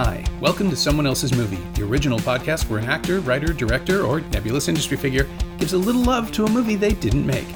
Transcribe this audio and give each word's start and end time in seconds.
Hi. 0.00 0.24
Welcome 0.40 0.70
to 0.70 0.76
Someone 0.76 1.08
Else's 1.08 1.34
Movie, 1.34 1.58
the 1.74 1.82
original 1.82 2.20
podcast 2.20 2.70
where 2.70 2.78
an 2.78 2.84
actor, 2.84 3.18
writer, 3.18 3.52
director, 3.52 4.04
or 4.04 4.20
nebulous 4.20 4.68
industry 4.68 4.96
figure 4.96 5.28
gives 5.58 5.72
a 5.72 5.76
little 5.76 6.04
love 6.04 6.30
to 6.34 6.44
a 6.44 6.48
movie 6.48 6.76
they 6.76 6.92
didn't 6.92 7.26
make. 7.26 7.48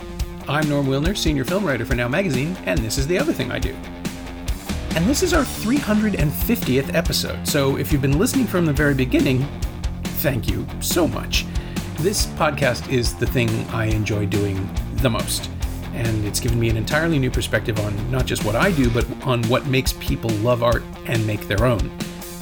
I'm 0.49 0.69
Norm 0.69 0.89
Wilner, 0.89 1.17
senior 1.17 1.45
film 1.45 1.65
writer 1.65 1.85
for 1.85 1.95
Now 1.95 2.09
Magazine, 2.09 2.57
and 2.67 2.81
this 2.81 2.99
is 2.99 3.07
the 3.07 3.17
other 3.17 3.33
thing 3.33 3.53
I 3.53 3.61
do. 3.61 3.73
And 4.97 5.07
this 5.07 5.23
is 5.23 5.33
our 5.33 5.45
350th 5.45 6.93
episode, 6.97 7.47
so 7.47 7.77
if 7.77 7.93
you've 7.93 8.03
been 8.03 8.19
listening 8.19 8.49
from 8.49 8.67
the 8.67 8.73
very 8.73 8.95
beginning, 8.95 9.47
thank 10.03 10.51
you 10.51 10.67
so 10.81 11.07
much. 11.07 11.47
This 12.01 12.27
podcast 12.27 12.91
is 12.91 13.15
the 13.15 13.27
thing 13.27 13.51
I 13.69 13.85
enjoy 13.85 14.27
doing 14.27 14.69
the 14.95 15.11
most 15.11 15.49
and 15.95 16.25
it's 16.25 16.41
given 16.41 16.59
me 16.59 16.71
an 16.71 16.77
entirely 16.77 17.19
new 17.19 17.31
perspective 17.31 17.79
on 17.79 18.11
not 18.11 18.25
just 18.27 18.45
what 18.45 18.57
I 18.57 18.73
do, 18.73 18.91
but 18.91 19.07
on 19.25 19.43
what 19.45 19.67
makes 19.67 19.93
people 20.01 20.31
love 20.37 20.63
art 20.63 20.83
and 21.07 21.25
make 21.27 21.47
their 21.47 21.67
own. 21.67 21.93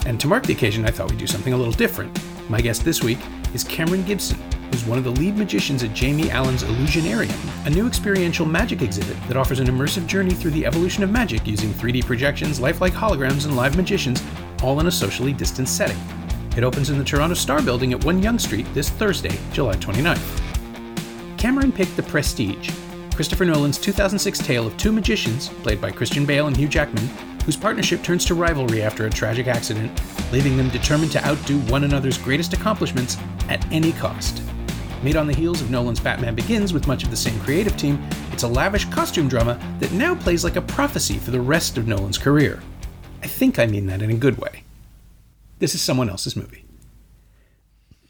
And 0.07 0.19
to 0.21 0.27
mark 0.27 0.45
the 0.45 0.53
occasion, 0.53 0.85
I 0.85 0.91
thought 0.91 1.11
we'd 1.11 1.19
do 1.19 1.27
something 1.27 1.53
a 1.53 1.57
little 1.57 1.73
different. 1.73 2.19
My 2.49 2.61
guest 2.61 2.85
this 2.85 3.03
week 3.03 3.19
is 3.55 3.65
Cameron 3.65 4.05
Gibson, 4.05 4.39
who's 4.71 4.85
one 4.85 4.99
of 4.99 5.05
the 5.05 5.11
lead 5.11 5.37
magicians 5.37 5.83
at 5.83 5.95
Jamie 5.95 6.31
Allan's 6.31 6.63
Illusionarium, 6.63 7.67
a 7.67 7.71
new 7.71 7.87
experiential 7.87 8.47
magic 8.47 8.83
exhibit 8.83 9.17
that 9.29 9.37
offers 9.37 9.61
an 9.61 9.67
immersive 9.67 10.07
journey 10.07 10.33
through 10.33 10.53
the 10.53 10.65
evolution 10.65 11.03
of 11.03 11.11
magic 11.11 11.47
using 11.47 11.71
3D 11.71 12.05
projections, 12.05 12.61
lifelike 12.61 12.93
holograms, 12.93 13.45
and 13.45 13.57
live 13.57 13.77
magicians, 13.77 14.23
all 14.63 14.81
in 14.81 14.87
a 14.87 14.91
socially 14.91 15.33
distanced 15.33 15.77
setting. 15.77 15.99
It 16.57 16.65
opens 16.65 16.91
in 16.91 16.99
the 16.99 17.05
Toronto 17.05 17.35
Star 17.35 17.63
Building 17.63 17.93
at 17.93 18.05
1 18.05 18.23
Yonge 18.23 18.41
Street 18.41 18.67
this 18.75 18.91
Thursday, 18.91 19.39
July 19.53 19.75
29th. 19.75 21.39
Cameron 21.39 21.73
picked 21.73 21.97
The 21.97 22.03
Prestige, 22.03 22.71
Christopher 23.15 23.45
Nolan's 23.45 23.79
2006 23.79 24.39
tale 24.39 24.67
of 24.67 24.77
two 24.77 24.93
magicians, 24.93 25.49
played 25.49 25.81
by 25.81 25.91
Christian 25.91 26.25
Bale 26.25 26.47
and 26.47 26.57
Hugh 26.57 26.69
Jackman, 26.69 27.09
whose 27.51 27.57
partnership 27.57 28.01
turns 28.05 28.25
to 28.25 28.37
rivalry 28.37 28.81
after 28.81 29.07
a 29.07 29.11
tragic 29.11 29.49
accident, 29.49 29.91
leaving 30.31 30.57
them 30.57 30.69
determined 30.69 31.11
to 31.11 31.27
outdo 31.27 31.59
one 31.63 31.83
another's 31.83 32.17
greatest 32.17 32.53
accomplishments 32.53 33.17
at 33.49 33.67
any 33.73 33.91
cost. 33.91 34.41
Made 35.03 35.17
on 35.17 35.27
the 35.27 35.35
heels 35.35 35.61
of 35.61 35.69
Nolan's 35.69 35.99
Batman 35.99 36.37
Begins 36.37 36.73
with 36.73 36.87
much 36.87 37.03
of 37.03 37.11
the 37.11 37.17
same 37.17 37.41
creative 37.41 37.77
team, 37.77 38.01
it's 38.31 38.45
a 38.45 38.47
lavish 38.47 38.85
costume 38.85 39.27
drama 39.27 39.59
that 39.81 39.91
now 39.91 40.15
plays 40.15 40.45
like 40.45 40.55
a 40.55 40.63
prophecy 40.63 41.19
for 41.19 41.33
the 41.33 41.41
rest 41.41 41.77
of 41.77 41.89
Nolan's 41.89 42.19
career. 42.19 42.63
I 43.21 43.27
think 43.27 43.59
I 43.59 43.67
mean 43.67 43.87
that 43.87 44.01
in 44.01 44.11
a 44.11 44.15
good 44.15 44.39
way. 44.39 44.63
This 45.59 45.75
is 45.75 45.83
someone 45.83 46.09
else's 46.09 46.37
movie. 46.37 46.65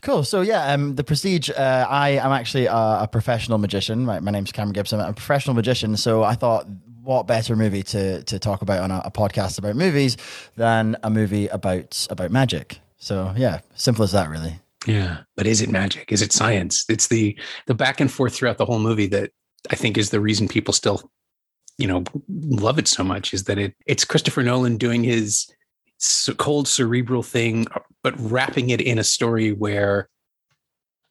Cool. 0.02 0.24
So 0.24 0.40
yeah, 0.40 0.72
um, 0.72 0.94
the 0.94 1.04
Prestige. 1.04 1.50
Uh, 1.50 1.86
I 1.88 2.10
am 2.10 2.32
actually 2.32 2.66
a, 2.66 2.74
a 2.74 3.08
professional 3.10 3.58
magician. 3.58 4.06
My, 4.06 4.20
my 4.20 4.30
name's 4.30 4.52
Cameron 4.52 4.72
Gibson. 4.72 5.00
I'm 5.00 5.10
a 5.10 5.12
professional 5.12 5.54
magician. 5.54 5.96
So 5.96 6.22
I 6.22 6.34
thought, 6.34 6.66
what 7.02 7.26
better 7.26 7.56
movie 7.56 7.82
to 7.84 8.22
to 8.24 8.38
talk 8.38 8.62
about 8.62 8.80
on 8.80 8.90
a, 8.90 9.02
a 9.04 9.10
podcast 9.10 9.58
about 9.58 9.76
movies 9.76 10.16
than 10.56 10.96
a 11.02 11.10
movie 11.10 11.48
about 11.48 12.06
about 12.10 12.30
magic? 12.30 12.78
So 12.96 13.34
yeah, 13.36 13.60
simple 13.74 14.04
as 14.04 14.12
that, 14.12 14.30
really. 14.30 14.58
Yeah, 14.86 15.18
but 15.36 15.46
is 15.46 15.60
it 15.60 15.68
magic? 15.68 16.10
Is 16.10 16.22
it 16.22 16.32
science? 16.32 16.84
It's 16.88 17.08
the 17.08 17.38
the 17.66 17.74
back 17.74 18.00
and 18.00 18.10
forth 18.10 18.34
throughout 18.34 18.58
the 18.58 18.64
whole 18.64 18.78
movie 18.78 19.08
that 19.08 19.30
I 19.70 19.76
think 19.76 19.98
is 19.98 20.10
the 20.10 20.20
reason 20.20 20.48
people 20.48 20.72
still, 20.72 21.10
you 21.76 21.86
know, 21.86 22.04
love 22.28 22.78
it 22.78 22.88
so 22.88 23.04
much. 23.04 23.34
Is 23.34 23.44
that 23.44 23.58
it? 23.58 23.74
It's 23.86 24.06
Christopher 24.06 24.42
Nolan 24.42 24.78
doing 24.78 25.04
his 25.04 25.50
cold 26.38 26.66
cerebral 26.66 27.22
thing, 27.22 27.66
but 28.02 28.14
wrapping 28.18 28.70
it 28.70 28.80
in 28.80 28.98
a 28.98 29.04
story 29.04 29.52
where 29.52 30.08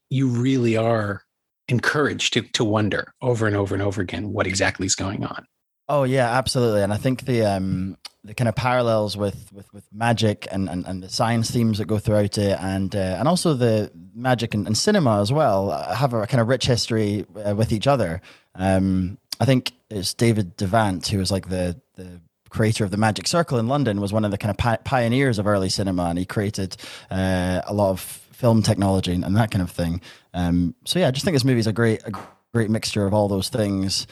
you 0.09 0.27
really 0.27 0.75
are 0.75 1.23
encouraged 1.67 2.33
to 2.33 2.41
to 2.41 2.63
wonder 2.63 3.13
over 3.21 3.45
and 3.45 3.55
over 3.55 3.75
and 3.75 3.83
over 3.83 4.01
again 4.01 4.33
what 4.33 4.47
exactly 4.47 4.85
is 4.85 4.95
going 4.95 5.23
on. 5.23 5.45
Oh 5.87 6.03
yeah, 6.03 6.29
absolutely. 6.31 6.83
And 6.83 6.93
I 6.93 6.97
think 6.97 7.25
the 7.25 7.45
um 7.45 7.97
the 8.23 8.33
kind 8.33 8.47
of 8.49 8.55
parallels 8.55 9.15
with 9.15 9.51
with, 9.53 9.71
with 9.73 9.85
magic 9.91 10.47
and, 10.51 10.69
and, 10.69 10.85
and 10.85 11.01
the 11.01 11.09
science 11.09 11.49
themes 11.49 11.77
that 11.77 11.85
go 11.85 11.97
throughout 11.97 12.37
it, 12.37 12.59
and 12.59 12.95
uh, 12.95 13.17
and 13.17 13.27
also 13.27 13.53
the 13.53 13.91
magic 14.13 14.53
and, 14.53 14.67
and, 14.67 14.77
cinema 14.77 15.21
as 15.21 15.31
well 15.31 15.71
uh, 15.71 15.95
have 15.95 16.13
a 16.13 16.27
kind 16.27 16.41
of 16.41 16.47
rich 16.47 16.65
history 16.65 17.25
uh, 17.43 17.55
with 17.55 17.71
each 17.71 17.87
other. 17.87 18.21
Um, 18.55 19.17
I 19.39 19.45
think 19.45 19.71
it's 19.89 20.13
David 20.13 20.57
Devant 20.57 21.07
who 21.07 21.17
was 21.17 21.31
like 21.31 21.49
the 21.49 21.79
the 21.95 22.19
creator 22.49 22.83
of 22.83 22.91
the 22.91 22.97
Magic 22.97 23.27
Circle 23.27 23.57
in 23.57 23.67
London, 23.67 24.01
was 24.01 24.11
one 24.13 24.25
of 24.25 24.31
the 24.31 24.37
kind 24.37 24.49
of 24.51 24.57
pi- 24.57 24.77
pioneers 24.77 25.39
of 25.39 25.47
early 25.47 25.69
cinema, 25.69 26.05
and 26.05 26.19
he 26.19 26.25
created 26.25 26.77
uh, 27.11 27.61
a 27.65 27.73
lot 27.73 27.91
of 27.91 27.99
film 27.99 28.63
technology 28.63 29.13
and, 29.13 29.25
and 29.25 29.35
that 29.35 29.51
kind 29.51 29.61
of 29.61 29.71
thing. 29.71 30.01
Um, 30.33 30.75
so 30.85 30.99
yeah, 30.99 31.07
I 31.07 31.11
just 31.11 31.25
think 31.25 31.35
this 31.35 31.45
movie 31.45 31.59
is 31.59 31.67
a 31.67 31.73
great, 31.73 32.01
a 32.05 32.11
great 32.53 32.69
mixture 32.69 33.05
of 33.05 33.13
all 33.13 33.27
those 33.27 33.49
things 33.49 34.07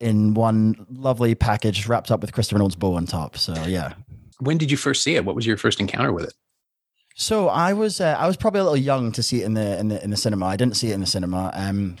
in 0.00 0.34
one 0.34 0.86
lovely 0.90 1.34
package, 1.34 1.86
wrapped 1.86 2.10
up 2.10 2.20
with 2.20 2.32
Christopher 2.32 2.58
Nolan's 2.58 2.76
bow 2.76 2.94
on 2.94 3.06
top. 3.06 3.36
So 3.36 3.54
yeah. 3.66 3.94
When 4.38 4.56
did 4.56 4.70
you 4.70 4.76
first 4.76 5.02
see 5.02 5.16
it? 5.16 5.24
What 5.24 5.36
was 5.36 5.46
your 5.46 5.58
first 5.58 5.80
encounter 5.80 6.12
with 6.12 6.24
it? 6.24 6.32
So 7.14 7.48
I 7.48 7.74
was 7.74 8.00
uh, 8.00 8.16
I 8.18 8.26
was 8.26 8.36
probably 8.36 8.60
a 8.60 8.64
little 8.64 8.76
young 8.78 9.12
to 9.12 9.22
see 9.22 9.42
it 9.42 9.44
in 9.44 9.54
the 9.54 9.78
in 9.78 9.88
the 9.88 10.02
in 10.02 10.10
the 10.10 10.16
cinema. 10.16 10.46
I 10.46 10.56
didn't 10.56 10.76
see 10.76 10.90
it 10.90 10.94
in 10.94 11.00
the 11.00 11.06
cinema. 11.06 11.50
Um, 11.54 11.96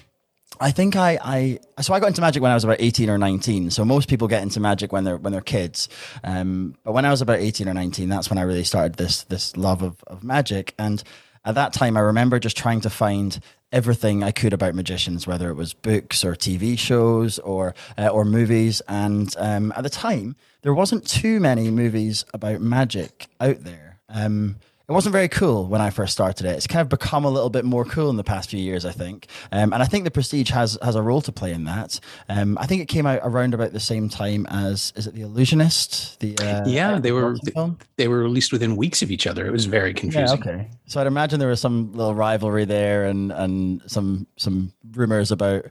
I 0.60 0.70
think 0.70 0.94
I, 0.94 1.18
I 1.24 1.82
so 1.82 1.94
I 1.94 2.00
got 2.00 2.08
into 2.08 2.20
magic 2.20 2.42
when 2.42 2.50
I 2.50 2.54
was 2.54 2.64
about 2.64 2.80
eighteen 2.80 3.08
or 3.08 3.16
nineteen. 3.16 3.70
So 3.70 3.84
most 3.84 4.08
people 4.08 4.28
get 4.28 4.42
into 4.42 4.60
magic 4.60 4.92
when 4.92 5.04
they're 5.04 5.16
when 5.16 5.32
they're 5.32 5.40
kids. 5.40 5.88
Um, 6.22 6.76
but 6.84 6.92
when 6.92 7.06
I 7.06 7.10
was 7.10 7.22
about 7.22 7.38
eighteen 7.38 7.68
or 7.68 7.74
nineteen, 7.74 8.10
that's 8.10 8.28
when 8.28 8.38
I 8.38 8.42
really 8.42 8.64
started 8.64 8.94
this 8.94 9.22
this 9.24 9.56
love 9.56 9.82
of, 9.82 10.04
of 10.06 10.22
magic. 10.22 10.74
And 10.78 11.02
at 11.46 11.54
that 11.54 11.72
time, 11.72 11.96
I 11.96 12.00
remember 12.00 12.38
just 12.38 12.58
trying 12.58 12.82
to 12.82 12.90
find 12.90 13.40
everything 13.72 14.22
I 14.22 14.32
could 14.32 14.52
about 14.52 14.74
magicians, 14.74 15.26
whether 15.26 15.48
it 15.48 15.54
was 15.54 15.72
books 15.72 16.24
or 16.24 16.34
TV 16.34 16.78
shows 16.78 17.38
or 17.38 17.74
uh, 17.96 18.08
or 18.08 18.26
movies. 18.26 18.82
And 18.86 19.34
um, 19.38 19.72
at 19.74 19.82
the 19.82 19.90
time, 19.90 20.36
there 20.60 20.74
wasn't 20.74 21.06
too 21.06 21.40
many 21.40 21.70
movies 21.70 22.26
about 22.34 22.60
magic 22.60 23.28
out 23.40 23.64
there. 23.64 24.00
Um, 24.10 24.56
it 24.90 24.92
wasn't 24.92 25.12
very 25.12 25.28
cool 25.28 25.68
when 25.68 25.80
I 25.80 25.90
first 25.90 26.12
started 26.12 26.44
it. 26.44 26.56
It's 26.56 26.66
kind 26.66 26.80
of 26.80 26.88
become 26.88 27.24
a 27.24 27.30
little 27.30 27.48
bit 27.48 27.64
more 27.64 27.84
cool 27.84 28.10
in 28.10 28.16
the 28.16 28.24
past 28.24 28.50
few 28.50 28.58
years, 28.58 28.84
I 28.84 28.90
think. 28.90 29.28
Um, 29.52 29.72
and 29.72 29.80
I 29.80 29.86
think 29.86 30.02
the 30.02 30.10
Prestige 30.10 30.50
has 30.50 30.76
has 30.82 30.96
a 30.96 31.02
role 31.02 31.20
to 31.20 31.30
play 31.30 31.52
in 31.52 31.62
that. 31.62 32.00
Um, 32.28 32.58
I 32.58 32.66
think 32.66 32.82
it 32.82 32.86
came 32.86 33.06
out 33.06 33.20
around 33.22 33.54
about 33.54 33.72
the 33.72 33.78
same 33.78 34.08
time 34.08 34.46
as 34.50 34.92
is 34.96 35.06
it 35.06 35.14
the 35.14 35.20
Illusionist? 35.20 36.18
The 36.18 36.36
uh, 36.38 36.66
yeah, 36.66 36.98
they 36.98 37.12
were 37.12 37.36
they, 37.44 37.52
they, 37.98 38.08
were 38.08 38.18
released 38.18 38.50
within 38.50 38.74
weeks 38.74 39.00
of 39.00 39.12
each 39.12 39.28
other. 39.28 39.46
It 39.46 39.52
was 39.52 39.66
very 39.66 39.94
confusing. 39.94 40.42
Yeah, 40.42 40.54
okay, 40.54 40.68
so 40.86 41.00
I'd 41.00 41.06
imagine 41.06 41.38
there 41.38 41.48
was 41.48 41.60
some 41.60 41.92
little 41.92 42.16
rivalry 42.16 42.64
there 42.64 43.04
and 43.04 43.30
and 43.30 43.82
some 43.86 44.26
some 44.38 44.72
rumors 44.90 45.30
about 45.30 45.66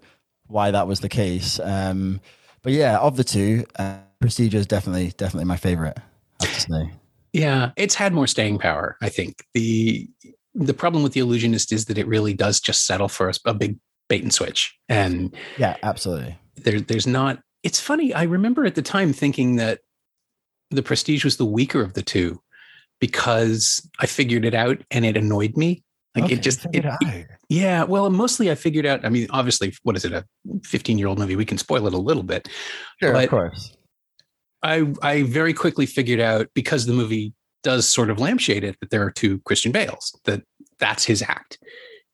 why 0.48 0.72
that 0.72 0.88
was 0.88 1.02
the 1.02 1.10
case. 1.10 1.60
Um, 1.62 2.22
but 2.62 2.72
yeah, 2.72 2.98
of 3.00 3.18
the 3.18 3.26
two, 3.26 3.66
uh, 3.78 3.98
Prestige 4.22 4.56
is 4.56 4.66
definitely 4.66 5.12
definitely 5.18 5.46
my 5.46 5.58
favorite. 5.58 5.98
I 6.40 6.46
have 6.46 6.54
to 6.54 6.62
say. 6.62 6.92
Yeah, 7.34 7.72
it's 7.78 7.96
had 7.96 8.14
more 8.14 8.28
staying 8.28 8.60
power. 8.60 8.98
I 9.02 9.10
think 9.10 9.44
the 9.54 10.08
the 10.56 10.74
problem 10.74 11.04
with 11.04 11.14
the 11.14 11.20
illusionist 11.20 11.72
is 11.72 11.86
that 11.86 11.98
it 11.98 12.08
really 12.08 12.34
does 12.34 12.60
just 12.60 12.86
settle 12.86 13.08
for 13.08 13.30
a, 13.30 13.34
a 13.46 13.54
big 13.54 13.78
bait 14.10 14.24
and 14.24 14.34
switch. 14.34 14.78
And 14.90 15.36
yeah, 15.58 15.78
absolutely. 15.84 16.38
There, 16.58 16.82
there's 16.82 17.08
not. 17.08 17.40
It's 17.64 17.80
funny. 17.80 18.14
I 18.14 18.24
remember 18.24 18.66
at 18.66 18.76
the 18.76 18.82
time 18.82 19.14
thinking 19.14 19.58
that 19.58 19.80
the 20.72 20.84
Prestige 20.84 21.24
was 21.24 21.38
the 21.38 21.46
weaker 21.46 21.82
of 21.82 21.94
the 21.94 22.02
two 22.02 22.42
because 23.00 23.88
I 24.00 24.06
figured 24.06 24.46
it 24.46 24.54
out 24.54 24.80
and 24.92 25.06
it 25.06 25.16
annoyed 25.18 25.56
me. 25.56 25.84
Like 26.16 26.26
okay, 26.26 26.34
it 26.34 26.42
just, 26.42 26.66
it, 26.74 26.86
it, 27.02 27.28
yeah. 27.50 27.84
Well, 27.84 28.10
mostly 28.10 28.50
I 28.50 28.56
figured 28.56 28.86
out. 28.86 29.06
I 29.06 29.10
mean, 29.10 29.28
obviously, 29.30 29.74
what 29.84 29.96
is 29.96 30.06
it? 30.06 30.12
A 30.12 30.26
15 30.64 30.98
year 30.98 31.08
old 31.08 31.20
movie. 31.20 31.36
We 31.36 31.46
can 31.46 31.60
spoil 31.60 31.86
it 31.86 31.94
a 31.94 31.98
little 31.98 32.24
bit. 32.24 32.50
Sure, 33.00 33.14
of 33.14 33.30
course. 33.30 33.78
I 34.64 34.94
I 35.02 35.24
very 35.24 35.54
quickly 35.54 35.86
figured 35.86 36.20
out 36.20 36.48
because 36.54 36.86
the 36.86 36.94
movie 36.94 37.34
does 37.64 37.88
sort 37.88 38.10
of 38.10 38.20
lampshade 38.20 38.64
it 38.64 38.78
that 38.80 38.90
there 38.90 39.04
are 39.04 39.12
two 39.12 39.40
Christian 39.40 39.72
Bales 39.72 40.18
that 40.26 40.44
that's 40.80 41.04
his 41.04 41.22
act, 41.22 41.60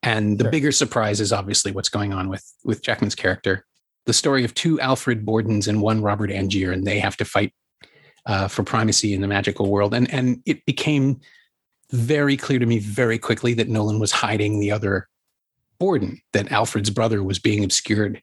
and 0.04 0.38
the 0.38 0.46
sure. 0.46 0.52
bigger 0.52 0.72
surprise 0.72 1.20
is 1.20 1.32
obviously 1.32 1.72
what's 1.72 1.90
going 1.90 2.14
on 2.14 2.30
with 2.30 2.44
with 2.64 2.82
Jackman's 2.82 3.16
character, 3.16 3.66
the 4.06 4.14
story 4.14 4.44
of 4.44 4.54
two 4.54 4.80
Alfred 4.80 5.26
Bordens 5.26 5.68
and 5.68 5.82
one 5.82 6.02
Robert 6.02 6.32
Angier, 6.32 6.72
and 6.72 6.86
they 6.86 7.00
have 7.00 7.18
to 7.18 7.26
fight 7.26 7.54
uh, 8.26 8.48
for 8.48 8.64
primacy 8.64 9.14
in 9.14 9.22
the 9.22 9.28
magical 9.28 9.70
world, 9.70 9.94
and 9.94 10.12
and 10.14 10.42
it 10.46 10.66
became 10.66 11.20
very 11.92 12.36
clear 12.36 12.60
to 12.60 12.66
me 12.66 12.80
very 12.80 13.20
quickly 13.20 13.54
that 13.54 13.70
Nolan 13.70 14.00
was 14.00 14.12
hiding 14.12 14.60
the 14.60 14.72
other 14.72 15.08
Borden, 15.80 16.22
that 16.34 16.52
Alfred's 16.52 16.90
brother 16.90 17.24
was 17.24 17.40
being 17.40 17.64
obscured 17.64 18.22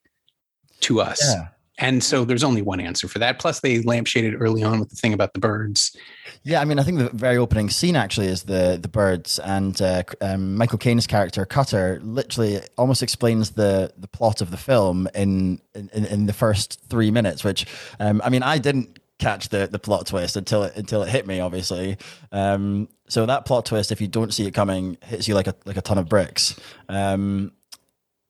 to 0.81 1.00
us. 1.00 1.20
Yeah. 1.23 1.49
And 1.79 2.05
so 2.05 2.25
there's 2.25 2.45
only 2.45 2.63
one 2.63 2.81
answer 2.81 3.09
for 3.09 3.19
that. 3.19 3.39
Plus, 3.39 3.61
they 3.61 3.79
lampshaded 3.83 4.37
early 4.39 4.63
on 4.63 4.79
with 4.79 4.91
the 4.91 4.97
thing 4.97 5.13
about 5.13 5.33
the 5.33 5.41
birds. 5.41 5.97
Yeah, 6.45 6.61
I 6.61 6.65
mean, 6.65 6.79
I 6.79 6.83
think 6.83 6.99
the 6.99 7.09
very 7.11 7.39
opening 7.39 7.71
scene 7.71 7.97
actually 7.97 8.27
is 8.27 8.43
the 8.43 8.79
the 8.81 8.89
birds, 8.89 9.39
and 9.39 9.81
uh, 9.81 10.03
um, 10.21 10.57
Michael 10.57 10.79
Caine's 10.79 11.07
character 11.07 11.47
Cutter 11.47 12.01
literally 12.03 12.61
almost 12.77 13.03
explains 13.03 13.53
the 13.53 13.93
the 13.97 14.09
plot 14.09 14.41
of 14.41 14.51
the 14.51 14.57
film 14.57 15.09
in 15.15 15.61
in, 15.75 15.89
in 16.05 16.27
the 16.27 16.33
first 16.33 16.81
three 16.89 17.11
minutes. 17.11 17.43
Which, 17.43 17.67
um, 18.01 18.21
I 18.25 18.29
mean, 18.29 18.43
I 18.43 18.59
didn't 18.59 18.99
catch 19.19 19.49
the 19.49 19.69
the 19.69 19.79
plot 19.79 20.07
twist 20.07 20.37
until 20.37 20.65
it 20.65 20.77
until 20.77 21.03
it 21.03 21.09
hit 21.09 21.27
me, 21.27 21.41
obviously. 21.41 21.97
Um, 22.33 22.89
so 23.09 23.25
that 23.25 23.45
plot 23.45 23.67
twist, 23.67 23.93
if 23.93 24.01
you 24.01 24.09
don't 24.09 24.35
see 24.35 24.47
it 24.47 24.53
coming, 24.53 24.99
hits 25.05 25.29
you 25.29 25.35
like 25.35 25.47
a 25.47 25.55
like 25.65 25.77
a 25.77 25.83
ton 25.83 25.99
of 25.99 26.09
bricks. 26.09 26.59
Um, 26.89 27.53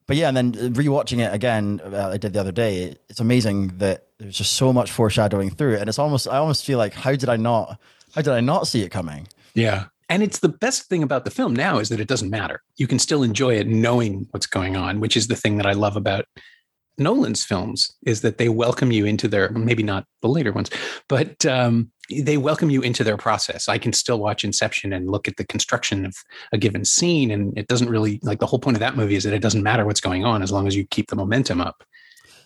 but 0.07 0.17
yeah, 0.17 0.27
and 0.27 0.37
then 0.37 0.53
rewatching 0.73 1.19
it 1.19 1.33
again, 1.33 1.81
uh, 1.83 2.09
I 2.13 2.17
did 2.17 2.33
the 2.33 2.39
other 2.39 2.51
day. 2.51 2.95
It's 3.09 3.19
amazing 3.19 3.77
that 3.77 4.07
there's 4.19 4.37
just 4.37 4.53
so 4.53 4.73
much 4.73 4.91
foreshadowing 4.91 5.49
through 5.49 5.75
it, 5.75 5.79
and 5.79 5.89
it's 5.89 5.99
almost 5.99 6.27
I 6.27 6.37
almost 6.37 6.65
feel 6.65 6.77
like 6.77 6.93
how 6.93 7.15
did 7.15 7.29
I 7.29 7.37
not 7.37 7.79
How 8.15 8.21
did 8.21 8.33
I 8.33 8.41
not 8.41 8.67
see 8.67 8.83
it 8.83 8.89
coming? 8.89 9.27
Yeah. 9.55 9.85
And 10.09 10.21
it's 10.21 10.39
the 10.39 10.49
best 10.49 10.89
thing 10.89 11.01
about 11.01 11.25
the 11.25 11.31
film 11.31 11.55
now 11.55 11.79
is 11.79 11.89
that 11.89 11.99
it 11.99 12.07
doesn't 12.07 12.29
matter. 12.29 12.61
You 12.75 12.87
can 12.87 12.99
still 12.99 13.23
enjoy 13.23 13.55
it 13.55 13.67
knowing 13.67 14.27
what's 14.31 14.45
going 14.45 14.75
on, 14.75 14.99
which 14.99 15.17
is 15.17 15.27
the 15.27 15.35
thing 15.35 15.57
that 15.57 15.65
I 15.65 15.73
love 15.73 15.95
about 15.95 16.25
Nolan's 16.97 17.43
films 17.43 17.91
is 18.05 18.21
that 18.21 18.37
they 18.37 18.49
welcome 18.49 18.91
you 18.91 19.05
into 19.05 19.27
their 19.27 19.49
maybe 19.51 19.83
not 19.83 20.05
the 20.21 20.27
later 20.27 20.51
ones, 20.51 20.69
but 21.07 21.45
um, 21.45 21.91
they 22.09 22.37
welcome 22.37 22.69
you 22.69 22.81
into 22.81 23.03
their 23.03 23.17
process. 23.17 23.67
I 23.67 23.77
can 23.77 23.93
still 23.93 24.19
watch 24.19 24.43
Inception 24.43 24.93
and 24.93 25.09
look 25.09 25.27
at 25.27 25.37
the 25.37 25.45
construction 25.45 26.05
of 26.05 26.15
a 26.51 26.57
given 26.57 26.85
scene, 26.85 27.31
and 27.31 27.57
it 27.57 27.67
doesn't 27.67 27.89
really 27.89 28.19
like 28.23 28.39
the 28.39 28.45
whole 28.45 28.59
point 28.59 28.77
of 28.77 28.81
that 28.81 28.95
movie 28.95 29.15
is 29.15 29.23
that 29.23 29.33
it 29.33 29.41
doesn't 29.41 29.63
matter 29.63 29.85
what's 29.85 30.01
going 30.01 30.25
on 30.25 30.41
as 30.43 30.51
long 30.51 30.67
as 30.67 30.75
you 30.75 30.85
keep 30.85 31.09
the 31.09 31.15
momentum 31.15 31.61
up. 31.61 31.83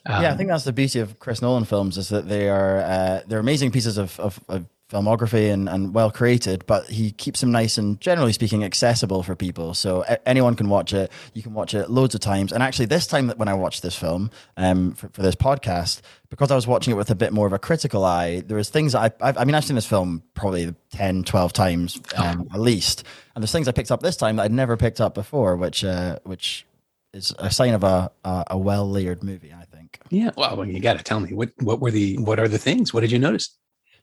Um, 0.06 0.24
yeah, 0.24 0.34
I 0.34 0.38
think 0.38 0.50
that's 0.50 0.64
the 0.64 0.74
beauty 0.74 1.00
of 1.00 1.20
Chris 1.20 1.42
Nolan 1.42 1.66
films 1.66 1.98
is 1.98 2.10
that 2.10 2.30
they 2.30 2.48
are 2.48 2.80
uh, 2.80 3.22
they're 3.28 3.40
amazing 3.40 3.72
pieces 3.72 3.98
of, 3.98 4.18
of, 4.20 4.40
of 4.48 4.66
filmography 4.89 5.51
and, 5.51 5.68
and 5.68 5.94
well 5.94 6.10
created, 6.10 6.66
but 6.66 6.89
he 6.89 7.12
keeps 7.12 7.42
them 7.42 7.51
nice 7.51 7.78
and 7.78 8.00
generally 8.00 8.31
speaking 8.31 8.63
accessible 8.63 9.22
for 9.22 9.36
people. 9.36 9.74
So 9.74 10.06
a- 10.07 10.28
anyone 10.28 10.56
can 10.56 10.69
watch 10.69 10.94
it. 10.94 11.12
You 11.34 11.44
can 11.44 11.54
watch 11.54 11.74
it 11.74 11.89
loads 11.89 12.16
of 12.16 12.22
times. 12.22 12.54
And 12.54 12.63
actually, 12.63 12.86
this 12.86 13.06
time 13.06 13.30
when 13.31 13.50
I 13.50 13.54
watched 13.54 13.84
this 13.84 13.95
film 13.95 14.31
um, 14.56 14.94
for, 14.94 15.10
for, 15.10 15.22
this 15.22 15.36
podcast, 15.36 16.01
because 16.30 16.51
I 16.51 16.56
was 16.56 16.68
watching 16.68 16.94
it 16.94 16.95
with 16.95 17.12
a 17.12 17.16
bit 17.16 17.34
more 17.34 17.45
of 17.45 17.54
a 17.54 17.60
critical 17.60 18.06
eye, 18.06 18.42
there 18.42 18.56
was 18.56 18.69
things 18.69 18.95
I, 18.95 19.07
I, 19.22 19.34
I 19.38 19.45
mean, 19.45 19.56
I've 19.56 19.66
seen 19.66 19.75
this 19.75 19.86
film 19.86 20.24
probably 20.36 20.74
10, 20.92 21.24
12 21.24 21.54
times 21.54 22.00
um, 22.16 22.48
at 22.54 22.60
least. 22.60 23.04
And 23.36 23.44
there's 23.44 23.51
things 23.51 23.68
I 23.68 23.74
picked 23.74 23.92
up 23.92 24.01
this 24.01 24.16
time 24.16 24.38
that 24.38 24.44
I'd 24.44 24.54
never 24.54 24.78
picked 24.78 25.01
up 25.01 25.13
before, 25.13 25.57
which, 25.57 25.84
uh, 25.84 26.19
which 26.24 26.66
is 27.13 27.34
a 27.39 27.51
sign 27.51 27.74
of 27.74 27.84
a, 27.84 28.10
a, 28.24 28.45
a 28.51 28.57
well 28.57 28.89
layered 28.89 29.22
movie, 29.22 29.54
I 29.54 29.66
think. 29.66 30.00
Yeah. 30.10 30.31
Well, 30.38 30.63
you 30.66 30.80
got 30.80 30.98
to 30.98 31.04
tell 31.04 31.19
me 31.19 31.34
what, 31.34 31.51
what 31.60 31.81
were 31.81 31.92
the, 31.92 32.18
what 32.19 32.39
are 32.39 32.48
the 32.48 32.57
things? 32.57 32.94
What 32.94 33.01
did 33.01 33.12
you 33.12 33.19
notice? 33.19 33.57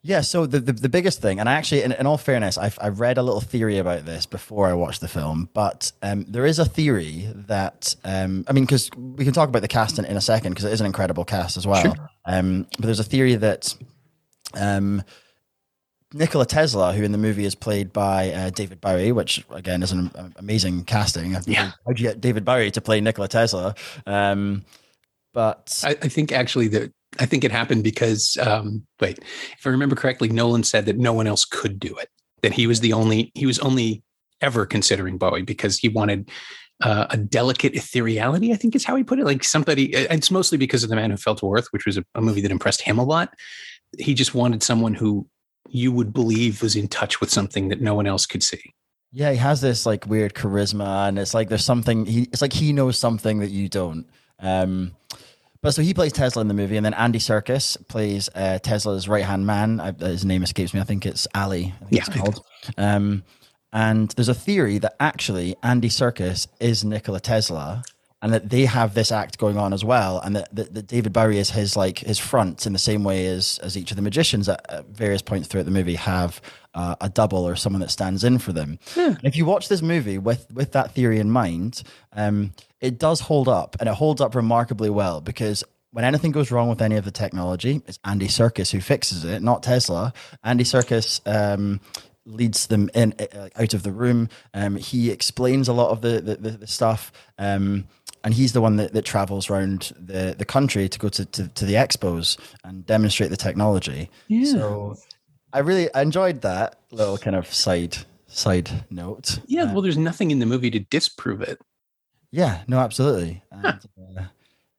Yeah, 0.07 0.21
so 0.21 0.45
the, 0.45 0.61
the, 0.61 0.73
the 0.75 0.91
biggest 0.91 1.23
thing, 1.23 1.41
and 1.41 1.49
I 1.49 1.55
actually, 1.55 1.83
in, 1.83 1.93
in 1.93 2.07
all 2.07 2.19
fairness, 2.19 2.59
I've, 2.59 2.79
I've 2.79 3.01
read 3.01 3.17
a 3.17 3.23
little 3.23 3.41
theory 3.41 3.79
about 3.79 4.05
this 4.05 4.27
before 4.27 4.69
I 4.69 4.75
watched 4.75 5.01
the 5.01 5.09
film, 5.09 5.49
but 5.55 5.93
um, 6.03 6.27
there 6.29 6.45
is 6.45 6.59
a 6.59 6.67
theory 6.67 7.27
that, 7.35 7.97
um, 8.05 8.45
I 8.47 8.53
mean, 8.53 8.65
because 8.65 8.91
we 8.95 9.25
can 9.25 9.33
talk 9.33 9.49
about 9.49 9.63
the 9.63 9.69
cast 9.69 9.99
in, 9.99 10.05
in 10.05 10.19
a 10.19 10.21
second, 10.21 10.53
because 10.53 10.67
it 10.67 10.75
is 10.75 10.81
an 10.83 10.87
incredible 10.87 11.25
cast 11.25 11.57
as 11.57 11.67
well. 11.67 11.81
Sure. 11.81 12.11
Um, 12.27 12.67
but 12.77 12.85
there's 12.85 13.01
a 13.01 13.05
theory 13.05 13.35
that 13.37 13.75
um, 14.53 15.03
Nikola 16.13 16.45
Tesla, 16.45 16.93
who 16.93 17.03
in 17.03 17.13
the 17.13 17.19
movie 17.19 17.47
is 17.47 17.55
played 17.55 17.91
by 17.91 18.31
uh, 18.31 18.51
David 18.51 18.83
Bowie, 18.83 19.11
which 19.11 19.43
again 19.49 19.83
is 19.83 19.91
an 19.91 20.35
amazing 20.37 20.85
casting. 20.85 21.35
Yeah. 21.47 21.73
How'd 21.87 21.99
you 21.99 22.09
get 22.09 22.21
David 22.21 22.45
Bowie 22.45 22.71
to 22.73 22.81
play 22.83 23.01
Nikola 23.01 23.29
Tesla? 23.29 23.75
Um, 24.05 24.67
but 25.33 25.81
I, 25.83 25.97
I 26.03 26.09
think 26.09 26.31
actually 26.31 26.69
that 26.69 26.93
I 27.19 27.27
think 27.27 27.45
it 27.45 27.53
happened 27.53 27.85
because, 27.85 28.37
um, 28.41 28.87
wait, 29.01 29.19
if 29.19 29.67
I 29.67 29.71
remember 29.71 29.97
correctly, 29.97 30.29
Nolan 30.29 30.65
said 30.65 30.87
that 30.87 30.99
no 30.99 31.13
one 31.13 31.27
else 31.27 31.45
could 31.45 31.79
do 31.79 31.97
it. 31.97 32.09
That 32.43 32.53
he 32.53 32.67
was 32.67 32.81
the 32.81 32.93
only, 32.93 33.33
he 33.35 33.47
was 33.47 33.59
only 33.61 34.03
ever 34.41 34.67
considering 34.67 35.17
Bowie 35.17 35.43
because 35.43 35.79
he 35.79 35.89
wanted 35.89 36.31
uh, 36.83 37.07
a 37.11 37.17
delicate 37.17 37.73
ethereality. 37.75 38.53
I 38.53 38.57
think 38.57 38.75
is 38.75 38.85
how 38.85 38.97
he 38.97 39.05
put 39.05 39.19
it. 39.19 39.25
Like 39.25 39.45
somebody, 39.45 39.95
it's 39.95 40.31
mostly 40.31 40.59
because 40.59 40.83
of 40.83 40.91
The 40.91 40.97
Man 40.97 41.11
Who 41.11 41.17
Fell 41.17 41.37
to 41.37 41.55
Earth, 41.55 41.69
which 41.71 41.87
was 41.87 41.97
a, 41.97 42.05
a 42.15 42.21
movie 42.21 42.41
that 42.41 42.51
impressed 42.51 42.83
him 42.83 42.99
a 42.99 43.05
lot. 43.05 43.33
He 43.99 44.13
just 44.13 44.35
wanted 44.35 44.63
someone 44.63 44.95
who 44.95 45.27
you 45.69 45.93
would 45.93 46.13
believe 46.13 46.63
was 46.63 46.77
in 46.77 46.89
touch 46.89 47.21
with 47.21 47.31
something 47.31 47.69
that 47.69 47.81
no 47.81 47.95
one 47.95 48.07
else 48.07 48.27
could 48.27 48.43
see. 48.43 48.75
Yeah, 49.13 49.31
he 49.31 49.37
has 49.37 49.61
this 49.61 49.87
like 49.87 50.07
weird 50.07 50.35
charisma, 50.35 51.09
and 51.09 51.19
it's 51.19 51.35
like 51.35 51.49
there's 51.49 51.65
something. 51.65 52.05
He 52.05 52.23
it's 52.25 52.43
like 52.43 52.53
he 52.53 52.73
knows 52.73 52.99
something 52.99 53.39
that 53.39 53.51
you 53.51 53.69
don't. 53.69 54.07
Um, 54.41 54.97
but 55.65 55.73
so 55.73 55.81
he 55.81 55.95
plays 55.95 56.13
Tesla 56.13 56.43
in 56.43 56.49
the 56.49 56.55
movie, 56.55 56.77
and 56.77 56.85
then 56.85 56.93
Andy 56.93 57.19
Serkis 57.19 57.79
plays 57.89 58.29
uh, 58.35 58.59
Tesla's 58.59 59.09
right 59.09 59.25
hand 59.25 59.47
man. 59.47 59.81
I, 59.81 59.93
his 59.93 60.23
name 60.23 60.43
escapes 60.43 60.75
me. 60.75 60.81
I 60.81 60.85
think 60.85 61.07
it's 61.07 61.27
Alley. 61.33 61.73
I 61.77 61.85
think 61.87 61.93
yeah, 61.93 62.05
it's 62.07 62.17
called. 62.17 62.45
Um, 62.77 63.25
and 63.73 64.11
there's 64.11 64.29
a 64.29 64.35
theory 64.35 64.77
that 64.77 64.95
actually 65.01 65.57
Andy 65.63 65.89
Serkis 65.89 66.49
is 66.61 66.85
Nikola 66.85 67.19
Tesla, 67.19 67.83
and 68.21 68.31
that 68.35 68.51
they 68.51 68.67
have 68.67 68.93
this 68.93 69.11
act 69.11 69.39
going 69.39 69.57
on 69.57 69.73
as 69.73 69.83
well, 69.83 70.21
and 70.21 70.37
that, 70.37 70.55
that, 70.55 70.75
that, 70.75 70.87
David 70.87 71.15
Bowie 71.15 71.39
is 71.39 71.49
his 71.51 71.79
like 71.79 72.01
his 72.01 72.19
front 72.19 72.67
in 72.67 72.75
the 72.75 72.79
same 72.79 73.03
way 73.03 73.27
as 73.27 73.59
as 73.63 73.75
each 73.75 73.91
of 73.91 73.97
the 73.97 74.03
magicians 74.03 74.51
at, 74.51 74.65
at 74.71 74.87
various 74.89 75.23
points 75.23 75.49
throughout 75.49 75.65
the 75.65 75.71
movie 75.71 75.95
have 75.95 76.43
uh, 76.75 76.95
a 77.01 77.09
double 77.09 77.49
or 77.49 77.57
someone 77.57 77.81
that 77.81 77.91
stands 77.91 78.23
in 78.23 78.39
for 78.39 78.53
them. 78.53 78.79
Yeah. 78.97 79.17
If 79.23 79.35
you 79.35 79.47
watch 79.47 79.69
this 79.69 79.81
movie 79.81 80.19
with 80.19 80.47
with 80.53 80.73
that 80.73 80.93
theory 80.93 81.21
in 81.21 81.31
mind, 81.31 81.83
um, 82.13 82.53
it 82.85 82.99
does 82.99 83.21
hold 83.21 83.49
up 83.49 83.77
and 83.81 83.89
it 83.89 83.95
holds 83.95 84.21
up 84.21 84.35
remarkably 84.35 84.91
well 84.91 85.23
because 85.23 85.65
when 85.93 86.05
anything 86.05 86.33
goes 86.33 86.51
wrong 86.51 86.69
with 86.69 86.83
any 86.83 86.97
of 86.97 87.05
the 87.07 87.11
technology, 87.11 87.81
it's 87.87 87.99
Andy 88.05 88.29
Serkis 88.29 88.71
who 88.73 88.81
fixes 88.81 89.25
it, 89.25 89.43
not 89.43 89.63
Tesla. 89.63 90.13
Andy 90.43 90.65
Serkis 90.65 91.21
um, 91.27 91.81
leads 92.27 92.67
them 92.67 92.91
in 92.95 93.15
uh, 93.19 93.49
out 93.57 93.73
of 93.73 93.85
the 93.85 93.93
room. 93.93 94.29
Um, 94.53 94.77
he 94.77 95.11
explains 95.11 95.67
a 95.67 95.73
lot 95.73 95.93
of 95.93 96.03
the 96.03 96.21
the, 96.21 96.37
the, 96.37 96.51
the 96.59 96.67
stuff, 96.67 97.11
um, 97.39 97.87
and 98.23 98.35
he's 98.35 98.53
the 98.53 98.61
one 98.61 98.77
that, 98.77 98.93
that 98.93 99.07
travels 99.07 99.49
around 99.49 99.93
the, 99.99 100.35
the 100.37 100.45
country 100.45 100.87
to 100.87 100.99
go 100.99 101.09
to, 101.09 101.25
to, 101.25 101.49
to 101.49 101.65
the 101.65 101.75
expos 101.75 102.39
and 102.65 102.85
demonstrate 102.85 103.31
the 103.31 103.37
technology. 103.37 104.11
Yeah. 104.29 104.53
So 104.53 104.97
I 105.55 105.61
really 105.61 105.89
enjoyed 105.95 106.43
that 106.43 106.81
little 106.91 107.17
kind 107.17 107.37
of 107.37 107.47
side 107.53 107.97
side 108.27 108.85
note. 108.91 109.39
Yeah, 109.47 109.73
well, 109.73 109.81
there's 109.81 109.97
nothing 109.97 110.31
in 110.31 110.41
the 110.41 110.47
movie 110.47 110.71
to 110.71 110.81
disprove 110.81 111.41
it. 111.41 111.59
Yeah, 112.35 112.63
no, 112.67 112.81
absolutely. 112.81 113.45
And, 113.53 113.65
uh, 114.19 114.23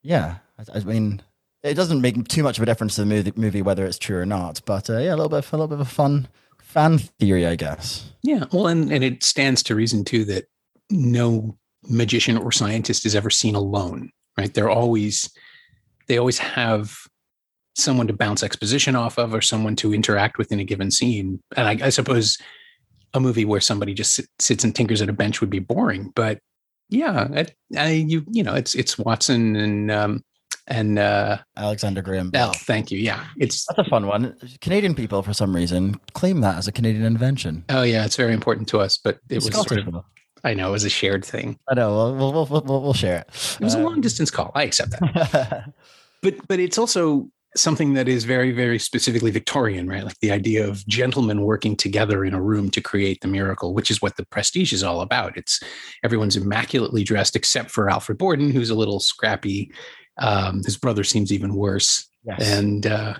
yeah, 0.02 0.40
I, 0.60 0.78
I, 0.78 0.80
mean, 0.82 1.22
it 1.64 1.76
doesn't 1.76 2.02
make 2.02 2.28
too 2.28 2.44
much 2.44 2.58
of 2.58 2.64
a 2.64 2.66
difference 2.66 2.96
to 2.96 3.02
the 3.02 3.08
movie, 3.08 3.32
movie 3.38 3.62
whether 3.62 3.86
it's 3.86 3.98
true 3.98 4.18
or 4.18 4.26
not. 4.26 4.60
But 4.66 4.90
uh, 4.90 4.98
yeah, 4.98 5.12
a 5.12 5.16
little 5.16 5.30
bit, 5.30 5.40
of, 5.40 5.54
a 5.54 5.56
little 5.56 5.70
bit 5.70 5.76
of 5.76 5.88
a 5.88 5.90
fun 5.90 6.28
fan 6.60 6.98
theory, 6.98 7.46
I 7.46 7.56
guess. 7.56 8.12
Yeah, 8.24 8.44
well, 8.52 8.68
and 8.68 8.92
and 8.92 9.06
it 9.06 9.24
stands 9.24 9.64
to 9.64 9.76
reason 9.76 10.04
too 10.04 10.26
that 10.26 10.50
no 10.90 11.58
magician 11.88 12.38
or 12.38 12.52
scientist 12.52 13.06
is 13.06 13.16
ever 13.16 13.30
seen 13.30 13.56
alone. 13.56 14.12
Right? 14.38 14.54
They're 14.54 14.70
always 14.70 15.30
they 16.08 16.18
always 16.18 16.40
have 16.40 16.98
someone 17.78 18.08
to 18.08 18.14
bounce 18.14 18.44
exposition 18.44 18.98
off 18.98 19.18
of 19.18 19.34
or 19.34 19.42
someone 19.42 19.78
to 19.78 19.94
interact 19.94 20.38
with 20.38 20.52
in 20.52 20.60
a 20.60 20.66
given 20.66 20.92
scene. 20.92 21.40
And 21.56 21.68
I, 21.70 21.86
I 21.86 21.90
suppose 21.90 22.38
a 23.14 23.22
movie 23.22 23.46
where 23.46 23.62
somebody 23.62 23.94
just 23.94 24.20
sits 24.40 24.66
and 24.66 24.76
tinkers 24.76 25.02
at 25.02 25.08
a 25.08 25.14
bench 25.14 25.40
would 25.40 25.50
be 25.50 25.60
boring, 25.60 26.12
but 26.16 26.40
yeah, 26.90 27.28
I, 27.34 27.46
I, 27.78 27.90
you 27.92 28.26
you 28.30 28.44
know 28.44 28.54
it's 28.54 28.76
it's 28.76 28.98
Watson 28.98 29.56
and 29.56 29.92
um, 29.92 30.24
and 30.68 30.98
uh, 31.00 31.38
Alexander 31.58 32.02
Graham 32.02 32.30
Bell. 32.30 32.54
thank 32.54 32.92
you. 32.92 33.00
Yeah, 33.00 33.26
it's 33.38 33.66
that's 33.66 33.80
a 33.80 33.90
fun 33.90 34.08
one. 34.08 34.36
Canadian 34.62 34.96
people, 34.96 35.22
for 35.22 35.34
some 35.34 35.56
reason, 35.56 36.00
claim 36.14 36.42
that 36.42 36.58
as 36.58 36.68
a 36.68 36.72
Canadian 36.72 37.06
invention. 37.06 37.66
Oh 37.70 37.84
yeah, 37.84 38.06
it's 38.06 38.16
very 38.16 38.34
important 38.34 38.68
to 38.70 38.80
us, 38.80 38.98
but 38.98 39.16
it 39.30 39.38
it's 39.38 39.46
was 39.46 39.56
sort 39.56 39.88
of. 39.88 40.04
I 40.44 40.54
know 40.54 40.70
it 40.70 40.74
was 40.74 40.84
a 40.84 40.90
shared 40.90 41.26
thing. 41.26 41.58
I 41.68 41.74
know. 41.74 42.14
We'll 42.14 42.34
we'll 42.34 42.46
we'll, 42.46 42.82
we'll 42.82 42.94
share 42.94 43.20
it. 43.20 43.58
It 43.60 43.64
was 43.64 43.74
a 43.74 43.80
long 43.80 44.02
distance 44.02 44.30
call. 44.30 44.52
I 44.54 44.64
accept 44.64 44.92
that. 44.92 45.74
but 46.22 46.36
but 46.48 46.60
it's 46.60 46.78
also 46.78 47.30
something 47.56 47.94
that 47.94 48.08
is 48.08 48.26
very, 48.26 48.52
very 48.52 48.78
specifically 48.78 49.32
Victorian, 49.32 49.88
right? 49.88 50.04
Like 50.04 50.20
the 50.20 50.32
idea 50.32 50.68
of 50.68 50.86
gentlemen 50.88 51.42
working 51.42 51.76
together 51.76 52.26
in 52.26 52.34
a 52.34 52.42
room 52.42 52.70
to 52.72 52.82
create 52.82 53.22
the 53.22 53.28
miracle, 53.28 53.74
which 53.74 53.90
is 53.90 54.02
what 54.02 54.18
the 54.18 54.26
prestige 54.26 54.74
is 54.74 54.84
all 54.84 55.02
about. 55.02 55.38
It's 55.38 55.62
everyone's 56.04 56.36
immaculately 56.36 57.04
dressed 57.04 57.36
except 57.36 57.72
for 57.72 57.90
Alfred 57.90 58.18
Borden, 58.18 58.52
who's 58.52 58.70
a 58.70 58.76
little 58.76 59.00
scrappy. 59.00 59.72
Um, 60.18 60.62
his 60.66 60.78
brother 60.78 61.04
seems 61.04 61.32
even 61.32 61.56
worse. 61.56 62.08
Yes. 62.24 62.42
And 62.42 62.88
uh, 62.88 63.16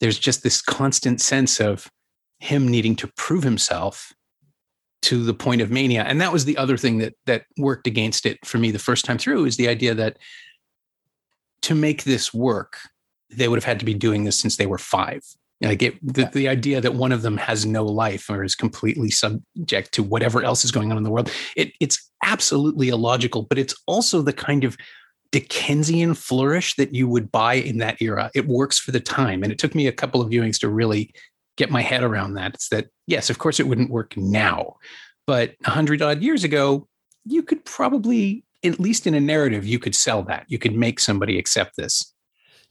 there's 0.00 0.18
just 0.18 0.42
this 0.42 0.60
constant 0.62 1.20
sense 1.20 1.60
of 1.60 1.90
him 2.38 2.68
needing 2.68 2.96
to 2.96 3.10
prove 3.16 3.42
himself 3.42 4.12
to 5.02 5.24
the 5.24 5.34
point 5.34 5.60
of 5.60 5.70
mania. 5.70 6.02
And 6.02 6.20
that 6.20 6.32
was 6.32 6.44
the 6.44 6.56
other 6.56 6.76
thing 6.76 6.98
that 6.98 7.14
that 7.26 7.44
worked 7.58 7.86
against 7.86 8.26
it 8.26 8.44
for 8.44 8.58
me 8.58 8.70
the 8.70 8.78
first 8.78 9.04
time 9.04 9.18
through 9.18 9.44
is 9.44 9.56
the 9.56 9.68
idea 9.68 9.94
that 9.94 10.18
to 11.62 11.74
make 11.74 12.04
this 12.04 12.34
work, 12.34 12.78
they 13.30 13.48
would 13.48 13.56
have 13.56 13.64
had 13.64 13.78
to 13.80 13.84
be 13.84 13.94
doing 13.94 14.24
this 14.24 14.38
since 14.38 14.56
they 14.56 14.66
were 14.66 14.78
five. 14.78 15.22
Like 15.60 15.82
it, 15.82 15.94
the, 16.02 16.22
yeah. 16.22 16.30
the 16.30 16.48
idea 16.48 16.80
that 16.80 16.94
one 16.94 17.12
of 17.12 17.22
them 17.22 17.38
has 17.38 17.64
no 17.64 17.84
life 17.84 18.28
or 18.28 18.44
is 18.44 18.54
completely 18.54 19.10
subject 19.10 19.92
to 19.92 20.02
whatever 20.02 20.42
else 20.42 20.64
is 20.64 20.70
going 20.70 20.90
on 20.90 20.98
in 20.98 21.02
the 21.02 21.10
world, 21.10 21.30
it, 21.56 21.72
it's 21.80 22.10
absolutely 22.22 22.90
illogical, 22.90 23.42
but 23.42 23.58
it's 23.58 23.74
also 23.86 24.20
the 24.20 24.34
kind 24.34 24.64
of 24.64 24.76
Dickensian 25.32 26.14
flourish 26.14 26.74
that 26.76 26.94
you 26.94 27.08
would 27.08 27.32
buy 27.32 27.54
in 27.54 27.78
that 27.78 28.00
era. 28.00 28.30
It 28.34 28.46
works 28.46 28.78
for 28.78 28.90
the 28.90 29.00
time. 29.00 29.42
And 29.42 29.50
it 29.50 29.58
took 29.58 29.74
me 29.74 29.86
a 29.86 29.92
couple 29.92 30.20
of 30.20 30.30
viewings 30.30 30.58
to 30.60 30.68
really 30.68 31.12
get 31.56 31.70
my 31.70 31.82
head 31.82 32.02
around 32.02 32.34
that. 32.34 32.54
It's 32.54 32.68
that, 32.68 32.88
yes, 33.06 33.30
of 33.30 33.38
course 33.38 33.58
it 33.58 33.66
wouldn't 33.66 33.90
work 33.90 34.16
now, 34.16 34.76
but 35.26 35.54
a 35.64 35.70
hundred 35.70 36.02
odd 36.02 36.22
years 36.22 36.44
ago, 36.44 36.86
you 37.24 37.42
could 37.42 37.64
probably, 37.64 38.44
at 38.62 38.78
least 38.78 39.06
in 39.06 39.14
a 39.14 39.20
narrative, 39.20 39.66
you 39.66 39.78
could 39.78 39.94
sell 39.94 40.22
that. 40.24 40.44
You 40.48 40.58
could 40.58 40.74
make 40.74 41.00
somebody 41.00 41.38
accept 41.38 41.76
this. 41.76 42.12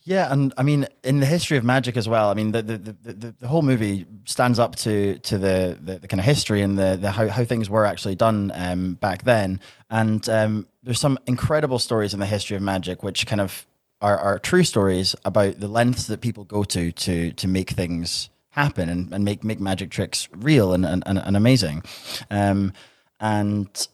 Yeah, 0.07 0.31
and 0.31 0.53
I 0.55 0.61
mean, 0.61 0.87
in 1.03 1.19
the 1.19 1.25
history 1.25 1.57
of 1.57 1.63
magic 1.63 1.97
as 1.97 2.07
well. 2.07 2.29
I 2.29 2.35
mean, 2.35 2.51
the 2.51 2.61
the, 2.61 2.77
the, 2.77 3.35
the 3.39 3.47
whole 3.47 3.63
movie 3.63 4.05
stands 4.25 4.59
up 4.59 4.75
to 4.77 5.17
to 5.17 5.37
the, 5.39 5.77
the, 5.81 5.97
the 5.97 6.07
kind 6.07 6.19
of 6.19 6.25
history 6.25 6.61
and 6.61 6.77
the, 6.77 6.95
the 6.95 7.09
how, 7.09 7.27
how 7.27 7.43
things 7.43 7.71
were 7.71 7.85
actually 7.87 8.13
done 8.13 8.51
um, 8.53 8.93
back 8.93 9.23
then. 9.23 9.59
And 9.89 10.27
um, 10.29 10.67
there's 10.83 10.99
some 10.99 11.17
incredible 11.25 11.79
stories 11.79 12.13
in 12.13 12.19
the 12.19 12.27
history 12.27 12.55
of 12.55 12.61
magic, 12.61 13.01
which 13.01 13.25
kind 13.25 13.41
of 13.41 13.65
are, 13.99 14.17
are 14.17 14.37
true 14.37 14.63
stories 14.63 15.15
about 15.25 15.59
the 15.59 15.67
lengths 15.67 16.05
that 16.05 16.21
people 16.21 16.43
go 16.43 16.63
to 16.63 16.91
to 16.91 17.31
to 17.31 17.47
make 17.47 17.71
things 17.71 18.29
happen 18.49 18.89
and, 18.89 19.11
and 19.11 19.25
make 19.25 19.43
make 19.43 19.59
magic 19.59 19.89
tricks 19.89 20.29
real 20.35 20.71
and 20.71 20.85
and, 20.85 21.03
and 21.07 21.35
amazing. 21.35 21.81
Um, 22.29 22.73
and 23.19 23.87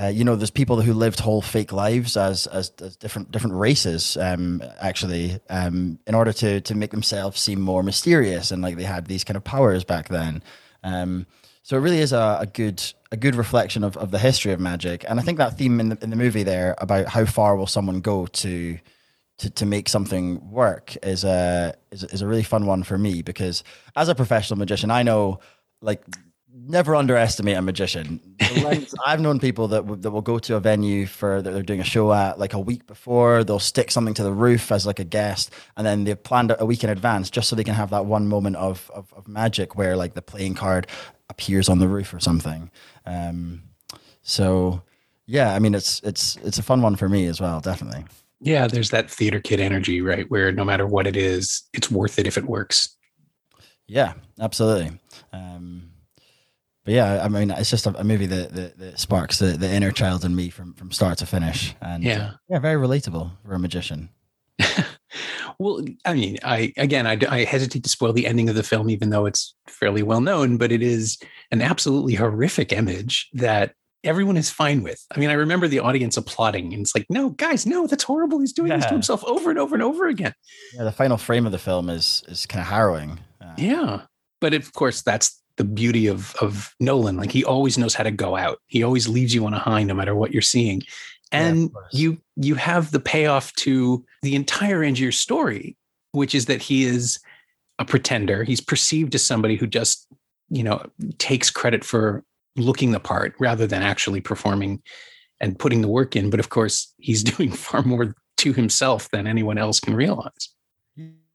uh, 0.00 0.06
you 0.06 0.24
know, 0.24 0.36
there's 0.36 0.50
people 0.50 0.80
who 0.80 0.92
lived 0.92 1.18
whole 1.18 1.42
fake 1.42 1.72
lives 1.72 2.16
as 2.16 2.46
as, 2.46 2.70
as 2.80 2.96
different 2.96 3.32
different 3.32 3.56
races, 3.56 4.16
um, 4.16 4.62
actually, 4.80 5.40
um, 5.50 5.98
in 6.06 6.14
order 6.14 6.32
to 6.32 6.60
to 6.60 6.74
make 6.74 6.92
themselves 6.92 7.40
seem 7.40 7.60
more 7.60 7.82
mysterious 7.82 8.52
and 8.52 8.62
like 8.62 8.76
they 8.76 8.84
had 8.84 9.06
these 9.06 9.24
kind 9.24 9.36
of 9.36 9.42
powers 9.42 9.82
back 9.84 10.08
then. 10.08 10.42
Um, 10.84 11.26
so 11.64 11.76
it 11.76 11.80
really 11.80 11.98
is 11.98 12.12
a, 12.12 12.38
a, 12.40 12.46
good 12.46 12.82
a 13.10 13.16
good 13.16 13.34
reflection 13.34 13.84
of, 13.84 13.96
of 13.96 14.10
the 14.10 14.18
history 14.18 14.52
of 14.52 14.60
magic, 14.60 15.04
and 15.08 15.18
I 15.18 15.22
think 15.22 15.38
that 15.38 15.58
theme 15.58 15.80
in 15.80 15.88
the 15.88 15.98
in 16.00 16.10
the 16.10 16.16
movie 16.16 16.44
there 16.44 16.76
about 16.78 17.08
how 17.08 17.24
far 17.24 17.56
will 17.56 17.66
someone 17.66 18.00
go 18.00 18.26
to 18.26 18.78
to, 19.38 19.50
to 19.50 19.66
make 19.66 19.88
something 19.88 20.48
work 20.50 20.96
is 21.02 21.24
a 21.24 21.74
is, 21.90 22.04
is 22.04 22.22
a 22.22 22.26
really 22.26 22.44
fun 22.44 22.66
one 22.66 22.84
for 22.84 22.96
me 22.96 23.22
because 23.22 23.64
as 23.96 24.08
a 24.08 24.14
professional 24.14 24.58
magician, 24.58 24.92
I 24.92 25.02
know 25.02 25.40
like 25.82 26.04
never 26.66 26.94
underestimate 26.94 27.56
a 27.56 27.62
magician. 27.62 28.20
I've 29.06 29.20
known 29.20 29.38
people 29.38 29.68
that 29.68 29.82
w- 29.82 30.00
that 30.00 30.10
will 30.10 30.22
go 30.22 30.38
to 30.38 30.56
a 30.56 30.60
venue 30.60 31.06
for 31.06 31.40
that 31.40 31.50
they're 31.50 31.62
doing 31.62 31.80
a 31.80 31.84
show 31.84 32.12
at 32.12 32.38
like 32.38 32.54
a 32.54 32.58
week 32.58 32.86
before. 32.86 33.44
They'll 33.44 33.58
stick 33.58 33.90
something 33.90 34.14
to 34.14 34.22
the 34.22 34.32
roof 34.32 34.72
as 34.72 34.86
like 34.86 34.98
a 34.98 35.04
guest, 35.04 35.52
and 35.76 35.86
then 35.86 36.04
they've 36.04 36.22
planned 36.22 36.50
it 36.50 36.58
a 36.60 36.66
week 36.66 36.84
in 36.84 36.90
advance 36.90 37.30
just 37.30 37.48
so 37.48 37.56
they 37.56 37.64
can 37.64 37.74
have 37.74 37.90
that 37.90 38.06
one 38.06 38.28
moment 38.28 38.56
of 38.56 38.90
of, 38.94 39.12
of 39.14 39.28
magic 39.28 39.76
where 39.76 39.96
like 39.96 40.14
the 40.14 40.22
playing 40.22 40.54
card 40.54 40.86
appears 41.30 41.68
on 41.68 41.78
the 41.78 41.88
roof 41.88 42.12
or 42.12 42.20
something. 42.20 42.70
Um, 43.06 43.62
so 44.22 44.82
yeah, 45.26 45.54
I 45.54 45.58
mean 45.58 45.74
it's 45.74 46.00
it's 46.02 46.36
it's 46.36 46.58
a 46.58 46.62
fun 46.62 46.82
one 46.82 46.96
for 46.96 47.08
me 47.08 47.26
as 47.26 47.40
well, 47.40 47.60
definitely. 47.60 48.04
Yeah, 48.40 48.68
there's 48.68 48.90
that 48.90 49.10
theater 49.10 49.40
kid 49.40 49.60
energy, 49.60 50.00
right? 50.00 50.30
Where 50.30 50.52
no 50.52 50.64
matter 50.64 50.86
what 50.86 51.06
it 51.06 51.16
is, 51.16 51.64
it's 51.72 51.90
worth 51.90 52.18
it 52.18 52.26
if 52.26 52.38
it 52.38 52.44
works. 52.44 52.96
Yeah, 53.88 54.12
absolutely. 54.38 54.98
Um, 55.32 55.87
but 56.88 56.94
yeah, 56.94 57.22
I 57.22 57.28
mean, 57.28 57.50
it's 57.50 57.68
just 57.68 57.86
a, 57.86 57.94
a 58.00 58.02
movie 58.02 58.24
that, 58.24 58.54
that, 58.54 58.78
that, 58.78 58.98
sparks 58.98 59.40
the, 59.40 59.48
the 59.48 59.70
inner 59.70 59.92
child 59.92 60.24
in 60.24 60.34
me 60.34 60.48
from, 60.48 60.72
from 60.72 60.90
start 60.90 61.18
to 61.18 61.26
finish. 61.26 61.76
And 61.82 62.02
yeah, 62.02 62.18
uh, 62.18 62.30
yeah, 62.48 62.58
very 62.60 62.80
relatable 62.80 63.30
for 63.44 63.52
a 63.52 63.58
magician. 63.58 64.08
well, 65.58 65.84
I 66.06 66.14
mean, 66.14 66.38
I 66.42 66.72
again, 66.78 67.06
I, 67.06 67.18
I 67.28 67.44
hesitate 67.44 67.82
to 67.82 67.90
spoil 67.90 68.14
the 68.14 68.26
ending 68.26 68.48
of 68.48 68.54
the 68.54 68.62
film, 68.62 68.88
even 68.88 69.10
though 69.10 69.26
it's 69.26 69.54
fairly 69.66 70.02
well 70.02 70.22
known, 70.22 70.56
but 70.56 70.72
it 70.72 70.80
is 70.80 71.18
an 71.50 71.60
absolutely 71.60 72.14
horrific 72.14 72.72
image 72.72 73.28
that 73.34 73.74
everyone 74.02 74.38
is 74.38 74.48
fine 74.48 74.82
with. 74.82 75.04
I 75.14 75.20
mean, 75.20 75.28
I 75.28 75.34
remember 75.34 75.68
the 75.68 75.80
audience 75.80 76.16
applauding, 76.16 76.72
and 76.72 76.80
it's 76.80 76.94
like, 76.94 77.04
no, 77.10 77.28
guys, 77.28 77.66
no, 77.66 77.86
that's 77.86 78.04
horrible. 78.04 78.40
He's 78.40 78.54
doing 78.54 78.70
yeah. 78.70 78.78
this 78.78 78.86
to 78.86 78.92
himself 78.92 79.22
over 79.26 79.50
and 79.50 79.58
over 79.58 79.74
and 79.74 79.82
over 79.82 80.06
again. 80.06 80.32
Yeah, 80.72 80.84
the 80.84 80.92
final 80.92 81.18
frame 81.18 81.44
of 81.44 81.52
the 81.52 81.58
film 81.58 81.90
is 81.90 82.22
is 82.28 82.46
kind 82.46 82.62
of 82.62 82.68
harrowing. 82.68 83.18
Uh, 83.42 83.52
yeah, 83.58 84.00
but 84.40 84.54
of 84.54 84.72
course, 84.72 85.02
that's 85.02 85.38
the 85.58 85.64
beauty 85.64 86.06
of 86.06 86.34
of 86.40 86.74
Nolan. 86.80 87.16
Like 87.16 87.30
he 87.30 87.44
always 87.44 87.76
knows 87.76 87.94
how 87.94 88.04
to 88.04 88.10
go 88.10 88.36
out. 88.36 88.60
He 88.66 88.82
always 88.82 89.06
leaves 89.06 89.34
you 89.34 89.44
on 89.44 89.52
a 89.52 89.58
high 89.58 89.82
no 89.82 89.92
matter 89.92 90.14
what 90.14 90.32
you're 90.32 90.40
seeing. 90.40 90.82
And 91.30 91.70
yeah, 91.92 92.00
you 92.00 92.18
you 92.36 92.54
have 92.54 92.90
the 92.90 93.00
payoff 93.00 93.52
to 93.54 94.04
the 94.22 94.34
entire 94.34 94.82
end 94.82 94.96
of 94.96 95.00
your 95.00 95.12
story, 95.12 95.76
which 96.12 96.34
is 96.34 96.46
that 96.46 96.62
he 96.62 96.84
is 96.84 97.18
a 97.78 97.84
pretender. 97.84 98.44
He's 98.44 98.60
perceived 98.60 99.14
as 99.14 99.22
somebody 99.22 99.56
who 99.56 99.66
just, 99.66 100.08
you 100.48 100.62
know, 100.62 100.82
takes 101.18 101.50
credit 101.50 101.84
for 101.84 102.24
looking 102.56 102.92
the 102.92 103.00
part 103.00 103.34
rather 103.38 103.66
than 103.66 103.82
actually 103.82 104.20
performing 104.20 104.82
and 105.40 105.58
putting 105.58 105.82
the 105.82 105.88
work 105.88 106.16
in. 106.16 106.30
But 106.30 106.40
of 106.40 106.48
course, 106.48 106.92
he's 106.98 107.22
doing 107.36 107.52
far 107.52 107.82
more 107.82 108.14
to 108.38 108.52
himself 108.52 109.10
than 109.10 109.26
anyone 109.26 109.58
else 109.58 109.80
can 109.80 109.94
realize. 109.94 110.48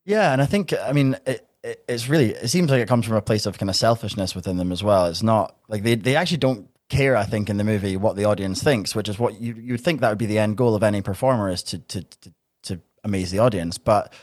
Yeah, 0.05 0.33
and 0.33 0.41
I 0.41 0.45
think 0.45 0.73
I 0.73 0.91
mean 0.91 1.17
it, 1.25 1.47
it's 1.63 2.09
really 2.09 2.31
it 2.31 2.49
seems 2.49 2.69
like 2.69 2.81
it 2.81 2.87
comes 2.87 3.05
from 3.05 3.15
a 3.15 3.21
place 3.21 3.45
of 3.45 3.57
kind 3.57 3.69
of 3.69 3.75
selfishness 3.75 4.35
within 4.35 4.57
them 4.57 4.71
as 4.71 4.83
well. 4.83 5.05
It's 5.05 5.23
not 5.23 5.55
like 5.67 5.83
they 5.83 5.95
they 5.95 6.15
actually 6.15 6.37
don't 6.37 6.69
care. 6.89 7.15
I 7.15 7.23
think 7.23 7.49
in 7.49 7.57
the 7.57 7.63
movie 7.63 7.97
what 7.97 8.15
the 8.15 8.25
audience 8.25 8.61
thinks, 8.61 8.95
which 8.95 9.07
is 9.07 9.17
what 9.17 9.39
you 9.39 9.55
you 9.55 9.77
think 9.77 10.01
that 10.01 10.09
would 10.09 10.17
be 10.17 10.25
the 10.25 10.39
end 10.39 10.57
goal 10.57 10.75
of 10.75 10.83
any 10.83 11.01
performer 11.01 11.49
is 11.49 11.63
to 11.63 11.79
to 11.79 12.03
to, 12.03 12.33
to 12.63 12.81
amaze 13.03 13.31
the 13.31 13.39
audience, 13.39 13.77
but 13.77 14.13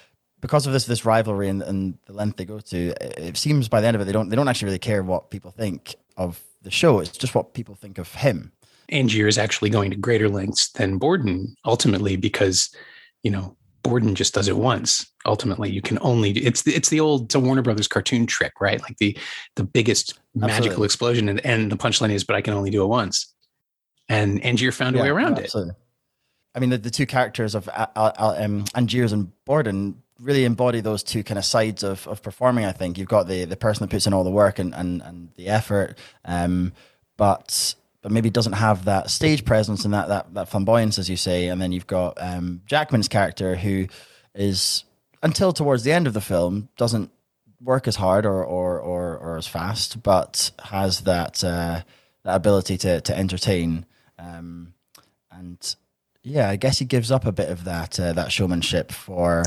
because 0.40 0.66
of 0.66 0.72
this 0.72 0.86
this 0.86 1.04
rivalry 1.04 1.48
and, 1.48 1.62
and 1.62 1.98
the 2.06 2.12
length 2.12 2.36
they 2.36 2.44
go 2.44 2.60
to, 2.60 2.94
it 3.00 3.36
seems 3.36 3.68
by 3.68 3.80
the 3.80 3.86
end 3.86 3.94
of 3.94 4.00
it 4.02 4.04
they 4.04 4.12
don't 4.12 4.28
they 4.28 4.36
don't 4.36 4.48
actually 4.48 4.66
really 4.66 4.78
care 4.78 5.02
what 5.02 5.30
people 5.30 5.50
think 5.50 5.94
of 6.16 6.42
the 6.62 6.70
show. 6.70 7.00
It's 7.00 7.16
just 7.16 7.34
what 7.34 7.54
people 7.54 7.74
think 7.74 7.98
of 7.98 8.12
him. 8.14 8.52
Angier 8.92 9.28
is 9.28 9.38
actually 9.38 9.70
going 9.70 9.90
to 9.92 9.96
greater 9.96 10.28
lengths 10.28 10.70
than 10.72 10.98
Borden 10.98 11.54
ultimately 11.64 12.16
because 12.16 12.74
you 13.22 13.30
know 13.30 13.56
Borden 13.90 14.14
just 14.14 14.32
does 14.32 14.48
it 14.48 14.56
once. 14.56 15.10
Ultimately, 15.26 15.70
you 15.70 15.82
can 15.82 15.98
only 16.00 16.30
it's 16.30 16.62
the, 16.62 16.74
it's 16.74 16.88
the 16.88 17.00
old 17.00 17.24
it's 17.24 17.34
a 17.34 17.40
Warner 17.40 17.62
Brothers 17.62 17.88
cartoon 17.88 18.26
trick, 18.26 18.52
right? 18.60 18.80
Like 18.80 18.96
the 18.98 19.16
the 19.56 19.64
biggest 19.64 20.18
absolutely. 20.36 20.60
magical 20.60 20.84
explosion, 20.84 21.28
and, 21.28 21.44
and 21.44 21.70
the 21.70 21.76
punchline 21.76 22.10
is, 22.10 22.24
"But 22.24 22.36
I 22.36 22.40
can 22.40 22.54
only 22.54 22.70
do 22.70 22.82
it 22.82 22.86
once." 22.86 23.34
And 24.08 24.42
Angier 24.42 24.72
found 24.72 24.96
yeah, 24.96 25.02
a 25.02 25.04
way 25.04 25.10
around 25.10 25.38
absolutely. 25.38 25.72
it. 25.72 25.76
I 26.54 26.58
mean, 26.58 26.70
the, 26.70 26.78
the 26.78 26.90
two 26.90 27.06
characters 27.06 27.54
of 27.54 27.68
uh, 27.68 27.86
uh, 27.94 28.34
um, 28.38 28.64
Angiers 28.74 29.12
and 29.12 29.30
Borden 29.44 30.02
really 30.20 30.44
embody 30.44 30.80
those 30.80 31.02
two 31.02 31.22
kind 31.22 31.38
of 31.38 31.44
sides 31.44 31.82
of, 31.82 32.06
of 32.06 32.22
performing. 32.22 32.64
I 32.64 32.72
think 32.72 32.98
you've 32.98 33.08
got 33.08 33.26
the 33.26 33.44
the 33.44 33.56
person 33.56 33.84
that 33.84 33.90
puts 33.90 34.06
in 34.06 34.12
all 34.12 34.24
the 34.24 34.30
work 34.30 34.58
and 34.58 34.74
and, 34.74 35.02
and 35.02 35.30
the 35.36 35.48
effort, 35.48 35.98
um, 36.24 36.72
but 37.16 37.74
but 38.02 38.12
maybe 38.12 38.30
doesn't 38.30 38.54
have 38.54 38.86
that 38.86 39.10
stage 39.10 39.44
presence 39.44 39.84
and 39.84 39.94
that 39.94 40.08
that 40.08 40.34
that 40.34 40.48
flamboyance, 40.48 40.98
as 40.98 41.10
you 41.10 41.16
say. 41.16 41.48
And 41.48 41.60
then 41.60 41.72
you've 41.72 41.86
got 41.86 42.16
um, 42.20 42.62
Jackman's 42.66 43.08
character, 43.08 43.56
who 43.56 43.86
is 44.34 44.84
until 45.22 45.52
towards 45.52 45.84
the 45.84 45.92
end 45.92 46.06
of 46.06 46.14
the 46.14 46.20
film 46.20 46.68
doesn't 46.76 47.10
work 47.62 47.86
as 47.86 47.96
hard 47.96 48.24
or 48.24 48.44
or 48.44 48.80
or, 48.80 49.18
or 49.18 49.36
as 49.36 49.46
fast, 49.46 50.02
but 50.02 50.50
has 50.64 51.02
that 51.02 51.44
uh, 51.44 51.82
that 52.24 52.34
ability 52.34 52.78
to 52.78 53.00
to 53.02 53.16
entertain. 53.16 53.86
Um, 54.18 54.74
and 55.30 55.76
yeah, 56.22 56.48
I 56.48 56.56
guess 56.56 56.78
he 56.78 56.84
gives 56.84 57.10
up 57.10 57.24
a 57.24 57.32
bit 57.32 57.50
of 57.50 57.64
that 57.64 57.98
uh, 57.98 58.12
that 58.14 58.32
showmanship 58.32 58.92
for 58.92 59.44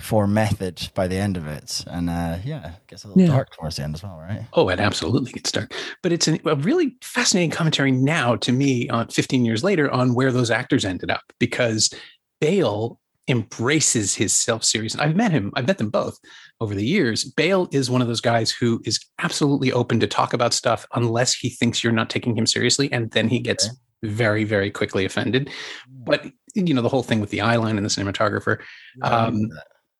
for 0.00 0.26
method 0.26 0.88
by 0.94 1.06
the 1.06 1.16
end 1.16 1.36
of 1.36 1.46
it. 1.46 1.84
And 1.86 2.08
uh, 2.08 2.38
yeah, 2.44 2.68
it 2.72 2.86
gets 2.88 3.04
a 3.04 3.08
little 3.08 3.22
yeah. 3.22 3.28
dark 3.28 3.54
towards 3.54 3.76
the 3.76 3.82
end 3.82 3.94
as 3.94 4.02
well, 4.02 4.18
right? 4.18 4.46
Oh, 4.54 4.68
it 4.68 4.80
absolutely 4.80 5.32
gets 5.32 5.52
dark. 5.52 5.72
But 6.02 6.12
it's 6.12 6.26
an, 6.26 6.40
a 6.46 6.56
really 6.56 6.96
fascinating 7.02 7.50
commentary 7.50 7.92
now 7.92 8.36
to 8.36 8.52
me, 8.52 8.88
on 8.88 9.06
uh, 9.06 9.10
15 9.10 9.44
years 9.44 9.62
later, 9.62 9.90
on 9.90 10.14
where 10.14 10.32
those 10.32 10.50
actors 10.50 10.84
ended 10.84 11.10
up 11.10 11.22
because 11.38 11.92
Bale 12.40 12.98
embraces 13.28 14.14
his 14.14 14.34
self 14.34 14.64
series. 14.64 14.94
And 14.94 15.02
I've 15.02 15.16
met 15.16 15.32
him, 15.32 15.52
I've 15.54 15.66
met 15.66 15.78
them 15.78 15.90
both 15.90 16.18
over 16.60 16.74
the 16.74 16.84
years. 16.84 17.24
Bale 17.24 17.68
is 17.70 17.90
one 17.90 18.02
of 18.02 18.08
those 18.08 18.20
guys 18.20 18.50
who 18.50 18.80
is 18.84 18.98
absolutely 19.20 19.70
open 19.70 20.00
to 20.00 20.06
talk 20.06 20.32
about 20.32 20.54
stuff 20.54 20.86
unless 20.94 21.34
he 21.34 21.50
thinks 21.50 21.84
you're 21.84 21.92
not 21.92 22.10
taking 22.10 22.36
him 22.36 22.46
seriously. 22.46 22.90
And 22.90 23.10
then 23.12 23.28
he 23.28 23.38
gets 23.38 23.66
okay. 23.66 23.76
very, 24.02 24.44
very 24.44 24.70
quickly 24.70 25.04
offended. 25.04 25.50
Hmm. 25.86 26.04
But 26.04 26.26
you 26.54 26.74
know 26.74 26.82
the 26.82 26.88
whole 26.88 27.02
thing 27.02 27.20
with 27.20 27.30
the 27.30 27.38
eyeline 27.38 27.76
and 27.76 27.84
the 27.84 27.90
cinematographer 27.90 28.58
um, 29.02 29.48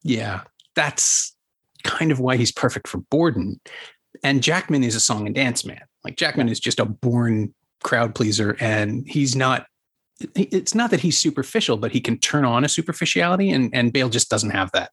yeah, 0.02 0.42
that's 0.74 1.34
kind 1.84 2.12
of 2.12 2.20
why 2.20 2.36
he's 2.36 2.52
perfect 2.52 2.88
for 2.88 2.98
Borden. 2.98 3.60
And 4.22 4.42
Jackman 4.42 4.84
is 4.84 4.94
a 4.94 5.00
song 5.00 5.26
and 5.26 5.34
dance 5.34 5.64
man. 5.64 5.82
Like 6.04 6.16
Jackman 6.16 6.48
is 6.48 6.60
just 6.60 6.80
a 6.80 6.84
born 6.84 7.54
crowd 7.82 8.14
pleaser, 8.14 8.56
and 8.60 9.08
he's 9.08 9.36
not. 9.36 9.66
It's 10.34 10.74
not 10.74 10.90
that 10.90 11.00
he's 11.00 11.16
superficial, 11.16 11.78
but 11.78 11.92
he 11.92 12.00
can 12.00 12.18
turn 12.18 12.44
on 12.44 12.64
a 12.64 12.68
superficiality, 12.68 13.50
and 13.50 13.70
and 13.74 13.92
Bale 13.92 14.08
just 14.08 14.30
doesn't 14.30 14.50
have 14.50 14.70
that. 14.72 14.90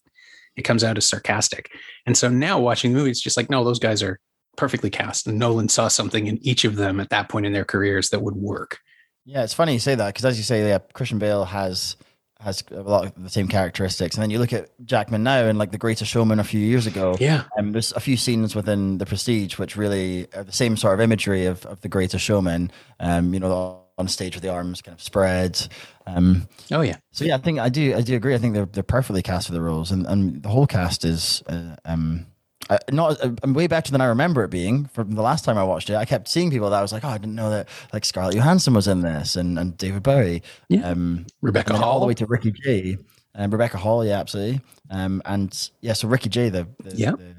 It 0.55 0.63
comes 0.63 0.83
out 0.83 0.97
as 0.97 1.05
sarcastic. 1.05 1.71
And 2.05 2.17
so 2.17 2.29
now 2.29 2.59
watching 2.59 2.91
the 2.91 2.97
movie, 2.97 3.11
it's 3.11 3.21
just 3.21 3.37
like, 3.37 3.49
no, 3.49 3.63
those 3.63 3.79
guys 3.79 4.01
are 4.01 4.19
perfectly 4.55 4.89
cast. 4.89 5.27
And 5.27 5.37
Nolan 5.37 5.69
saw 5.69 5.87
something 5.87 6.25
in 6.25 6.39
each 6.41 6.65
of 6.65 6.77
them 6.77 6.99
at 6.99 7.09
that 7.09 7.29
point 7.29 7.45
in 7.45 7.53
their 7.53 7.63
careers 7.63 8.09
that 8.09 8.23
would 8.23 8.35
work. 8.35 8.79
Yeah, 9.23 9.43
it's 9.43 9.53
funny 9.53 9.73
you 9.73 9.79
say 9.79 9.93
that 9.95 10.07
because, 10.07 10.25
as 10.25 10.37
you 10.37 10.43
say, 10.43 10.67
yeah, 10.67 10.79
Christian 10.93 11.19
Bale 11.19 11.45
has 11.45 11.95
has 12.39 12.63
a 12.71 12.81
lot 12.81 13.05
of 13.05 13.23
the 13.23 13.29
same 13.29 13.47
characteristics. 13.47 14.15
And 14.15 14.21
then 14.21 14.29
you 14.29 14.39
look 14.39 14.53
at 14.53 14.69
Jackman 14.85 15.23
now 15.23 15.45
and 15.45 15.57
like 15.57 15.71
The 15.71 15.77
Greatest 15.77 16.11
Showman 16.11 16.39
a 16.39 16.43
few 16.43 16.59
years 16.59 16.87
ago. 16.87 17.15
Yeah. 17.19 17.43
And 17.55 17.73
there's 17.73 17.91
a 17.93 17.99
few 17.99 18.17
scenes 18.17 18.55
within 18.55 18.99
The 18.99 19.05
Prestige 19.05 19.57
which 19.57 19.75
really 19.75 20.27
are 20.35 20.43
the 20.43 20.51
same 20.51 20.77
sort 20.77 20.93
of 20.93 21.01
imagery 21.01 21.45
of, 21.45 21.65
of 21.65 21.81
The 21.81 21.89
Greatest 21.89 22.23
Showman. 22.23 22.71
Um, 22.99 23.33
you 23.33 23.39
know, 23.39 23.83
on 23.97 24.07
stage 24.07 24.35
with 24.35 24.43
the 24.43 24.49
arms 24.49 24.81
kind 24.81 24.95
of 24.95 25.01
spread. 25.01 25.67
Um, 26.05 26.47
oh 26.71 26.81
yeah. 26.81 26.97
So 27.11 27.25
yeah, 27.25 27.35
I 27.35 27.39
think 27.39 27.59
I 27.59 27.69
do 27.69 27.95
I 27.95 28.01
do 28.01 28.15
agree. 28.15 28.35
I 28.35 28.37
think 28.37 28.53
they're 28.53 28.67
they're 28.67 28.83
perfectly 28.83 29.23
cast 29.23 29.47
for 29.47 29.53
the 29.53 29.61
roles, 29.61 29.91
and, 29.91 30.05
and 30.05 30.43
the 30.43 30.49
whole 30.49 30.67
cast 30.67 31.03
is 31.03 31.41
uh, 31.47 31.75
um, 31.85 32.27
uh, 32.69 32.77
not 32.91 33.23
uh, 33.23 33.31
way 33.51 33.67
better 33.67 33.91
than 33.91 34.01
I 34.01 34.05
remember 34.05 34.43
it 34.43 34.49
being 34.49 34.85
from 34.85 35.11
the 35.11 35.21
last 35.21 35.45
time 35.45 35.57
I 35.57 35.63
watched 35.63 35.89
it. 35.89 35.95
I 35.95 36.05
kept 36.05 36.27
seeing 36.27 36.51
people 36.51 36.69
that 36.69 36.77
I 36.77 36.81
was 36.81 36.91
like, 36.91 37.03
oh, 37.03 37.09
I 37.09 37.17
didn't 37.17 37.35
know 37.35 37.49
that 37.49 37.67
like 37.93 38.05
Scarlett 38.05 38.35
Johansson 38.35 38.73
was 38.73 38.87
in 38.87 39.01
this 39.01 39.35
and, 39.35 39.57
and 39.57 39.77
David 39.77 40.03
Bowie, 40.03 40.43
yeah. 40.69 40.89
um, 40.89 41.25
Rebecca 41.41 41.75
Hall, 41.75 41.89
all 41.89 41.99
the 41.99 42.05
way 42.05 42.13
to 42.15 42.25
Ricky 42.25 42.51
Jay, 42.51 42.97
and 43.33 43.51
Rebecca 43.51 43.77
Hall, 43.77 44.05
yeah, 44.05 44.19
absolutely. 44.19 44.61
Um, 44.89 45.21
and 45.25 45.69
yeah, 45.81 45.93
so 45.93 46.07
Ricky 46.07 46.29
Jay, 46.29 46.49
the, 46.49 46.67
the 46.83 46.95
yeah. 46.95 47.11
The, 47.11 47.35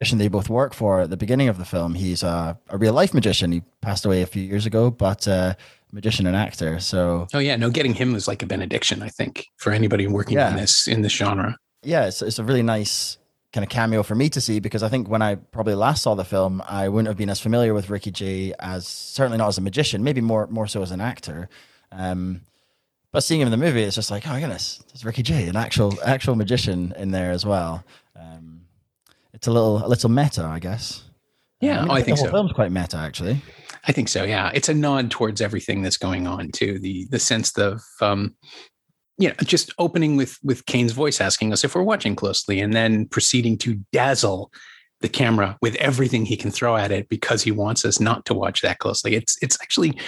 magician 0.00 0.18
they 0.18 0.28
both 0.28 0.50
work 0.50 0.74
for 0.74 1.00
at 1.00 1.10
the 1.10 1.16
beginning 1.16 1.48
of 1.48 1.56
the 1.58 1.64
film. 1.64 1.94
He's 1.94 2.22
a, 2.22 2.58
a 2.68 2.76
real 2.76 2.92
life 2.92 3.14
magician. 3.14 3.52
He 3.52 3.62
passed 3.80 4.04
away 4.04 4.22
a 4.22 4.26
few 4.26 4.42
years 4.42 4.66
ago, 4.66 4.90
but 4.90 5.26
uh, 5.26 5.54
magician 5.92 6.26
and 6.26 6.36
actor. 6.36 6.78
So 6.80 7.26
oh 7.32 7.38
yeah, 7.38 7.56
no, 7.56 7.70
getting 7.70 7.94
him 7.94 8.12
was 8.12 8.28
like 8.28 8.42
a 8.42 8.46
benediction. 8.46 9.02
I 9.02 9.08
think 9.08 9.46
for 9.56 9.72
anybody 9.72 10.06
working 10.06 10.36
yeah. 10.36 10.50
in 10.50 10.56
this 10.56 10.86
in 10.86 11.02
this 11.02 11.12
genre. 11.12 11.56
Yeah, 11.82 12.06
it's 12.06 12.22
it's 12.22 12.38
a 12.38 12.44
really 12.44 12.62
nice 12.62 13.18
kind 13.56 13.64
of 13.64 13.70
cameo 13.70 14.02
for 14.02 14.14
me 14.14 14.28
to 14.28 14.38
see 14.38 14.60
because 14.60 14.82
I 14.82 14.90
think 14.90 15.08
when 15.08 15.22
I 15.22 15.36
probably 15.36 15.74
last 15.74 16.02
saw 16.02 16.14
the 16.14 16.26
film, 16.26 16.62
I 16.68 16.90
wouldn't 16.90 17.08
have 17.08 17.16
been 17.16 17.30
as 17.30 17.40
familiar 17.40 17.72
with 17.72 17.88
Ricky 17.88 18.10
Jay 18.10 18.52
as 18.58 18.86
certainly 18.86 19.38
not 19.38 19.48
as 19.48 19.56
a 19.56 19.62
magician, 19.62 20.04
maybe 20.04 20.20
more 20.20 20.46
more 20.48 20.66
so 20.66 20.82
as 20.82 20.90
an 20.90 21.00
actor. 21.00 21.48
Um, 21.90 22.42
but 23.12 23.24
seeing 23.24 23.40
him 23.40 23.46
in 23.46 23.58
the 23.58 23.64
movie, 23.66 23.82
it's 23.82 23.96
just 23.96 24.10
like, 24.10 24.26
oh 24.26 24.30
my 24.30 24.40
goodness, 24.40 24.84
there's 24.88 25.06
Ricky 25.06 25.22
Jay, 25.22 25.48
an 25.48 25.56
actual 25.56 25.94
actual 26.04 26.34
magician 26.34 26.92
in 26.98 27.12
there 27.12 27.30
as 27.30 27.46
well. 27.46 27.82
Um, 28.14 28.66
it's 29.32 29.46
a 29.46 29.50
little 29.50 29.82
a 29.82 29.88
little 29.88 30.10
meta, 30.10 30.44
I 30.44 30.58
guess. 30.58 31.04
Yeah, 31.62 31.78
I, 31.78 31.82
mean, 31.82 31.90
I 31.92 31.98
the 32.00 32.04
think 32.04 32.18
whole 32.18 32.26
so. 32.26 32.32
film's 32.32 32.52
quite 32.52 32.72
meta, 32.72 32.98
actually. 32.98 33.40
I 33.88 33.92
think 33.92 34.10
so. 34.10 34.24
Yeah, 34.24 34.50
it's 34.52 34.68
a 34.68 34.74
nod 34.74 35.10
towards 35.10 35.40
everything 35.40 35.80
that's 35.80 35.96
going 35.96 36.26
on 36.26 36.50
too. 36.50 36.78
The 36.78 37.06
the 37.10 37.18
sense 37.18 37.56
of 37.56 37.80
um, 38.02 38.34
you 39.18 39.28
know, 39.28 39.34
just 39.44 39.72
opening 39.78 40.16
with 40.16 40.38
with 40.42 40.66
Caine's 40.66 40.92
voice 40.92 41.20
asking 41.20 41.52
us 41.52 41.64
if 41.64 41.74
we're 41.74 41.82
watching 41.82 42.14
closely, 42.16 42.60
and 42.60 42.72
then 42.74 43.06
proceeding 43.06 43.56
to 43.58 43.80
dazzle 43.92 44.50
the 45.00 45.08
camera 45.08 45.58
with 45.60 45.74
everything 45.76 46.24
he 46.24 46.36
can 46.36 46.50
throw 46.50 46.76
at 46.76 46.90
it 46.90 47.08
because 47.08 47.42
he 47.42 47.50
wants 47.50 47.84
us 47.84 48.00
not 48.00 48.24
to 48.26 48.34
watch 48.34 48.62
that 48.62 48.78
closely. 48.78 49.14
It's 49.14 49.36
it's 49.42 49.60
actually 49.60 49.98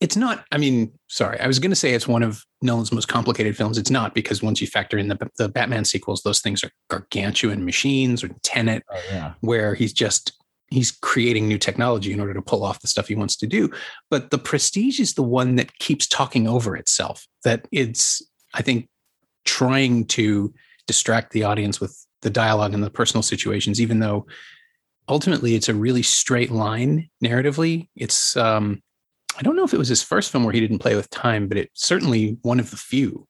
it's 0.00 0.16
not. 0.16 0.44
I 0.50 0.58
mean, 0.58 0.92
sorry, 1.08 1.38
I 1.38 1.46
was 1.46 1.58
going 1.58 1.70
to 1.70 1.76
say 1.76 1.92
it's 1.94 2.08
one 2.08 2.22
of 2.22 2.42
Nolan's 2.62 2.90
most 2.92 3.06
complicated 3.08 3.56
films. 3.56 3.78
It's 3.78 3.90
not 3.90 4.14
because 4.14 4.42
once 4.42 4.60
you 4.60 4.66
factor 4.66 4.98
in 4.98 5.08
the 5.08 5.30
the 5.38 5.48
Batman 5.48 5.84
sequels, 5.84 6.22
those 6.22 6.40
things 6.40 6.64
are 6.64 6.70
gargantuan 6.90 7.64
machines 7.64 8.24
or 8.24 8.30
Tenet, 8.42 8.82
Oh, 8.90 9.00
yeah. 9.10 9.34
where 9.40 9.74
he's 9.74 9.92
just 9.92 10.32
he's 10.72 10.90
creating 10.90 11.46
new 11.46 11.58
technology 11.58 12.12
in 12.12 12.20
order 12.20 12.34
to 12.34 12.42
pull 12.42 12.64
off 12.64 12.80
the 12.80 12.88
stuff 12.88 13.08
he 13.08 13.14
wants 13.14 13.36
to 13.36 13.46
do. 13.46 13.70
But 14.10 14.30
the 14.30 14.38
prestige 14.38 14.98
is 15.00 15.14
the 15.14 15.22
one 15.22 15.56
that 15.56 15.78
keeps 15.78 16.06
talking 16.06 16.48
over 16.48 16.76
itself 16.76 17.26
that 17.44 17.66
it's 17.72 18.22
i 18.54 18.62
think 18.62 18.88
trying 19.44 20.04
to 20.06 20.52
distract 20.86 21.32
the 21.32 21.44
audience 21.44 21.80
with 21.80 22.06
the 22.22 22.30
dialogue 22.30 22.74
and 22.74 22.82
the 22.84 22.90
personal 22.90 23.22
situations 23.22 23.80
even 23.80 23.98
though 24.00 24.26
ultimately 25.08 25.54
it's 25.54 25.68
a 25.68 25.74
really 25.74 26.02
straight 26.02 26.50
line 26.52 27.08
narratively. 27.24 27.88
It's 27.96 28.36
um 28.36 28.82
i 29.38 29.42
don't 29.42 29.56
know 29.56 29.64
if 29.64 29.74
it 29.74 29.78
was 29.78 29.88
his 29.88 30.02
first 30.02 30.30
film 30.30 30.44
where 30.44 30.52
he 30.52 30.60
didn't 30.60 30.78
play 30.78 30.94
with 30.94 31.08
time 31.10 31.48
but 31.48 31.56
it's 31.58 31.86
certainly 31.86 32.36
one 32.42 32.60
of 32.60 32.70
the 32.70 32.76
few 32.76 33.26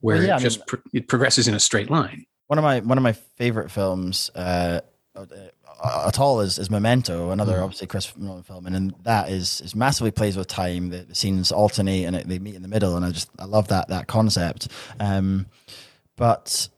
where 0.00 0.16
Well, 0.16 0.26
yeah, 0.26 0.34
it 0.34 0.36
I 0.36 0.40
just 0.40 0.58
mean- 0.58 0.66
pro- 0.66 0.80
it 0.92 1.08
progresses 1.08 1.46
in 1.48 1.54
a 1.54 1.60
straight 1.60 1.90
line. 1.90 2.24
One 2.48 2.58
of 2.58 2.64
my 2.64 2.80
one 2.80 2.98
of 2.98 3.04
my 3.04 3.12
favorite 3.12 3.70
films 3.70 4.30
uh, 4.34 4.38
uh, 4.38 4.80
at 5.14 6.18
all 6.18 6.40
is, 6.40 6.58
is 6.58 6.70
Memento, 6.70 7.30
another 7.30 7.58
Mhm. 7.58 7.62
obviously 7.64 7.86
Chris 7.86 8.12
Nolan 8.16 8.42
film, 8.42 8.66
and 8.66 8.94
that 9.04 9.28
is 9.28 9.60
is 9.60 9.74
massively 9.74 10.10
plays 10.10 10.36
with 10.36 10.48
time. 10.48 10.90
The, 10.90 10.98
the 11.04 11.14
scenes 11.14 11.52
alternate 11.52 12.04
and 12.04 12.16
it, 12.16 12.28
they 12.28 12.38
meet 12.38 12.54
in 12.54 12.62
the 12.62 12.68
middle, 12.68 12.96
and 12.96 13.04
I 13.04 13.10
just 13.10 13.28
I 13.38 13.44
love 13.44 13.68
that 13.68 13.88
that 13.88 14.06
concept. 14.06 14.68
Um, 14.98 15.46
but 16.16 16.68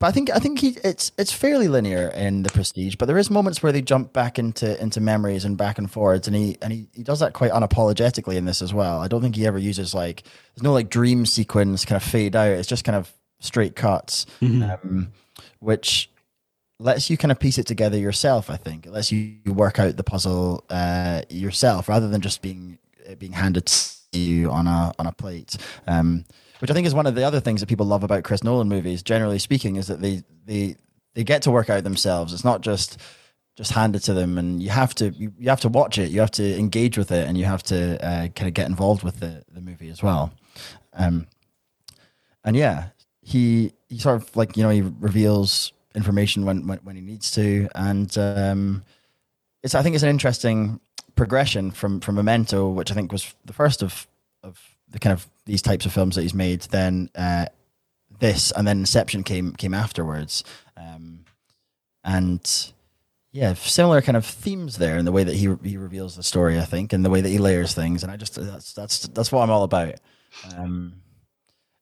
but 0.00 0.06
I 0.06 0.10
think 0.12 0.30
I 0.30 0.38
think 0.38 0.60
he 0.60 0.76
it's 0.82 1.12
it's 1.18 1.32
fairly 1.32 1.68
linear 1.68 2.08
in 2.08 2.42
the 2.42 2.50
Prestige, 2.50 2.96
but 2.96 3.06
there 3.06 3.18
is 3.18 3.30
moments 3.30 3.62
where 3.62 3.72
they 3.72 3.82
jump 3.82 4.12
back 4.12 4.38
into 4.38 4.80
into 4.80 5.00
memories 5.00 5.44
and 5.44 5.56
back 5.56 5.78
and 5.78 5.90
forwards, 5.90 6.26
and 6.26 6.36
he 6.36 6.56
and 6.62 6.72
he, 6.72 6.88
he 6.94 7.02
does 7.02 7.20
that 7.20 7.32
quite 7.32 7.52
unapologetically 7.52 8.36
in 8.36 8.44
this 8.44 8.60
as 8.62 8.72
well. 8.74 9.00
I 9.00 9.08
don't 9.08 9.20
think 9.22 9.36
he 9.36 9.46
ever 9.46 9.58
uses 9.58 9.94
like 9.94 10.22
there's 10.54 10.62
no 10.62 10.72
like 10.72 10.88
dream 10.90 11.26
sequence 11.26 11.84
kind 11.84 12.00
of 12.00 12.08
fade 12.08 12.34
out. 12.34 12.48
It's 12.50 12.68
just 12.68 12.84
kind 12.84 12.96
of 12.96 13.12
straight 13.40 13.76
cuts 13.76 14.26
um, 14.42 15.12
which 15.60 16.10
lets 16.78 17.10
you 17.10 17.16
kind 17.16 17.32
of 17.32 17.38
piece 17.38 17.58
it 17.58 17.66
together 17.66 17.98
yourself. 17.98 18.50
I 18.50 18.56
think 18.56 18.86
it 18.86 18.92
lets 18.92 19.10
you 19.10 19.36
work 19.46 19.78
out 19.78 19.96
the 19.96 20.04
puzzle 20.04 20.64
uh, 20.70 21.22
yourself 21.28 21.88
rather 21.88 22.08
than 22.08 22.20
just 22.20 22.42
being 22.42 22.78
being 23.18 23.32
handed 23.32 23.66
to 23.66 24.18
you 24.18 24.50
on 24.50 24.66
a 24.66 24.92
on 24.98 25.06
a 25.06 25.12
plate. 25.12 25.56
Um, 25.86 26.24
which 26.60 26.70
I 26.70 26.74
think 26.74 26.86
is 26.86 26.94
one 26.94 27.06
of 27.06 27.14
the 27.14 27.24
other 27.24 27.40
things 27.40 27.60
that 27.60 27.68
people 27.68 27.86
love 27.86 28.02
about 28.02 28.24
Chris 28.24 28.42
Nolan 28.42 28.68
movies. 28.68 29.02
Generally 29.02 29.38
speaking, 29.38 29.76
is 29.76 29.86
that 29.86 30.00
they 30.00 30.22
they 30.44 30.76
they 31.14 31.24
get 31.24 31.42
to 31.42 31.50
work 31.50 31.70
out 31.70 31.84
themselves. 31.84 32.32
It's 32.32 32.44
not 32.44 32.60
just 32.60 33.00
just 33.56 33.72
handed 33.72 34.02
to 34.04 34.14
them, 34.14 34.38
and 34.38 34.62
you 34.62 34.70
have 34.70 34.94
to 34.96 35.10
you, 35.10 35.32
you 35.38 35.48
have 35.48 35.60
to 35.60 35.68
watch 35.68 35.98
it. 35.98 36.10
You 36.10 36.20
have 36.20 36.30
to 36.32 36.58
engage 36.58 36.98
with 36.98 37.10
it, 37.10 37.28
and 37.28 37.36
you 37.36 37.44
have 37.44 37.62
to 37.64 38.04
uh, 38.04 38.28
kind 38.28 38.48
of 38.48 38.54
get 38.54 38.68
involved 38.68 39.02
with 39.02 39.20
the 39.20 39.44
the 39.52 39.60
movie 39.60 39.88
as 39.90 40.02
well. 40.02 40.32
Um, 40.94 41.26
and 42.44 42.56
yeah, 42.56 42.88
he 43.22 43.72
he 43.88 43.98
sort 43.98 44.16
of 44.16 44.36
like 44.36 44.56
you 44.56 44.62
know 44.62 44.70
he 44.70 44.82
reveals 44.82 45.72
information 45.98 46.46
when 46.46 46.66
when, 46.66 46.78
when 46.78 46.96
he 46.96 47.02
needs 47.02 47.30
to, 47.32 47.68
and 47.74 48.16
um, 48.16 48.84
it's 49.62 49.74
I 49.74 49.82
think 49.82 49.94
it's 49.94 50.04
an 50.04 50.10
interesting 50.10 50.80
progression 51.14 51.72
from 51.72 52.00
from 52.00 52.14
Memento, 52.14 52.68
which 52.68 52.90
I 52.90 52.94
think 52.94 53.12
was 53.12 53.34
the 53.44 53.52
first 53.52 53.82
of 53.82 54.06
of 54.42 54.58
the 54.88 54.98
kind 54.98 55.12
of 55.12 55.28
these 55.44 55.60
types 55.60 55.84
of 55.84 55.92
films 55.92 56.14
that 56.14 56.22
he's 56.22 56.34
made. 56.34 56.62
Then 56.62 57.10
uh, 57.14 57.46
this, 58.20 58.52
and 58.52 58.66
then 58.66 58.78
Inception 58.78 59.24
came 59.24 59.52
came 59.52 59.74
afterwards, 59.74 60.44
um, 60.76 61.24
and 62.04 62.72
yeah, 63.32 63.52
similar 63.54 64.00
kind 64.00 64.16
of 64.16 64.24
themes 64.24 64.78
there 64.78 64.96
in 64.96 65.04
the 65.04 65.12
way 65.12 65.24
that 65.24 65.34
he 65.34 65.54
he 65.64 65.76
reveals 65.76 66.16
the 66.16 66.22
story, 66.22 66.58
I 66.58 66.64
think, 66.64 66.92
and 66.92 67.04
the 67.04 67.10
way 67.10 67.20
that 67.20 67.28
he 67.28 67.38
layers 67.38 67.74
things, 67.74 68.02
and 68.02 68.12
I 68.12 68.16
just 68.16 68.36
that's 68.36 68.72
that's 68.72 69.08
that's 69.08 69.32
what 69.32 69.42
I'm 69.42 69.50
all 69.50 69.64
about. 69.64 69.94
Um, 70.56 71.02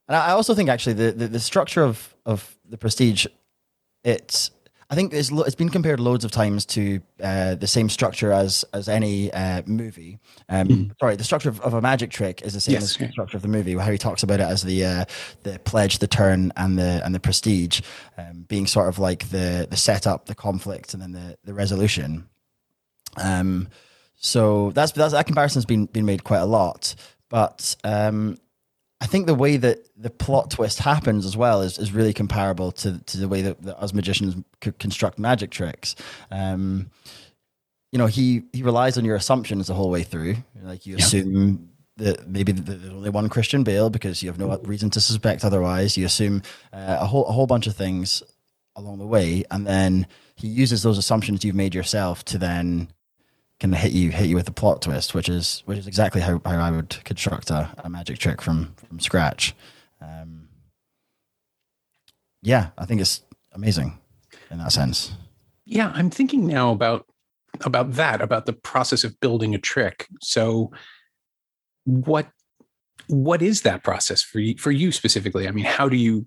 and 0.09 0.17
I 0.17 0.31
also 0.31 0.55
think 0.55 0.69
actually 0.69 0.95
the, 0.95 1.13
the, 1.13 1.29
the 1.29 1.41
structure 1.41 1.83
of, 1.83 2.15
of 2.25 2.57
the 2.69 2.79
Prestige, 2.79 3.27
it's 4.07 4.51
I 4.89 4.95
think 4.95 5.13
it's, 5.13 5.33
it's 5.33 5.57
been 5.57 5.69
compared 5.69 5.99
loads 5.99 6.25
of 6.25 6.31
times 6.31 6.65
to 6.67 7.01
uh, 7.21 7.57
the 7.57 7.67
same 7.67 7.89
structure 7.89 8.31
as 8.31 8.65
as 8.73 8.89
any 8.89 9.33
uh, 9.33 9.63
movie. 9.67 10.21
Um, 10.49 10.93
Sorry, 11.01 11.17
the 11.17 11.25
structure 11.25 11.49
of, 11.49 11.61
of 11.61 11.75
a 11.75 11.81
magic 11.81 12.11
trick 12.11 12.43
is 12.43 12.55
the 12.55 12.61
same 12.61 12.75
Yes, 12.75 12.83
as 12.85 12.97
the 12.97 13.11
structure 13.11 13.37
of 13.37 13.43
the 13.43 13.49
movie. 13.49 13.75
How 13.75 13.91
he 13.91 13.99
talks 13.99 14.23
about 14.23 14.39
it 14.39 14.45
as 14.45 14.63
the 14.63 14.85
uh, 14.85 15.05
the 15.43 15.59
pledge, 15.59 15.99
the 15.99 16.07
turn, 16.07 16.53
and 16.57 16.79
the 16.79 17.03
and 17.05 17.13
the 17.13 17.19
prestige, 17.21 17.81
um, 18.17 18.45
being 18.47 18.69
sort 18.69 18.89
of 18.89 19.01
like 19.01 19.29
the 19.31 19.67
the 19.69 19.77
setup, 19.77 20.27
the 20.27 20.37
conflict, 20.37 20.95
and 20.95 21.03
then 21.03 21.11
the 21.11 21.37
the 21.45 21.53
resolution. 21.53 22.29
Um, 23.17 23.69
so 24.15 24.71
that's, 24.71 24.93
that's 24.93 25.13
that 25.13 25.27
comparison's 25.27 25.67
been 25.67 25.87
been 25.87 26.07
made 26.07 26.23
quite 26.23 26.39
a 26.43 26.47
lot, 26.47 26.95
but 27.29 27.75
um, 27.83 28.39
I 29.01 29.07
think 29.07 29.27
the 29.27 29.35
way 29.35 29.57
that 29.59 29.87
the 29.97 30.09
plot 30.11 30.51
twist 30.51 30.79
happens 30.79 31.27
as 31.27 31.37
well 31.37 31.61
is, 31.63 31.79
is 31.79 31.93
really 31.93 32.13
comparable 32.15 32.73
to 32.73 32.99
to 32.99 33.19
the 33.19 33.29
way 33.29 33.43
that, 33.43 33.63
that 33.63 33.79
us 33.79 33.93
magicians 33.93 34.35
c- 34.65 34.73
construct 34.79 35.19
magic 35.19 35.51
tricks. 35.51 35.95
Um, 36.31 36.91
you 37.93 37.99
know, 37.99 38.07
he 38.07 38.43
he 38.53 38.63
relies 38.63 38.97
on 38.99 39.05
your 39.05 39.17
assumptions 39.17 39.67
the 39.67 39.75
whole 39.75 39.91
way 39.91 40.03
through. 40.03 40.37
Like 40.63 40.87
you 40.87 40.97
Yeah. 40.97 41.05
assume 41.05 41.71
that 41.99 42.29
maybe 42.29 42.53
there's 42.53 42.91
only 42.93 43.11
one 43.11 43.29
Christian 43.29 43.65
Bale 43.65 43.89
because 43.91 44.23
you 44.23 44.29
have 44.29 44.39
no 44.39 44.59
reason 44.65 44.91
to 44.91 45.01
suspect 45.01 45.45
otherwise. 45.45 45.97
You 45.97 46.05
assume 46.07 46.43
uh, 46.73 46.99
a 47.01 47.07
whole 47.07 47.27
a 47.27 47.33
whole 47.33 47.47
bunch 47.47 47.67
of 47.67 47.77
things 47.77 48.23
along 48.77 48.99
the 48.99 49.07
way, 49.07 49.45
and 49.51 49.67
then 49.67 50.07
he 50.37 50.49
uses 50.49 50.83
those 50.83 50.99
assumptions 50.99 51.45
you've 51.45 51.55
made 51.55 51.75
yourself 51.75 52.25
to 52.27 52.39
then 52.39 52.89
of 53.65 53.79
hit 53.81 53.93
you 53.93 54.11
hit 54.11 54.27
you 54.27 54.37
with 54.37 54.49
a 54.49 54.53
plot 54.53 54.83
twist, 54.83 55.15
which 55.15 55.29
is 55.29 55.63
which 55.67 55.79
is 55.79 55.87
exactly 55.87 56.21
how, 56.21 56.41
how 56.45 56.59
I 56.59 56.71
would 56.71 57.03
construct 57.05 57.51
a, 57.51 57.71
a 57.79 57.89
magic 57.89 58.19
trick 58.19 58.41
from 58.43 58.75
from 58.89 59.01
scratch. 59.01 59.55
Um, 60.01 60.49
yeah, 62.43 62.69
I 62.79 62.85
think 62.87 63.01
it's 63.01 63.23
amazing 63.53 63.99
in 64.51 64.59
that 64.59 64.71
sense. 64.73 65.13
yeah 65.65 65.91
i'm 65.95 66.11
thinking 66.11 66.47
now 66.47 66.71
about 66.71 67.07
about 67.65 67.93
that 67.95 68.21
about 68.21 68.47
the 68.47 68.53
process 68.53 69.03
of 69.03 69.19
building 69.21 69.55
a 69.55 69.59
trick 69.59 70.07
so 70.21 70.71
what 71.85 72.29
what 73.09 73.41
is 73.43 73.63
that 73.63 73.83
process 73.83 74.23
for 74.23 74.39
you 74.41 74.57
for 74.59 74.71
you 74.71 74.93
specifically 74.93 75.49
i 75.49 75.51
mean 75.51 75.65
how 75.65 75.89
do 75.89 75.97
you 75.97 76.27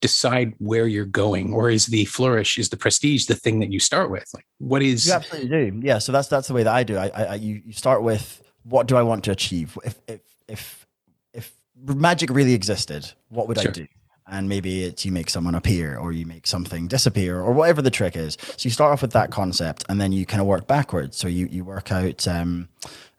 decide 0.00 0.54
where 0.58 0.86
you're 0.86 1.04
going 1.04 1.52
or 1.52 1.70
is 1.70 1.86
the 1.86 2.04
flourish 2.06 2.58
is 2.58 2.70
the 2.70 2.76
prestige 2.76 3.26
the 3.26 3.34
thing 3.34 3.60
that 3.60 3.70
you 3.70 3.78
start 3.78 4.10
with 4.10 4.26
like 4.32 4.46
what 4.58 4.82
is 4.82 5.06
You 5.06 5.12
absolutely 5.12 5.48
do. 5.48 5.80
Yeah, 5.82 5.98
so 5.98 6.10
that's 6.12 6.28
that's 6.28 6.48
the 6.48 6.54
way 6.54 6.62
that 6.62 6.74
I 6.74 6.82
do. 6.84 6.96
I, 6.96 7.08
I, 7.08 7.34
you, 7.34 7.60
you 7.64 7.72
start 7.72 8.02
with 8.02 8.42
what 8.62 8.86
do 8.86 8.96
I 8.96 9.02
want 9.02 9.24
to 9.24 9.30
achieve? 9.30 9.76
If 9.84 10.00
if 10.06 10.20
if 10.48 10.86
if 11.32 11.52
magic 11.76 12.30
really 12.30 12.54
existed, 12.54 13.12
what 13.28 13.48
would 13.48 13.58
Sure. 13.60 13.70
I 13.70 13.72
do? 13.72 13.86
And 14.26 14.48
maybe 14.48 14.84
it's 14.84 15.04
you 15.04 15.10
make 15.10 15.28
someone 15.28 15.56
appear 15.56 15.98
or 15.98 16.12
you 16.12 16.24
make 16.24 16.46
something 16.46 16.86
disappear 16.86 17.40
or 17.40 17.52
whatever 17.52 17.82
the 17.82 17.90
trick 17.90 18.16
is. 18.16 18.38
So 18.40 18.68
you 18.68 18.70
start 18.70 18.92
off 18.92 19.02
with 19.02 19.12
that 19.12 19.30
concept 19.32 19.84
and 19.88 20.00
then 20.00 20.12
you 20.12 20.24
kind 20.24 20.40
of 20.40 20.46
work 20.46 20.66
backwards. 20.66 21.16
So 21.16 21.26
you 21.26 21.46
you 21.50 21.64
work 21.64 21.90
out. 21.90 22.26
Um, 22.28 22.68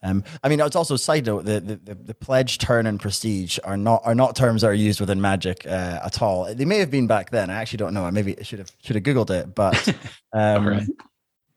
um, 0.03 0.23
I 0.43 0.49
mean, 0.49 0.59
it's 0.59 0.75
also 0.75 0.95
a 0.95 0.99
side 0.99 1.25
note. 1.27 1.45
The, 1.45 1.59
the 1.59 1.95
the 1.95 2.13
pledge, 2.13 2.57
turn, 2.57 2.87
and 2.87 2.99
prestige 2.99 3.59
are 3.63 3.77
not 3.77 4.01
are 4.03 4.15
not 4.15 4.35
terms 4.35 4.61
that 4.61 4.67
are 4.69 4.73
used 4.73 4.99
within 4.99 5.21
magic 5.21 5.65
uh, 5.65 5.99
at 6.03 6.21
all. 6.21 6.53
They 6.53 6.65
may 6.65 6.79
have 6.79 6.89
been 6.89 7.07
back 7.07 7.29
then. 7.29 7.49
I 7.49 7.55
actually 7.61 7.77
don't 7.77 7.93
know. 7.93 8.05
I 8.05 8.11
maybe 8.11 8.35
should 8.41 8.59
have 8.59 8.71
should 8.81 8.95
have 8.95 9.03
googled 9.03 9.29
it, 9.29 9.53
but 9.53 9.87
um, 10.33 10.67
right. 10.67 10.87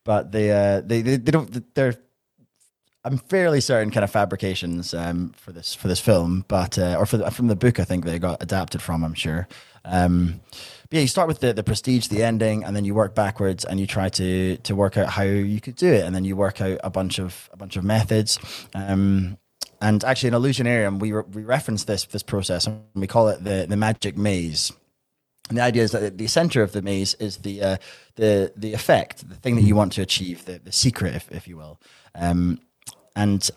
but 0.05 0.33
they 0.33 0.51
uh 0.51 0.83
they, 0.83 1.01
they 1.01 1.17
they 1.17 1.33
don't 1.33 1.75
they're 1.75 1.95
I'm 3.07 3.19
fairly 3.19 3.61
certain 3.61 3.91
kind 3.91 4.05
of 4.05 4.11
fabrications 4.11 4.95
um 4.95 5.33
for 5.37 5.53
this 5.53 5.75
for 5.75 5.89
this 5.89 6.01
film 6.01 6.45
but 6.49 6.79
uh, 6.79 6.97
or 6.99 7.07
for 7.07 7.19
the, 7.19 7.31
from 7.31 7.49
the 7.49 7.57
book 7.57 7.79
I 7.79 7.85
think 7.85 8.05
they 8.05 8.19
got 8.19 8.43
adapted 8.43 8.81
from 8.81 9.05
I'm 9.05 9.15
sure 9.15 9.47
um 9.85 10.41
but 10.89 10.93
yeah 10.93 11.01
you 11.01 11.09
start 11.09 11.29
with 11.29 11.41
the 11.41 11.53
the 11.53 11.63
prestige 11.63 12.09
the 12.09 12.23
ending 12.23 12.65
and 12.65 12.75
then 12.75 12.85
you 12.85 12.95
work 12.95 13.15
backwards 13.15 13.65
and 13.65 13.81
you 13.81 13.87
try 13.87 14.09
to 14.09 14.57
to 14.59 14.75
work 14.75 14.97
out 14.97 15.09
how 15.09 15.23
you 15.23 15.61
could 15.61 15.77
do 15.77 15.93
it. 15.93 16.05
And 16.05 16.15
then 16.15 16.25
you 16.25 16.37
work 16.37 16.61
out 16.61 16.79
a 16.83 16.91
bunch 16.91 17.19
of 17.19 17.49
a 17.53 17.57
bunch 17.57 17.77
of 17.77 17.85
methods. 17.85 18.39
Um 18.75 19.39
and 19.81 20.03
actually 20.05 20.29
in 20.29 20.35
Illusionarium 20.35 20.99
we 21.01 21.13
re- 21.13 21.25
we 21.33 21.43
reference 21.43 21.85
this 21.85 22.05
this 22.05 22.23
process 22.23 22.67
and 22.67 22.83
we 22.95 23.07
call 23.07 23.29
it 23.29 23.45
the 23.45 23.67
the 23.69 23.77
magic 23.77 24.17
maze. 24.17 24.73
And 25.49 25.59
the 25.59 25.63
idea 25.63 25.83
is 25.83 25.91
that 25.93 26.17
the 26.17 26.27
center 26.27 26.63
of 26.63 26.73
the 26.73 26.81
maze 26.81 27.15
is 27.15 27.39
the 27.39 27.63
uh, 27.63 27.77
the 28.17 28.53
the 28.57 28.73
effect, 28.73 29.29
the 29.29 29.35
thing 29.35 29.57
that 29.57 29.63
you 29.63 29.77
want 29.77 29.93
to 29.93 30.03
achieve, 30.03 30.47
the, 30.47 30.59
the 30.59 30.73
secret, 30.73 31.15
if, 31.15 31.31
if 31.31 31.47
you 31.47 31.59
will. 31.59 31.79
Um, 32.15 32.61
and 33.15 33.51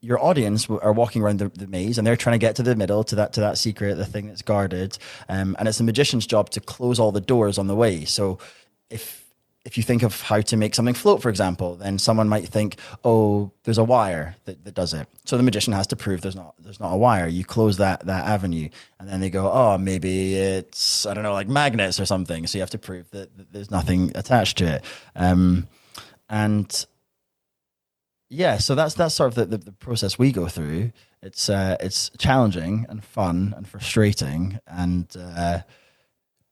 your 0.00 0.22
audience 0.22 0.68
are 0.70 0.92
walking 0.92 1.22
around 1.22 1.40
the, 1.40 1.48
the, 1.48 1.66
maze 1.66 1.98
and 1.98 2.06
they're 2.06 2.16
trying 2.16 2.34
to 2.34 2.38
get 2.38 2.56
to 2.56 2.62
the 2.62 2.76
middle 2.76 3.02
to 3.04 3.16
that 3.16 3.32
to 3.32 3.40
that 3.40 3.58
secret, 3.58 3.96
the 3.96 4.06
thing 4.06 4.28
that's 4.28 4.42
guarded. 4.42 4.96
Um, 5.28 5.56
and 5.58 5.68
it's 5.68 5.78
the 5.78 5.84
magician's 5.84 6.26
job 6.26 6.50
to 6.50 6.60
close 6.60 7.00
all 7.00 7.12
the 7.12 7.20
doors 7.20 7.58
on 7.58 7.66
the 7.66 7.74
way. 7.74 8.04
So 8.04 8.38
if 8.90 9.24
if 9.64 9.76
you 9.76 9.82
think 9.82 10.02
of 10.02 10.22
how 10.22 10.40
to 10.40 10.56
make 10.56 10.74
something 10.74 10.94
float, 10.94 11.20
for 11.20 11.28
example, 11.28 11.74
then 11.74 11.98
someone 11.98 12.26
might 12.26 12.48
think, 12.48 12.76
oh, 13.04 13.50
there's 13.64 13.76
a 13.76 13.84
wire 13.84 14.34
that, 14.46 14.64
that 14.64 14.74
does 14.74 14.94
it. 14.94 15.06
So 15.26 15.36
the 15.36 15.42
magician 15.42 15.74
has 15.74 15.86
to 15.88 15.96
prove 15.96 16.22
there's 16.22 16.36
not 16.36 16.54
there's 16.58 16.80
not 16.80 16.92
a 16.92 16.96
wire. 16.96 17.26
You 17.26 17.44
close 17.44 17.76
that 17.78 18.06
that 18.06 18.26
avenue, 18.26 18.68
and 19.00 19.08
then 19.08 19.20
they 19.20 19.30
go, 19.30 19.50
oh, 19.50 19.78
maybe 19.78 20.36
it's 20.36 21.06
I 21.06 21.14
don't 21.14 21.24
know, 21.24 21.32
like 21.32 21.48
magnets 21.48 21.98
or 21.98 22.06
something. 22.06 22.46
So 22.46 22.58
you 22.58 22.62
have 22.62 22.70
to 22.70 22.78
prove 22.78 23.10
that, 23.10 23.36
that 23.36 23.52
there's 23.52 23.70
nothing 23.70 24.12
attached 24.14 24.58
to 24.58 24.76
it. 24.76 24.84
Um, 25.16 25.66
and 26.30 26.86
yeah, 28.28 28.58
so 28.58 28.74
that's 28.74 28.94
that's 28.94 29.14
sort 29.14 29.28
of 29.28 29.34
the, 29.34 29.56
the, 29.56 29.64
the 29.64 29.72
process 29.72 30.18
we 30.18 30.32
go 30.32 30.48
through. 30.48 30.92
It's 31.22 31.48
uh, 31.48 31.76
it's 31.80 32.10
challenging 32.18 32.86
and 32.88 33.04
fun 33.04 33.54
and 33.56 33.68
frustrating 33.68 34.60
and. 34.66 35.06
Uh, 35.18 35.60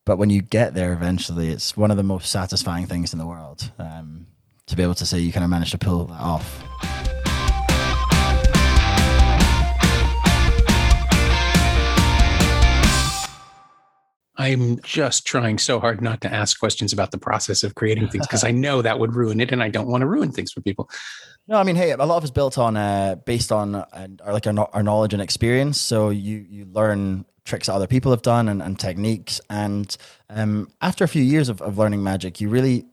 but 0.05 0.17
when 0.17 0.29
you 0.29 0.41
get 0.41 0.73
there 0.73 0.93
eventually, 0.93 1.49
it's 1.49 1.75
one 1.75 1.91
of 1.91 1.97
the 1.97 2.03
most 2.03 2.31
satisfying 2.31 2.85
things 2.85 3.11
in 3.11 3.19
the 3.19 3.25
world 3.25 3.69
um, 3.77 4.27
to 4.67 4.77
be 4.77 4.81
able 4.81 4.95
to 4.95 5.05
say 5.05 5.19
you 5.19 5.33
kind 5.33 5.43
of 5.43 5.49
managed 5.49 5.71
to 5.71 5.77
pull 5.77 6.05
that 6.05 6.21
off. 6.21 7.16
I'm 14.37 14.79
just 14.81 15.25
trying 15.25 15.57
so 15.57 15.79
hard 15.79 16.01
not 16.01 16.21
to 16.21 16.33
ask 16.33 16.59
questions 16.59 16.93
about 16.93 17.11
the 17.11 17.17
process 17.17 17.63
of 17.63 17.75
creating 17.75 18.07
things 18.09 18.27
because 18.27 18.43
I 18.43 18.51
know 18.65 18.81
that 18.81 18.99
would 18.99 19.15
ruin 19.15 19.39
it, 19.39 19.51
and 19.51 19.63
I 19.63 19.69
don't 19.69 19.87
want 19.87 20.01
to 20.01 20.07
ruin 20.07 20.31
things 20.31 20.51
for 20.51 20.61
people. 20.61 20.89
No, 21.47 21.57
I 21.57 21.63
mean, 21.63 21.75
hey, 21.75 21.91
a 21.91 21.97
lot 21.97 22.17
of 22.17 22.23
it's 22.23 22.31
built 22.31 22.57
on, 22.57 22.77
uh, 22.77 23.15
based 23.25 23.51
on, 23.51 23.75
uh, 23.75 24.07
like 24.27 24.45
our, 24.45 24.69
our 24.73 24.83
knowledge 24.83 25.13
and 25.13 25.21
experience. 25.21 25.79
So 25.79 26.09
you 26.09 26.45
you 26.49 26.65
learn 26.65 27.25
tricks 27.47 27.67
that 27.67 27.73
other 27.73 27.87
people 27.87 28.11
have 28.11 28.21
done 28.21 28.47
and, 28.47 28.61
and 28.61 28.79
techniques. 28.79 29.41
And 29.49 29.95
um, 30.29 30.69
after 30.81 31.03
a 31.03 31.07
few 31.07 31.23
years 31.23 31.49
of, 31.49 31.61
of 31.61 31.77
learning 31.77 32.03
magic, 32.03 32.39
you 32.39 32.49
really 32.49 32.85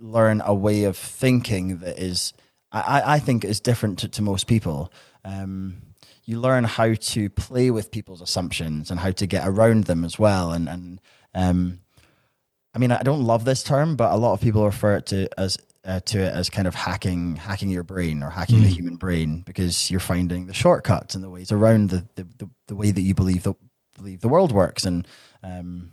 learn 0.00 0.40
a 0.44 0.54
way 0.54 0.84
of 0.84 0.96
thinking 0.96 1.78
that 1.78 1.98
is, 1.98 2.32
I, 2.70 3.02
I 3.04 3.18
think, 3.18 3.44
is 3.44 3.60
different 3.60 3.98
to, 3.98 4.08
to 4.08 4.22
most 4.22 4.46
people. 4.46 4.92
Um, 5.24 5.82
you 6.28 6.38
learn 6.38 6.64
how 6.64 6.92
to 6.92 7.30
play 7.30 7.70
with 7.70 7.90
people's 7.90 8.20
assumptions 8.20 8.90
and 8.90 9.00
how 9.00 9.10
to 9.10 9.26
get 9.26 9.48
around 9.48 9.84
them 9.84 10.04
as 10.04 10.18
well. 10.18 10.52
And, 10.52 10.68
and 10.68 11.00
um, 11.34 11.80
I 12.74 12.78
mean, 12.78 12.92
I 12.92 13.02
don't 13.02 13.24
love 13.24 13.46
this 13.46 13.62
term, 13.62 13.96
but 13.96 14.12
a 14.12 14.16
lot 14.16 14.34
of 14.34 14.40
people 14.42 14.62
refer 14.62 14.96
it 14.96 15.06
to 15.06 15.30
as 15.40 15.56
uh, 15.86 16.00
to 16.00 16.18
it 16.18 16.34
as 16.34 16.50
kind 16.50 16.68
of 16.68 16.74
hacking 16.74 17.36
hacking 17.36 17.70
your 17.70 17.82
brain 17.82 18.22
or 18.22 18.28
hacking 18.28 18.58
mm. 18.58 18.64
the 18.64 18.68
human 18.68 18.96
brain 18.96 19.42
because 19.46 19.90
you're 19.90 20.00
finding 20.00 20.46
the 20.46 20.52
shortcuts 20.52 21.14
and 21.14 21.24
the 21.24 21.30
ways 21.30 21.50
around 21.50 21.88
the, 21.88 22.06
the, 22.16 22.24
the, 22.36 22.50
the 22.66 22.76
way 22.76 22.90
that 22.90 23.00
you 23.00 23.14
believe 23.14 23.44
the, 23.44 23.54
believe 23.96 24.20
the 24.20 24.28
world 24.28 24.52
works. 24.52 24.84
And 24.84 25.08
um, 25.42 25.92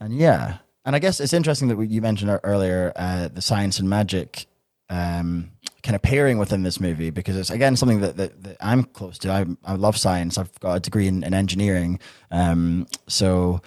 and 0.00 0.12
yeah, 0.12 0.56
and 0.84 0.96
I 0.96 0.98
guess 0.98 1.20
it's 1.20 1.32
interesting 1.32 1.68
that 1.68 1.80
you 1.88 2.02
mentioned 2.02 2.36
earlier 2.42 2.92
uh, 2.96 3.28
the 3.28 3.40
science 3.40 3.78
and 3.78 3.88
magic 3.88 4.46
um, 4.90 5.51
kind 5.82 5.96
of 5.96 6.02
pairing 6.02 6.38
within 6.38 6.62
this 6.62 6.78
movie 6.78 7.10
because 7.10 7.36
it's 7.36 7.50
again 7.50 7.76
something 7.76 8.00
that, 8.00 8.16
that, 8.16 8.42
that 8.42 8.56
I'm 8.60 8.84
close 8.84 9.18
to. 9.18 9.30
I, 9.30 9.46
I 9.64 9.74
love 9.74 9.96
science. 9.96 10.38
I've 10.38 10.58
got 10.60 10.74
a 10.74 10.80
degree 10.80 11.08
in, 11.08 11.24
in 11.24 11.34
engineering, 11.34 11.98
um, 12.30 12.86
so 13.08 13.60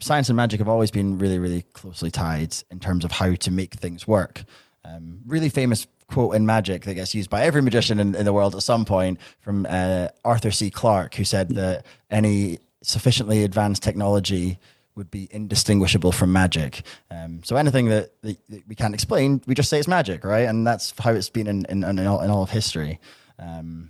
science 0.00 0.28
and 0.28 0.36
magic 0.36 0.60
have 0.60 0.68
always 0.68 0.90
been 0.90 1.18
really, 1.18 1.38
really 1.38 1.62
closely 1.72 2.10
tied 2.10 2.54
in 2.70 2.78
terms 2.78 3.04
of 3.04 3.12
how 3.12 3.34
to 3.34 3.50
make 3.50 3.74
things 3.74 4.06
work. 4.06 4.44
Um, 4.84 5.20
really 5.26 5.48
famous 5.48 5.86
quote 6.08 6.34
in 6.34 6.46
magic 6.46 6.84
that 6.84 6.94
gets 6.94 7.14
used 7.14 7.28
by 7.28 7.42
every 7.42 7.60
magician 7.60 8.00
in, 8.00 8.14
in 8.14 8.24
the 8.24 8.32
world 8.32 8.54
at 8.54 8.62
some 8.62 8.84
point 8.84 9.18
from 9.40 9.66
uh, 9.68 10.08
Arthur 10.24 10.50
C. 10.50 10.70
Clarke, 10.70 11.14
who 11.14 11.24
said 11.24 11.50
that 11.50 11.84
any 12.10 12.58
sufficiently 12.82 13.44
advanced 13.44 13.82
technology 13.82 14.58
would 14.98 15.10
be 15.10 15.28
indistinguishable 15.30 16.12
from 16.12 16.32
magic. 16.32 16.82
Um, 17.10 17.40
so 17.42 17.56
anything 17.56 17.88
that, 17.88 18.10
that, 18.22 18.38
we 18.68 18.74
can't 18.74 18.92
explain, 18.92 19.40
we 19.46 19.54
just 19.54 19.70
say 19.70 19.78
it's 19.78 19.88
magic, 19.88 20.24
right? 20.24 20.46
And 20.46 20.66
that's 20.66 20.92
how 20.98 21.12
it's 21.12 21.30
been 21.30 21.46
in, 21.46 21.64
in, 21.70 21.84
in, 21.84 22.06
all, 22.06 22.20
in 22.20 22.30
all, 22.30 22.42
of 22.42 22.50
history. 22.50 23.00
Um, 23.38 23.88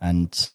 and 0.00 0.50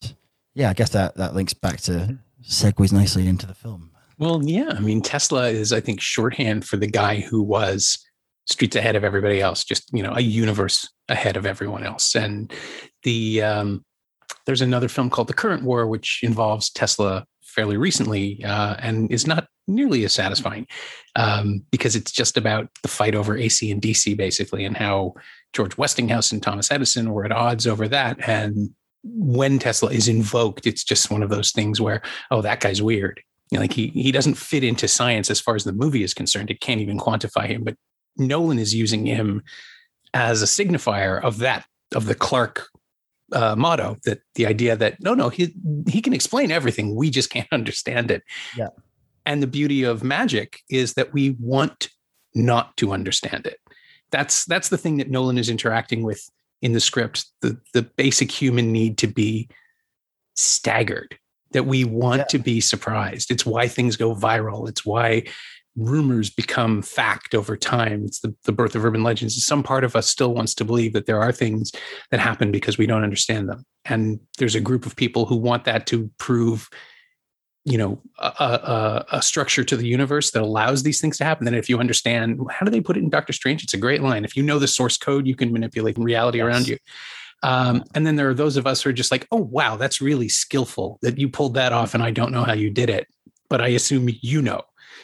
yeah, 0.53 0.69
I 0.69 0.73
guess 0.73 0.89
that, 0.89 1.15
that 1.15 1.35
links 1.35 1.53
back 1.53 1.79
to 1.81 2.17
segues 2.43 2.91
nicely 2.91 3.27
into 3.27 3.45
the 3.45 3.53
film. 3.53 3.91
Well, 4.17 4.43
yeah. 4.43 4.73
I 4.75 4.79
mean, 4.81 5.01
Tesla 5.01 5.47
is, 5.47 5.71
I 5.71 5.79
think, 5.79 6.01
shorthand 6.01 6.65
for 6.65 6.75
the 6.75 6.87
guy 6.87 7.21
who 7.21 7.41
was 7.41 8.05
streets 8.47 8.75
ahead 8.75 8.97
of 8.97 9.03
everybody 9.05 9.39
else, 9.39 9.63
just, 9.63 9.87
you 9.93 10.03
know, 10.03 10.13
a 10.13 10.21
universe 10.21 10.89
ahead 11.07 11.37
of 11.37 11.45
everyone 11.45 11.85
else. 11.85 12.15
And 12.15 12.51
the, 13.03 13.43
um, 13.43 13.85
there's 14.45 14.61
another 14.61 14.87
film 14.87 15.09
called 15.09 15.27
The 15.27 15.33
Current 15.33 15.63
War, 15.63 15.87
which 15.87 16.19
involves 16.23 16.69
Tesla 16.71 17.25
fairly 17.49 17.77
recently 17.77 18.43
uh, 18.43 18.75
and 18.79 19.11
is 19.11 19.27
not 19.27 19.47
nearly 19.67 20.03
as 20.05 20.13
satisfying 20.13 20.67
um, 21.15 21.63
because 21.71 21.95
it's 21.95 22.11
just 22.11 22.37
about 22.37 22.69
the 22.81 22.87
fight 22.87 23.15
over 23.15 23.37
AC 23.37 23.69
and 23.71 23.81
DC 23.81 24.15
basically 24.17 24.65
and 24.65 24.77
how 24.77 25.13
George 25.53 25.77
Westinghouse 25.77 26.31
and 26.31 26.41
Thomas 26.41 26.71
Edison 26.71 27.11
were 27.11 27.25
at 27.25 27.31
odds 27.31 27.67
over 27.67 27.87
that. 27.87 28.17
And 28.27 28.71
when 29.03 29.59
Tesla 29.59 29.91
is 29.91 30.07
invoked, 30.07 30.67
it's 30.67 30.83
just 30.83 31.11
one 31.11 31.23
of 31.23 31.29
those 31.29 31.51
things 31.51 31.79
where, 31.79 32.01
oh, 32.31 32.41
that 32.41 32.59
guy's 32.59 32.81
weird. 32.81 33.21
You 33.51 33.57
know, 33.57 33.61
like 33.61 33.73
he 33.73 33.87
he 33.87 34.11
doesn't 34.11 34.35
fit 34.35 34.63
into 34.63 34.87
science 34.87 35.31
as 35.31 35.39
far 35.39 35.55
as 35.55 35.63
the 35.63 35.73
movie 35.73 36.03
is 36.03 36.13
concerned. 36.13 36.51
It 36.51 36.61
can't 36.61 36.81
even 36.81 36.99
quantify 36.99 37.47
him. 37.47 37.63
But 37.63 37.75
Nolan 38.17 38.59
is 38.59 38.75
using 38.75 39.05
him 39.05 39.41
as 40.13 40.41
a 40.41 40.45
signifier 40.45 41.21
of 41.23 41.39
that 41.39 41.65
of 41.95 42.05
the 42.05 42.13
Clarke 42.13 42.67
uh, 43.31 43.55
motto 43.55 43.97
that 44.05 44.19
the 44.35 44.45
idea 44.45 44.75
that 44.75 45.01
no, 45.01 45.13
no, 45.13 45.29
he 45.29 45.53
he 45.87 46.01
can 46.01 46.13
explain 46.13 46.51
everything. 46.51 46.95
We 46.95 47.09
just 47.09 47.29
can't 47.29 47.47
understand 47.51 48.11
it. 48.11 48.23
Yeah. 48.55 48.69
And 49.25 49.43
the 49.43 49.47
beauty 49.47 49.83
of 49.83 50.03
magic 50.03 50.61
is 50.69 50.93
that 50.93 51.13
we 51.13 51.31
want 51.39 51.89
not 52.33 52.75
to 52.77 52.91
understand 52.91 53.45
it. 53.45 53.59
That's 54.11 54.45
that's 54.45 54.69
the 54.69 54.77
thing 54.77 54.97
that 54.97 55.09
Nolan 55.09 55.37
is 55.37 55.49
interacting 55.49 56.03
with 56.03 56.29
in 56.61 56.73
the 56.73 56.79
script. 56.79 57.25
The 57.41 57.59
the 57.73 57.83
basic 57.83 58.31
human 58.31 58.71
need 58.71 58.97
to 58.99 59.07
be 59.07 59.49
staggered. 60.35 61.17
That 61.51 61.65
we 61.65 61.83
want 61.83 62.19
yeah. 62.19 62.25
to 62.25 62.37
be 62.37 62.61
surprised. 62.61 63.31
It's 63.31 63.43
why 63.45 63.67
things 63.67 63.97
go 63.97 64.13
viral. 64.13 64.69
It's 64.69 64.85
why 64.85 65.23
rumors 65.79 66.29
become 66.29 66.81
fact 66.81 67.33
over 67.33 67.55
time. 67.55 68.03
It's 68.05 68.19
the, 68.19 68.35
the 68.43 68.51
birth 68.51 68.75
of 68.75 68.85
urban 68.85 69.03
legends. 69.03 69.43
Some 69.45 69.63
part 69.63 69.83
of 69.83 69.95
us 69.95 70.09
still 70.09 70.33
wants 70.33 70.53
to 70.55 70.65
believe 70.65 70.93
that 70.93 71.05
there 71.05 71.21
are 71.21 71.31
things 71.31 71.71
that 72.11 72.19
happen 72.19 72.51
because 72.51 72.77
we 72.77 72.85
don't 72.85 73.03
understand 73.03 73.49
them. 73.49 73.65
And 73.85 74.19
there's 74.37 74.55
a 74.55 74.61
group 74.61 74.85
of 74.85 74.95
people 74.95 75.25
who 75.25 75.35
want 75.35 75.65
that 75.65 75.87
to 75.87 76.09
prove, 76.17 76.69
you 77.65 77.77
know, 77.77 78.01
a, 78.19 78.25
a, 78.27 79.05
a 79.13 79.21
structure 79.21 79.63
to 79.63 79.77
the 79.77 79.87
universe 79.87 80.31
that 80.31 80.41
allows 80.41 80.83
these 80.83 81.01
things 81.01 81.17
to 81.17 81.23
happen. 81.23 81.45
Then 81.45 81.55
if 81.55 81.69
you 81.69 81.79
understand, 81.79 82.39
how 82.49 82.65
do 82.65 82.71
they 82.71 82.81
put 82.81 82.97
it 82.97 83.03
in 83.03 83.09
Doctor 83.09 83.33
Strange? 83.33 83.63
It's 83.63 83.73
a 83.73 83.77
great 83.77 84.01
line. 84.01 84.25
If 84.25 84.35
you 84.35 84.43
know 84.43 84.59
the 84.59 84.67
source 84.67 84.97
code, 84.97 85.27
you 85.27 85.35
can 85.35 85.51
manipulate 85.51 85.97
reality 85.97 86.39
yes. 86.39 86.45
around 86.45 86.67
you. 86.67 86.77
Um, 87.41 87.83
and 87.95 88.05
then 88.05 88.17
there 88.17 88.29
are 88.29 88.33
those 88.33 88.57
of 88.57 88.67
us 88.67 88.81
who 88.81 88.89
are 88.89 88.93
just 88.93 89.11
like, 89.11 89.27
oh, 89.31 89.37
wow, 89.37 89.77
that's 89.77 90.01
really 90.01 90.27
skillful 90.27 90.99
that 91.01 91.17
you 91.17 91.29
pulled 91.29 91.53
that 91.53 91.71
off. 91.71 91.93
And 91.93 92.03
I 92.03 92.11
don't 92.11 92.33
know 92.33 92.43
how 92.43 92.53
you 92.53 92.69
did 92.69 92.89
it, 92.89 93.07
but 93.49 93.61
I 93.61 93.69
assume 93.69 94.09
you 94.21 94.41
know. 94.41 94.61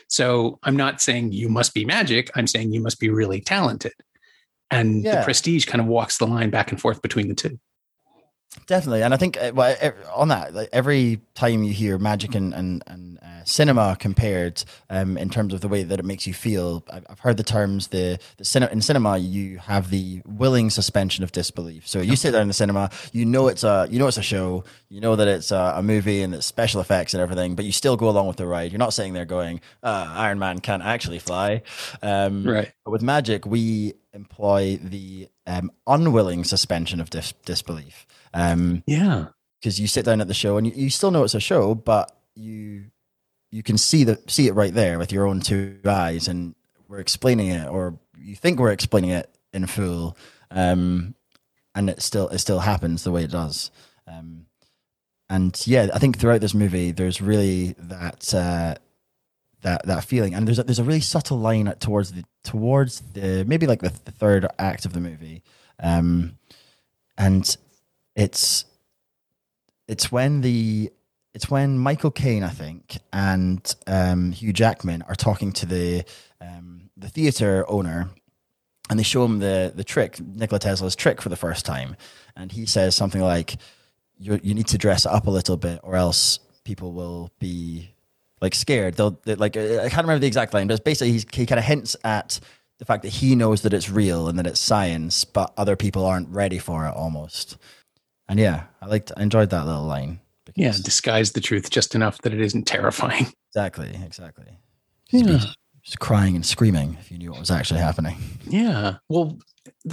So 0.07 0.59
I'm 0.63 0.77
not 0.77 1.01
saying 1.01 1.31
you 1.31 1.49
must 1.49 1.73
be 1.73 1.85
magic. 1.85 2.29
I'm 2.35 2.47
saying 2.47 2.71
you 2.71 2.81
must 2.81 2.99
be 2.99 3.09
really 3.09 3.41
talented. 3.41 3.93
And 4.71 5.03
yeah. 5.03 5.19
the 5.19 5.23
prestige 5.23 5.65
kind 5.65 5.81
of 5.81 5.87
walks 5.87 6.17
the 6.17 6.27
line 6.27 6.49
back 6.49 6.71
and 6.71 6.79
forth 6.79 7.01
between 7.01 7.27
the 7.27 7.35
two. 7.35 7.59
Definitely, 8.67 9.03
and 9.03 9.13
I 9.13 9.17
think 9.17 9.37
uh, 9.37 9.51
well, 9.53 9.75
on 10.13 10.29
that, 10.29 10.53
like 10.53 10.69
every 10.71 11.21
time 11.35 11.63
you 11.63 11.73
hear 11.73 11.97
magic 11.97 12.33
and 12.33 12.53
and, 12.53 12.83
and 12.87 13.19
uh, 13.19 13.43
cinema 13.43 13.95
compared 13.99 14.63
um, 14.89 15.17
in 15.17 15.29
terms 15.29 15.53
of 15.53 15.61
the 15.61 15.67
way 15.67 15.83
that 15.83 15.99
it 15.99 16.05
makes 16.05 16.25
you 16.25 16.33
feel, 16.33 16.83
I've 16.89 17.19
heard 17.19 17.37
the 17.37 17.43
terms 17.43 17.87
the 17.87 18.17
the 18.37 18.45
cinema 18.45 18.71
in 18.71 18.81
cinema 18.81 19.17
you 19.17 19.59
have 19.59 19.91
the 19.91 20.21
willing 20.25 20.69
suspension 20.71 21.23
of 21.23 21.31
disbelief. 21.31 21.87
So 21.87 22.01
you 22.01 22.15
sit 22.15 22.31
there 22.31 22.41
in 22.41 22.47
the 22.47 22.55
cinema, 22.55 22.89
you 23.11 23.25
know 23.25 23.47
it's 23.47 23.63
a 23.63 23.87
you 23.91 23.99
know 23.99 24.07
it's 24.07 24.17
a 24.17 24.23
show, 24.23 24.63
you 24.89 24.99
know 24.99 25.15
that 25.15 25.27
it's 25.27 25.51
a, 25.51 25.73
a 25.77 25.83
movie 25.83 26.23
and 26.23 26.33
it's 26.33 26.45
special 26.45 26.81
effects 26.81 27.13
and 27.13 27.21
everything, 27.21 27.55
but 27.55 27.65
you 27.65 27.71
still 27.71 27.97
go 27.97 28.09
along 28.09 28.27
with 28.27 28.37
the 28.37 28.47
ride. 28.47 28.71
You're 28.71 28.79
not 28.79 28.93
sitting 28.93 29.13
there 29.13 29.25
going, 29.25 29.61
uh, 29.83 30.07
"Iron 30.09 30.39
Man 30.39 30.59
can't 30.59 30.83
actually 30.83 31.19
fly." 31.19 31.61
Um, 32.01 32.45
right. 32.45 32.71
But 32.83 32.91
with 32.91 33.03
magic, 33.03 33.45
we 33.45 33.93
employ 34.15 34.79
the 34.81 35.27
um, 35.45 35.71
unwilling 35.85 36.43
suspension 36.43 36.99
of 36.99 37.09
dis- 37.09 37.33
disbelief. 37.45 38.07
Um, 38.33 38.83
yeah, 38.87 39.27
because 39.59 39.79
you 39.79 39.87
sit 39.87 40.05
down 40.05 40.21
at 40.21 40.27
the 40.27 40.33
show 40.33 40.57
and 40.57 40.65
you, 40.65 40.73
you 40.75 40.89
still 40.89 41.11
know 41.11 41.23
it's 41.23 41.35
a 41.35 41.39
show, 41.39 41.75
but 41.75 42.15
you 42.33 42.85
you 43.51 43.61
can 43.61 43.77
see 43.77 44.03
the 44.03 44.19
see 44.27 44.47
it 44.47 44.53
right 44.53 44.73
there 44.73 44.97
with 44.97 45.11
your 45.11 45.27
own 45.27 45.41
two 45.41 45.77
eyes, 45.85 46.27
and 46.27 46.55
we're 46.87 46.99
explaining 46.99 47.49
it, 47.49 47.67
or 47.67 47.99
you 48.17 48.35
think 48.35 48.59
we're 48.59 48.71
explaining 48.71 49.11
it 49.11 49.29
in 49.53 49.67
full, 49.67 50.17
um, 50.49 51.15
and 51.75 51.89
it 51.89 52.01
still 52.01 52.29
it 52.29 52.39
still 52.39 52.59
happens 52.59 53.03
the 53.03 53.11
way 53.11 53.23
it 53.23 53.31
does. 53.31 53.71
Um, 54.07 54.45
and 55.29 55.59
yeah, 55.65 55.89
I 55.93 55.99
think 55.99 56.17
throughout 56.17 56.41
this 56.41 56.53
movie, 56.53 56.91
there's 56.91 57.21
really 57.21 57.75
that 57.79 58.33
uh, 58.33 58.75
that 59.65 59.85
that 59.87 60.05
feeling. 60.05 60.33
And 60.33 60.47
there's 60.47 60.59
a, 60.59 60.63
there's 60.63 60.79
a 60.79 60.83
really 60.83 61.01
subtle 61.01 61.39
line 61.39 61.73
towards 61.79 62.13
the 62.13 62.23
towards 62.43 63.01
the 63.13 63.43
maybe 63.45 63.67
like 63.67 63.81
the, 63.81 63.89
third 63.89 64.47
act 64.59 64.85
of 64.85 64.93
the 64.93 64.99
movie, 65.01 65.41
um, 65.79 66.37
and 67.17 67.57
it's 68.15 68.65
it's 69.87 70.11
when 70.11 70.41
the 70.41 70.91
it's 71.33 71.49
when 71.49 71.77
Michael 71.77 72.11
Caine, 72.11 72.43
I 72.43 72.49
think, 72.49 72.97
and 73.11 73.75
um, 73.87 74.31
Hugh 74.31 74.53
Jackman 74.53 75.01
are 75.09 75.15
talking 75.15 75.51
to 75.53 75.65
the 75.65 76.05
um, 76.39 76.91
the 76.95 77.09
theater 77.09 77.65
owner, 77.67 78.09
and 78.89 78.99
they 78.99 79.03
show 79.03 79.25
him 79.25 79.39
the 79.39 79.73
the 79.75 79.83
trick, 79.83 80.19
Nikola 80.19 80.59
Tesla's 80.59 80.95
trick, 80.95 81.21
for 81.21 81.29
the 81.29 81.35
first 81.35 81.65
time, 81.65 81.97
and 82.35 82.51
he 82.51 82.67
says 82.67 82.95
something 82.95 83.21
like, 83.21 83.57
"You 84.19 84.39
you 84.43 84.53
need 84.53 84.67
to 84.67 84.77
dress 84.77 85.07
up 85.07 85.25
a 85.25 85.31
little 85.31 85.57
bit, 85.57 85.79
or 85.81 85.95
else 85.95 86.39
people 86.63 86.93
will 86.93 87.31
be 87.39 87.94
like 88.45 88.55
scared." 88.55 88.95
They'll 88.95 89.19
they, 89.23 89.35
like 89.35 89.57
I 89.57 89.89
can't 89.89 90.03
remember 90.03 90.19
the 90.19 90.27
exact 90.27 90.53
line, 90.53 90.67
but 90.67 90.83
basically 90.83 91.11
he's, 91.11 91.25
he 91.33 91.45
kind 91.45 91.59
of 91.59 91.65
hints 91.65 91.95
at 92.03 92.39
the 92.77 92.85
fact 92.85 93.03
that 93.03 93.09
he 93.09 93.35
knows 93.35 93.61
that 93.61 93.73
it's 93.73 93.89
real 93.89 94.27
and 94.27 94.37
that 94.37 94.47
it's 94.47 94.59
science, 94.59 95.23
but 95.23 95.53
other 95.57 95.75
people 95.75 96.05
aren't 96.05 96.29
ready 96.29 96.59
for 96.59 96.85
it 96.85 96.93
almost. 96.93 97.57
And 98.27 98.39
yeah, 98.39 98.63
I 98.81 98.87
liked, 98.87 99.11
I 99.15 99.23
enjoyed 99.23 99.49
that 99.51 99.65
little 99.65 99.85
line. 99.85 100.19
Yeah, 100.55 100.71
disguise 100.71 101.31
the 101.31 101.41
truth 101.41 101.69
just 101.69 101.95
enough 101.95 102.21
that 102.21 102.33
it 102.33 102.41
isn't 102.41 102.63
terrifying. 102.63 103.27
Exactly, 103.55 103.97
exactly. 104.03 104.47
Yeah. 105.11 105.39
Just 105.81 105.99
crying 105.99 106.35
and 106.35 106.45
screaming 106.45 106.97
if 106.99 107.09
you 107.09 107.17
knew 107.17 107.31
what 107.31 107.39
was 107.39 107.49
actually 107.49 107.79
happening. 107.79 108.17
Yeah. 108.45 108.97
Well, 109.07 109.39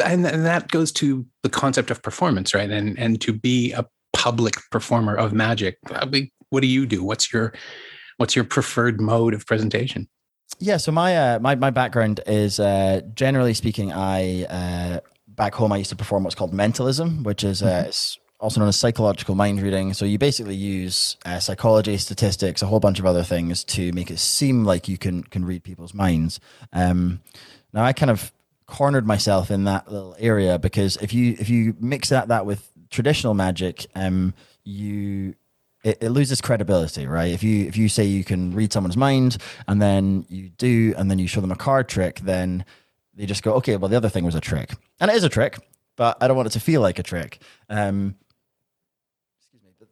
and, 0.05 0.27
and 0.27 0.45
that 0.45 0.67
goes 0.67 0.91
to 0.95 1.25
the 1.45 1.49
concept 1.49 1.88
of 1.93 2.03
performance, 2.03 2.55
right? 2.55 2.69
And 2.69 2.99
and 2.99 3.21
to 3.21 3.33
be 3.33 3.71
a 3.71 3.87
public 4.12 4.55
performer 4.73 5.15
of 5.15 5.33
magic, 5.33 5.79
uh, 5.93 6.09
what 6.51 6.62
do 6.62 6.67
you 6.67 6.87
do? 6.87 7.05
What's 7.05 7.33
your 7.33 7.55
what's 8.23 8.37
your 8.37 8.45
preferred 8.45 9.01
mode 9.01 9.35
of 9.35 9.45
presentation? 9.45 10.07
Yeah, 10.61 10.77
so 10.77 10.93
my 10.93 11.17
uh, 11.17 11.39
my 11.41 11.57
my 11.57 11.71
background 11.71 12.21
is 12.25 12.61
uh, 12.61 13.01
generally 13.17 13.53
speaking, 13.53 13.93
I 13.93 14.45
uh, 14.45 15.01
back 15.27 15.55
home 15.55 15.73
I 15.73 15.79
used 15.79 15.91
to 15.91 15.97
perform 15.97 16.23
what's 16.23 16.37
called 16.37 16.55
mentalism, 16.55 17.25
which 17.25 17.43
is 17.43 17.63
uh, 17.63 17.85
mm-hmm 17.89 18.19
also 18.43 18.59
known 18.59 18.69
as 18.69 18.77
psychological 18.77 19.37
mind 19.37 19.63
reading. 19.63 19.95
So 19.95 20.05
you 20.05 20.19
basically 20.19 20.57
use 20.57 21.17
uh, 21.25 21.39
psychology, 21.39 21.97
statistics, 21.97 22.61
a 22.61 22.67
whole 22.67 22.81
bunch 22.81 22.99
of 22.99 23.07
other 23.07 23.23
things 23.23 23.63
to 23.65 23.93
make 23.93 24.11
it 24.11 24.19
seem 24.19 24.65
like 24.65 24.89
you 24.89 24.99
can 24.99 25.23
can 25.23 25.45
read 25.45 25.63
people's 25.63 25.95
minds. 25.95 26.41
Um, 26.73 27.21
now 27.73 27.85
I 27.85 27.93
kind 27.93 28.11
of 28.11 28.33
cornered 28.67 29.07
myself 29.07 29.51
in 29.51 29.65
that 29.65 29.91
little 29.91 30.17
area 30.19 30.59
because 30.59 30.97
if 30.97 31.15
you 31.15 31.37
if 31.39 31.49
you 31.49 31.77
mix 31.79 32.09
that 32.09 32.29
that 32.29 32.45
with 32.45 32.69
traditional 32.91 33.35
magic, 33.35 33.87
um, 33.95 34.35
you 34.65 35.35
it, 35.83 35.99
it, 36.01 36.11
loses 36.11 36.40
credibility, 36.40 37.07
right? 37.07 37.33
If 37.33 37.42
you 37.42 37.66
if 37.66 37.77
you 37.77 37.88
say 37.88 38.05
you 38.05 38.25
can 38.25 38.55
read 38.55 38.73
someone's 38.73 38.97
mind 38.97 39.38
and 39.66 39.81
then 39.81 40.25
you 40.29 40.51
do, 40.51 40.95
and 40.97 41.11
then 41.11 41.18
you 41.18 41.27
show 41.27 41.40
them 41.40 41.53
a 41.53 41.57
card 41.57 41.88
trick, 41.88 42.21
then 42.21 42.64
they 43.14 43.27
just 43.27 43.42
go, 43.42 43.55
okay, 43.55 43.77
well 43.77 43.88
the 43.88 43.97
other 43.97 44.09
thing 44.09 44.25
was 44.25 44.35
a 44.35 44.40
trick, 44.40 44.75
and 45.01 45.11
it 45.11 45.16
is 45.16 45.25
a 45.25 45.29
trick, 45.29 45.59
but 45.97 46.16
I 46.21 46.29
don't 46.29 46.37
want 46.37 46.47
it 46.47 46.53
to 46.53 46.61
feel 46.61 46.81
like 46.81 46.99
a 46.99 47.03
trick. 47.03 47.40
Um, 47.68 48.16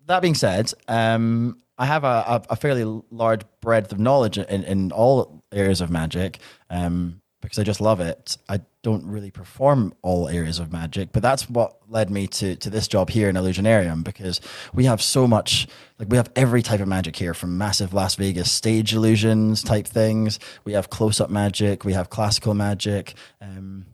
that 0.06 0.22
being 0.22 0.34
said, 0.34 0.72
um, 0.88 1.60
I 1.78 1.86
have 1.86 2.04
a, 2.04 2.42
a, 2.50 2.56
fairly 2.56 2.84
large 3.10 3.42
breadth 3.60 3.92
of 3.92 3.98
knowledge 3.98 4.36
in, 4.38 4.64
in 4.64 4.92
all 4.92 5.42
areas 5.52 5.80
of 5.80 5.88
magic 5.88 6.40
um, 6.68 7.19
because 7.40 7.58
I 7.58 7.62
just 7.62 7.80
love 7.80 8.00
it. 8.00 8.36
I 8.48 8.60
don't 8.82 9.04
really 9.06 9.30
perform 9.30 9.94
all 10.02 10.28
areas 10.28 10.58
of 10.58 10.72
magic, 10.72 11.10
but 11.12 11.22
that's 11.22 11.48
what 11.48 11.76
led 11.88 12.10
me 12.10 12.26
to 12.26 12.56
to 12.56 12.70
this 12.70 12.88
job 12.88 13.10
here 13.10 13.28
in 13.28 13.36
Illusionarium 13.36 14.04
because 14.04 14.40
we 14.72 14.84
have 14.84 15.02
so 15.02 15.26
much, 15.26 15.66
like 15.98 16.08
we 16.08 16.16
have 16.16 16.30
every 16.36 16.62
type 16.62 16.80
of 16.80 16.88
magic 16.88 17.16
here, 17.16 17.34
from 17.34 17.56
massive 17.58 17.92
Las 17.92 18.14
Vegas 18.14 18.50
stage 18.50 18.94
illusions 18.94 19.62
type 19.62 19.86
things. 19.86 20.38
We 20.64 20.72
have 20.72 20.90
close 20.90 21.20
up 21.20 21.30
magic. 21.30 21.84
We 21.84 21.92
have 21.94 22.10
classical 22.10 22.54
magic. 22.54 23.14
Um, 23.40 23.86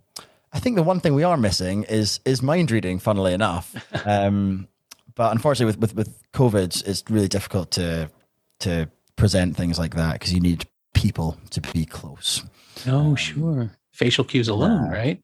I 0.52 0.58
think 0.58 0.76
the 0.76 0.82
one 0.82 1.00
thing 1.00 1.14
we 1.14 1.24
are 1.24 1.36
missing 1.36 1.84
is 1.84 2.20
is 2.24 2.42
mind 2.42 2.70
reading. 2.70 2.98
Funnily 2.98 3.32
enough. 3.32 3.74
Um, 4.06 4.68
but 5.16 5.32
unfortunately, 5.32 5.66
with, 5.66 5.80
with, 5.80 5.94
with 5.96 6.32
COVID, 6.32 6.86
it's 6.86 7.02
really 7.10 7.26
difficult 7.26 7.72
to 7.72 8.10
to 8.60 8.88
present 9.16 9.56
things 9.56 9.78
like 9.78 9.94
that 9.94 10.12
because 10.14 10.32
you 10.32 10.40
need 10.40 10.66
people 10.94 11.38
to 11.50 11.60
be 11.60 11.84
close. 11.84 12.44
Oh, 12.86 12.98
um, 12.98 13.16
sure. 13.16 13.70
Facial 13.92 14.24
cues 14.24 14.48
alone, 14.48 14.88
right? 14.90 15.20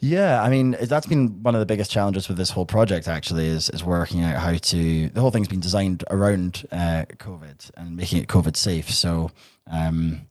Yeah, 0.00 0.42
I 0.42 0.50
mean 0.50 0.76
that's 0.82 1.06
been 1.06 1.42
one 1.42 1.54
of 1.54 1.60
the 1.60 1.66
biggest 1.66 1.92
challenges 1.92 2.28
with 2.28 2.36
this 2.36 2.50
whole 2.50 2.66
project. 2.66 3.06
Actually, 3.06 3.46
is 3.46 3.70
is 3.70 3.84
working 3.84 4.22
out 4.22 4.36
how 4.36 4.54
to. 4.54 5.08
The 5.08 5.20
whole 5.20 5.30
thing's 5.30 5.48
been 5.48 5.60
designed 5.60 6.02
around 6.10 6.66
uh, 6.72 7.04
COVID 7.18 7.70
and 7.76 7.96
making 7.96 8.20
it 8.20 8.28
COVID 8.28 8.56
safe. 8.56 8.90
So 8.90 9.30
um, 9.70 10.22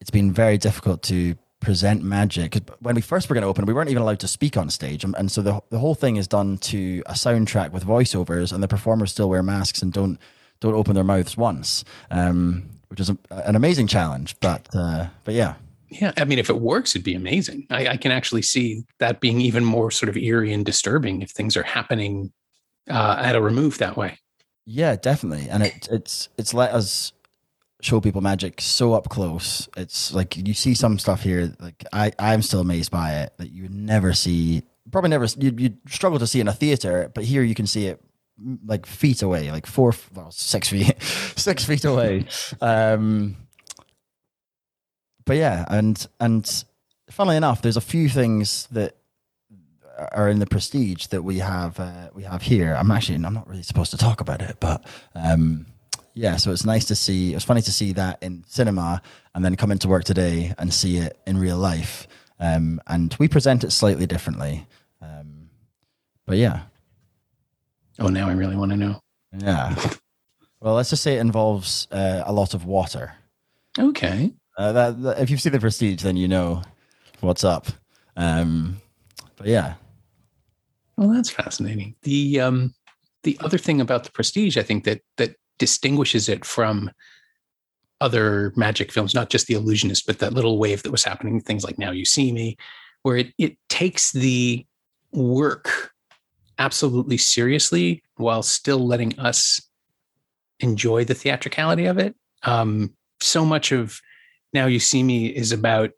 it's 0.00 0.10
been 0.10 0.32
very 0.32 0.56
difficult 0.56 1.02
to 1.04 1.34
present 1.60 2.02
magic. 2.02 2.56
When 2.80 2.94
we 2.94 3.02
first 3.02 3.28
were 3.28 3.34
going 3.34 3.42
to 3.42 3.48
open, 3.48 3.66
we 3.66 3.74
weren't 3.74 3.90
even 3.90 4.02
allowed 4.02 4.20
to 4.20 4.28
speak 4.28 4.56
on 4.56 4.70
stage, 4.70 5.04
and, 5.04 5.14
and 5.18 5.30
so 5.30 5.42
the 5.42 5.60
the 5.68 5.78
whole 5.78 5.94
thing 5.94 6.16
is 6.16 6.26
done 6.26 6.56
to 6.58 7.02
a 7.04 7.12
soundtrack 7.12 7.72
with 7.72 7.84
voiceovers, 7.84 8.52
and 8.52 8.62
the 8.62 8.68
performers 8.68 9.10
still 9.10 9.28
wear 9.28 9.42
masks 9.42 9.82
and 9.82 9.92
don't 9.92 10.18
don't 10.60 10.74
open 10.74 10.94
their 10.94 11.04
mouths 11.04 11.36
once, 11.36 11.84
um, 12.10 12.70
which 12.88 13.00
is 13.00 13.10
a, 13.10 13.18
an 13.30 13.54
amazing 13.54 13.86
challenge. 13.86 14.34
But 14.40 14.66
uh, 14.74 15.08
but 15.24 15.34
yeah. 15.34 15.56
Yeah, 15.90 16.12
I 16.16 16.24
mean, 16.24 16.38
if 16.38 16.50
it 16.50 16.60
works, 16.60 16.94
it'd 16.94 17.04
be 17.04 17.14
amazing. 17.14 17.66
I, 17.70 17.88
I, 17.88 17.96
can 17.96 18.12
actually 18.12 18.42
see 18.42 18.84
that 18.98 19.20
being 19.20 19.40
even 19.40 19.64
more 19.64 19.90
sort 19.90 20.10
of 20.10 20.16
eerie 20.16 20.52
and 20.52 20.64
disturbing 20.64 21.22
if 21.22 21.30
things 21.30 21.56
are 21.56 21.62
happening 21.62 22.32
uh, 22.90 23.16
at 23.18 23.34
a 23.34 23.40
remove 23.40 23.78
that 23.78 23.96
way. 23.96 24.18
Yeah, 24.66 24.96
definitely, 24.96 25.48
and 25.48 25.62
it, 25.62 25.88
it's 25.90 26.28
it's 26.36 26.52
let 26.52 26.72
us 26.72 27.12
show 27.80 28.00
people 28.00 28.20
magic 28.20 28.60
so 28.60 28.92
up 28.92 29.08
close. 29.08 29.66
It's 29.76 30.12
like 30.12 30.36
you 30.36 30.52
see 30.52 30.74
some 30.74 30.98
stuff 30.98 31.22
here. 31.22 31.54
Like 31.58 31.84
I, 31.92 32.12
I'm 32.18 32.42
still 32.42 32.60
amazed 32.60 32.90
by 32.90 33.14
it 33.20 33.32
that 33.38 33.50
you 33.50 33.62
would 33.62 33.74
never 33.74 34.12
see. 34.12 34.62
Probably 34.90 35.08
never. 35.08 35.26
You 35.38 35.54
you 35.56 35.76
struggle 35.88 36.18
to 36.18 36.26
see 36.26 36.40
in 36.40 36.48
a 36.48 36.52
theater, 36.52 37.10
but 37.14 37.24
here 37.24 37.42
you 37.42 37.54
can 37.54 37.66
see 37.66 37.86
it 37.86 38.02
like 38.66 38.86
feet 38.86 39.22
away, 39.22 39.50
like 39.50 39.66
four, 39.66 39.94
well, 40.14 40.30
six 40.30 40.68
feet, 40.68 41.02
six 41.02 41.64
feet 41.64 41.84
away. 41.84 42.26
Um, 42.60 43.36
but 45.28 45.36
yeah, 45.36 45.66
and 45.68 46.06
and 46.18 46.64
funnily 47.10 47.36
enough, 47.36 47.60
there's 47.60 47.76
a 47.76 47.82
few 47.82 48.08
things 48.08 48.66
that 48.72 48.96
are 50.12 50.30
in 50.30 50.38
the 50.38 50.46
prestige 50.46 51.06
that 51.08 51.22
we 51.22 51.38
have 51.40 51.78
uh, 51.78 52.08
we 52.14 52.22
have 52.22 52.40
here. 52.40 52.74
I'm 52.74 52.90
actually 52.90 53.16
I'm 53.16 53.34
not 53.34 53.46
really 53.46 53.62
supposed 53.62 53.90
to 53.90 53.98
talk 53.98 54.22
about 54.22 54.40
it, 54.40 54.56
but 54.58 54.86
um, 55.14 55.66
yeah, 56.14 56.36
so 56.36 56.50
it's 56.50 56.64
nice 56.64 56.86
to 56.86 56.94
see. 56.94 57.32
It 57.32 57.34
was 57.34 57.44
funny 57.44 57.60
to 57.60 57.70
see 57.70 57.92
that 57.92 58.22
in 58.22 58.42
cinema, 58.48 59.02
and 59.34 59.44
then 59.44 59.54
come 59.54 59.70
into 59.70 59.86
work 59.86 60.04
today 60.04 60.54
and 60.56 60.72
see 60.72 60.96
it 60.96 61.18
in 61.26 61.36
real 61.36 61.58
life. 61.58 62.08
Um, 62.40 62.80
and 62.86 63.14
we 63.18 63.28
present 63.28 63.64
it 63.64 63.70
slightly 63.72 64.06
differently. 64.06 64.66
Um, 65.02 65.50
but 66.24 66.38
yeah. 66.38 66.62
Oh, 67.98 68.08
now 68.08 68.30
I 68.30 68.32
really 68.32 68.56
want 68.56 68.70
to 68.70 68.78
know. 68.78 69.00
Yeah. 69.36 69.74
well, 70.60 70.74
let's 70.74 70.88
just 70.88 71.02
say 71.02 71.16
it 71.16 71.20
involves 71.20 71.86
uh, 71.90 72.22
a 72.24 72.32
lot 72.32 72.54
of 72.54 72.64
water. 72.64 73.12
Okay. 73.78 74.32
Uh, 74.58 74.72
that, 74.72 75.02
that, 75.02 75.20
if 75.20 75.30
you've 75.30 75.40
seen 75.40 75.52
the 75.52 75.60
Prestige, 75.60 76.02
then 76.02 76.16
you 76.16 76.26
know 76.26 76.62
what's 77.20 77.44
up. 77.44 77.68
Um, 78.16 78.78
but 79.36 79.46
yeah. 79.46 79.74
Well, 80.96 81.10
that's 81.10 81.30
fascinating. 81.30 81.94
The 82.02 82.40
um, 82.40 82.74
the 83.22 83.38
other 83.40 83.56
thing 83.56 83.80
about 83.80 84.02
the 84.02 84.10
Prestige, 84.10 84.56
I 84.56 84.62
think 84.62 84.82
that 84.82 85.00
that 85.16 85.36
distinguishes 85.58 86.28
it 86.28 86.44
from 86.44 86.90
other 88.00 88.52
magic 88.56 88.92
films, 88.92 89.14
not 89.14 89.30
just 89.30 89.46
The 89.46 89.54
Illusionist, 89.54 90.06
but 90.06 90.18
that 90.18 90.32
little 90.32 90.58
wave 90.58 90.82
that 90.82 90.92
was 90.92 91.04
happening, 91.04 91.40
things 91.40 91.64
like 91.64 91.78
Now 91.78 91.90
You 91.90 92.04
See 92.04 92.32
Me, 92.32 92.56
where 93.02 93.16
it, 93.16 93.32
it 93.38 93.56
takes 93.68 94.12
the 94.12 94.66
work 95.12 95.92
absolutely 96.58 97.16
seriously 97.16 98.02
while 98.16 98.42
still 98.42 98.86
letting 98.86 99.18
us 99.18 99.60
enjoy 100.60 101.04
the 101.04 101.14
theatricality 101.14 101.86
of 101.86 101.98
it. 101.98 102.14
Um, 102.42 102.94
so 103.20 103.44
much 103.44 103.72
of 103.72 104.00
Now 104.52 104.66
You 104.66 104.80
See 104.80 105.02
Me 105.02 105.26
is 105.26 105.52
about 105.52 105.90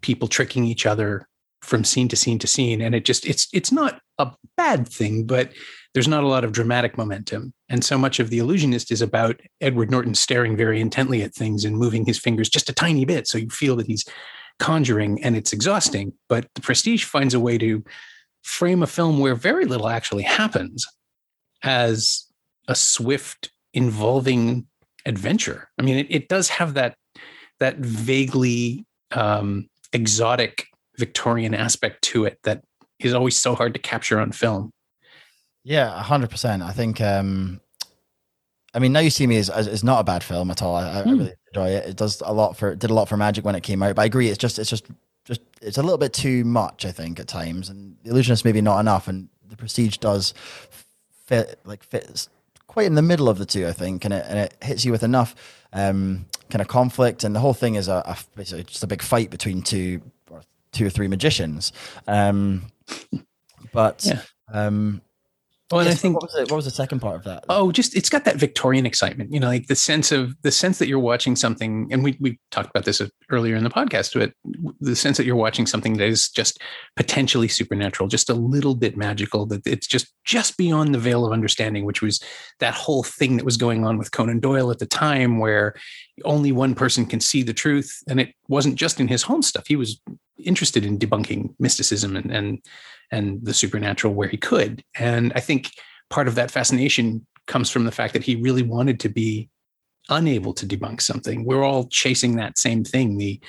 people 0.00 0.28
tricking 0.28 0.64
each 0.64 0.86
other 0.86 1.28
from 1.62 1.84
scene 1.84 2.08
to 2.08 2.16
scene 2.16 2.38
to 2.38 2.46
scene 2.46 2.80
and 2.80 2.94
it 2.94 3.04
just 3.04 3.26
it's 3.26 3.48
it's 3.52 3.72
not 3.72 4.00
a 4.18 4.30
bad 4.56 4.86
thing 4.86 5.26
but 5.26 5.50
there's 5.96 6.06
not 6.06 6.24
a 6.24 6.28
lot 6.28 6.44
of 6.44 6.52
dramatic 6.52 6.98
momentum. 6.98 7.54
And 7.70 7.82
so 7.82 7.96
much 7.96 8.20
of 8.20 8.28
The 8.28 8.38
Illusionist 8.38 8.92
is 8.92 9.00
about 9.00 9.40
Edward 9.62 9.90
Norton 9.90 10.14
staring 10.14 10.54
very 10.54 10.78
intently 10.78 11.22
at 11.22 11.34
things 11.34 11.64
and 11.64 11.74
moving 11.74 12.04
his 12.04 12.18
fingers 12.18 12.50
just 12.50 12.68
a 12.68 12.74
tiny 12.74 13.06
bit. 13.06 13.26
So 13.26 13.38
you 13.38 13.48
feel 13.48 13.76
that 13.76 13.86
he's 13.86 14.04
conjuring 14.58 15.24
and 15.24 15.34
it's 15.34 15.54
exhausting. 15.54 16.12
But 16.28 16.48
The 16.54 16.60
Prestige 16.60 17.04
finds 17.04 17.32
a 17.32 17.40
way 17.40 17.56
to 17.56 17.82
frame 18.42 18.82
a 18.82 18.86
film 18.86 19.20
where 19.20 19.34
very 19.34 19.64
little 19.64 19.88
actually 19.88 20.24
happens 20.24 20.86
as 21.62 22.26
a 22.68 22.74
swift, 22.74 23.50
involving 23.72 24.66
adventure. 25.06 25.70
I 25.78 25.82
mean, 25.82 25.96
it, 25.96 26.08
it 26.10 26.28
does 26.28 26.50
have 26.50 26.74
that 26.74 26.96
that 27.60 27.76
vaguely 27.78 28.84
um, 29.12 29.68
exotic 29.92 30.66
Victorian 30.98 31.54
aspect 31.54 32.02
to 32.02 32.24
it 32.24 32.38
that 32.44 32.62
is 32.98 33.14
always 33.14 33.36
so 33.36 33.54
hard 33.54 33.74
to 33.74 33.80
capture 33.80 34.18
on 34.18 34.32
film. 34.32 34.70
Yeah, 35.64 36.00
hundred 36.02 36.30
percent. 36.30 36.62
I 36.62 36.72
think 36.72 37.00
um, 37.00 37.60
I 38.74 38.78
mean, 38.78 38.92
now 38.92 39.00
you 39.00 39.10
see 39.10 39.26
me 39.26 39.36
is 39.36 39.48
is 39.50 39.82
not 39.84 40.00
a 40.00 40.04
bad 40.04 40.22
film 40.22 40.50
at 40.50 40.62
all. 40.62 40.76
I, 40.76 41.00
I 41.00 41.02
Hmm. 41.02 41.10
really 41.10 41.32
enjoy 41.52 41.68
it. 41.70 41.88
It 41.90 41.96
does 41.96 42.22
a 42.24 42.32
lot 42.32 42.56
for 42.56 42.74
did 42.74 42.90
a 42.90 42.94
lot 42.94 43.08
for 43.08 43.16
Magic 43.16 43.44
when 43.44 43.54
it 43.54 43.62
came 43.62 43.82
out. 43.82 43.96
But 43.96 44.02
I 44.02 44.06
agree, 44.06 44.28
it's 44.28 44.38
just 44.38 44.58
it's 44.58 44.70
just 44.70 44.86
just 45.24 45.40
it's 45.60 45.78
a 45.78 45.82
little 45.82 45.98
bit 45.98 46.12
too 46.12 46.44
much. 46.44 46.84
I 46.84 46.92
think 46.92 47.18
at 47.18 47.26
times, 47.26 47.68
and 47.68 47.96
the 48.04 48.10
Illusionist 48.10 48.44
maybe 48.44 48.60
not 48.60 48.78
enough. 48.80 49.08
And 49.08 49.28
the 49.48 49.56
Prestige 49.56 49.96
does 49.96 50.34
fit 51.26 51.58
like 51.64 51.82
fits 51.82 52.28
quite 52.76 52.84
in 52.86 52.94
the 52.94 53.00
middle 53.00 53.26
of 53.30 53.38
the 53.38 53.46
two. 53.46 53.66
I 53.66 53.72
think, 53.72 54.04
and 54.04 54.12
it 54.12 54.26
and 54.28 54.38
it 54.38 54.54
hits 54.62 54.84
you 54.84 54.92
with 54.92 55.02
enough 55.02 55.34
um, 55.72 56.26
kind 56.50 56.60
of 56.60 56.68
conflict, 56.68 57.24
and 57.24 57.34
the 57.34 57.40
whole 57.40 57.54
thing 57.54 57.74
is 57.76 57.88
a, 57.88 58.02
a 58.04 58.18
basically 58.36 58.64
just 58.64 58.84
a 58.84 58.86
big 58.86 59.00
fight 59.00 59.30
between 59.30 59.62
two 59.62 60.02
or 60.30 60.42
two 60.72 60.86
or 60.86 60.90
three 60.90 61.08
magicians. 61.08 61.72
Um, 62.06 62.70
but 63.72 64.04
Yeah. 64.04 64.20
um, 64.52 65.00
Well, 65.70 65.80
and 65.80 65.88
I 65.88 65.94
think 65.94 66.14
what 66.14 66.22
was, 66.22 66.34
it, 66.36 66.50
what 66.50 66.56
was 66.56 66.64
the 66.64 66.70
second 66.70 67.00
part 67.00 67.16
of 67.16 67.24
that? 67.24 67.44
Oh, 67.48 67.72
just 67.72 67.96
it's 67.96 68.08
got 68.08 68.24
that 68.24 68.36
Victorian 68.36 68.86
excitement, 68.86 69.32
you 69.32 69.40
know, 69.40 69.48
like 69.48 69.66
the 69.66 69.74
sense 69.74 70.12
of 70.12 70.32
the 70.42 70.52
sense 70.52 70.78
that 70.78 70.86
you're 70.86 71.00
watching 71.00 71.34
something, 71.34 71.88
and 71.90 72.04
we 72.04 72.16
we 72.20 72.38
talked 72.52 72.70
about 72.70 72.84
this 72.84 73.00
uh, 73.00 73.08
earlier 73.30 73.56
in 73.56 73.64
the 73.64 73.70
podcast, 73.70 74.14
but 74.14 74.32
the 74.80 74.94
sense 74.94 75.16
that 75.16 75.26
you're 75.26 75.34
watching 75.34 75.66
something 75.66 75.96
that 75.96 76.06
is 76.06 76.28
just 76.28 76.60
potentially 76.94 77.48
supernatural, 77.48 78.08
just 78.08 78.30
a 78.30 78.34
little 78.34 78.76
bit 78.76 78.96
magical, 78.96 79.44
that 79.46 79.66
it's 79.66 79.88
just 79.88 80.12
just 80.24 80.56
beyond 80.56 80.94
the 80.94 81.00
veil 81.00 81.26
of 81.26 81.32
understanding, 81.32 81.84
which 81.84 82.00
was 82.00 82.22
that 82.60 82.74
whole 82.74 83.02
thing 83.02 83.36
that 83.36 83.44
was 83.44 83.56
going 83.56 83.84
on 83.84 83.98
with 83.98 84.12
Conan 84.12 84.38
Doyle 84.38 84.70
at 84.70 84.78
the 84.78 84.86
time, 84.86 85.40
where 85.40 85.74
only 86.24 86.52
one 86.52 86.76
person 86.76 87.06
can 87.06 87.18
see 87.18 87.42
the 87.42 87.52
truth, 87.52 88.04
and 88.08 88.20
it 88.20 88.32
wasn't 88.48 88.76
just 88.76 89.00
in 89.00 89.08
his 89.08 89.24
home 89.24 89.42
stuff. 89.42 89.66
He 89.66 89.74
was 89.74 90.00
interested 90.38 90.84
in 90.84 90.98
debunking 90.98 91.54
mysticism 91.58 92.16
and 92.16 92.30
and 92.30 92.58
and 93.10 93.44
the 93.44 93.54
supernatural 93.54 94.14
where 94.14 94.28
he 94.28 94.36
could, 94.36 94.82
and 94.96 95.32
I 95.34 95.40
think 95.40 95.70
part 96.10 96.28
of 96.28 96.34
that 96.36 96.50
fascination 96.50 97.26
comes 97.46 97.70
from 97.70 97.84
the 97.84 97.92
fact 97.92 98.12
that 98.12 98.24
he 98.24 98.36
really 98.36 98.62
wanted 98.62 99.00
to 99.00 99.08
be 99.08 99.48
unable 100.08 100.52
to 100.54 100.66
debunk 100.66 101.00
something. 101.00 101.44
We're 101.44 101.64
all 101.64 101.88
chasing 101.88 102.36
that 102.36 102.58
same 102.58 102.84
thing, 102.84 103.18
the 103.18 103.40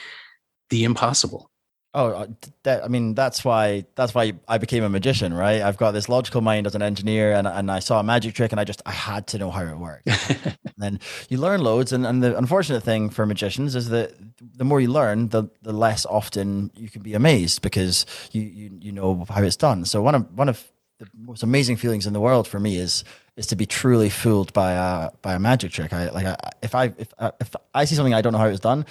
the 0.69 0.83
impossible. 0.83 1.49
Oh, 1.97 2.09
uh, 2.09 2.27
that, 2.61 2.85
I 2.85 2.89
mean, 2.89 3.15
that's 3.15 3.43
why 3.43 3.85
that's 3.95 4.13
why 4.13 4.33
I 4.47 4.59
became 4.59 4.83
a 4.83 4.89
magician, 4.89 5.33
right? 5.33 5.63
I've 5.63 5.77
got 5.77 5.93
this 5.93 6.07
logical 6.07 6.41
mind 6.41 6.67
as 6.67 6.75
an 6.75 6.83
engineer, 6.83 7.33
and, 7.33 7.47
and 7.47 7.71
I 7.71 7.79
saw 7.79 7.99
a 7.99 8.03
magic 8.03 8.35
trick, 8.35 8.51
and 8.51 8.61
I 8.61 8.65
just 8.65 8.83
I 8.85 8.91
had 8.91 9.25
to 9.29 9.39
know 9.39 9.49
how 9.49 9.63
it 9.63 9.75
worked. 9.75 10.07
and 10.29 10.75
then 10.77 10.99
you 11.27 11.39
learn 11.39 11.61
loads, 11.61 11.91
and, 11.91 12.05
and 12.05 12.21
the 12.21 12.37
unfortunate 12.37 12.83
thing 12.83 13.09
for 13.09 13.25
magicians 13.25 13.75
is 13.75 13.89
that 13.89 14.13
the 14.39 14.63
more 14.63 14.79
you 14.79 14.91
learn, 14.91 15.29
the 15.29 15.45
the 15.63 15.73
less 15.73 16.05
often 16.05 16.69
you 16.75 16.87
can 16.87 17.01
be 17.01 17.15
amazed 17.15 17.63
because 17.63 18.05
you 18.31 18.43
you, 18.43 18.77
you 18.79 18.91
know 18.91 19.25
how 19.27 19.41
it's 19.41 19.57
done. 19.57 19.83
So 19.83 20.03
one 20.03 20.13
of 20.13 20.31
one 20.37 20.49
of 20.49 20.71
the 20.99 21.07
most 21.17 21.41
amazing 21.41 21.77
feelings 21.77 22.05
in 22.05 22.13
the 22.13 22.21
world 22.21 22.47
for 22.47 22.59
me 22.59 22.77
is 22.77 23.03
is 23.37 23.47
to 23.47 23.55
be 23.55 23.65
truly 23.65 24.11
fooled 24.11 24.53
by 24.53 24.73
a 24.73 25.09
by 25.23 25.33
a 25.33 25.39
magic 25.39 25.71
trick. 25.71 25.93
I 25.93 26.11
like 26.11 26.27
I, 26.27 26.35
if 26.61 26.75
I 26.75 26.93
if 26.99 27.11
I, 27.17 27.31
if 27.41 27.55
I 27.73 27.85
see 27.85 27.95
something 27.95 28.13
I 28.13 28.21
don't 28.21 28.33
know 28.33 28.39
how 28.39 28.49
it's 28.49 28.59
done, 28.59 28.85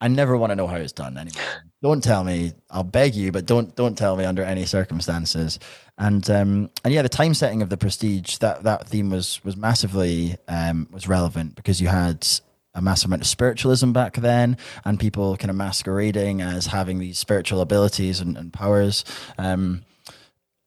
I 0.00 0.06
never 0.06 0.36
want 0.36 0.50
to 0.50 0.56
know 0.56 0.68
how 0.68 0.76
it's 0.76 0.92
done 0.92 1.16
anymore. 1.18 1.64
Don't 1.84 2.02
tell 2.02 2.24
me. 2.24 2.54
I'll 2.70 2.82
beg 2.82 3.14
you, 3.14 3.30
but 3.30 3.44
don't 3.44 3.76
don't 3.76 3.96
tell 3.96 4.16
me 4.16 4.24
under 4.24 4.42
any 4.42 4.64
circumstances. 4.64 5.58
And 5.98 6.28
um 6.30 6.70
and 6.82 6.94
yeah, 6.94 7.02
the 7.02 7.10
time 7.10 7.34
setting 7.34 7.60
of 7.60 7.68
the 7.68 7.76
Prestige 7.76 8.38
that 8.38 8.62
that 8.62 8.88
theme 8.88 9.10
was 9.10 9.44
was 9.44 9.54
massively 9.54 10.38
um 10.48 10.88
was 10.90 11.06
relevant 11.06 11.56
because 11.56 11.82
you 11.82 11.88
had 11.88 12.26
a 12.74 12.80
massive 12.80 13.10
amount 13.10 13.20
of 13.20 13.28
spiritualism 13.28 13.92
back 13.92 14.14
then 14.14 14.56
and 14.86 14.98
people 14.98 15.36
kind 15.36 15.50
of 15.50 15.56
masquerading 15.56 16.40
as 16.40 16.68
having 16.68 17.00
these 17.00 17.18
spiritual 17.18 17.60
abilities 17.60 18.18
and, 18.18 18.38
and 18.38 18.50
powers. 18.50 19.04
Um 19.36 19.82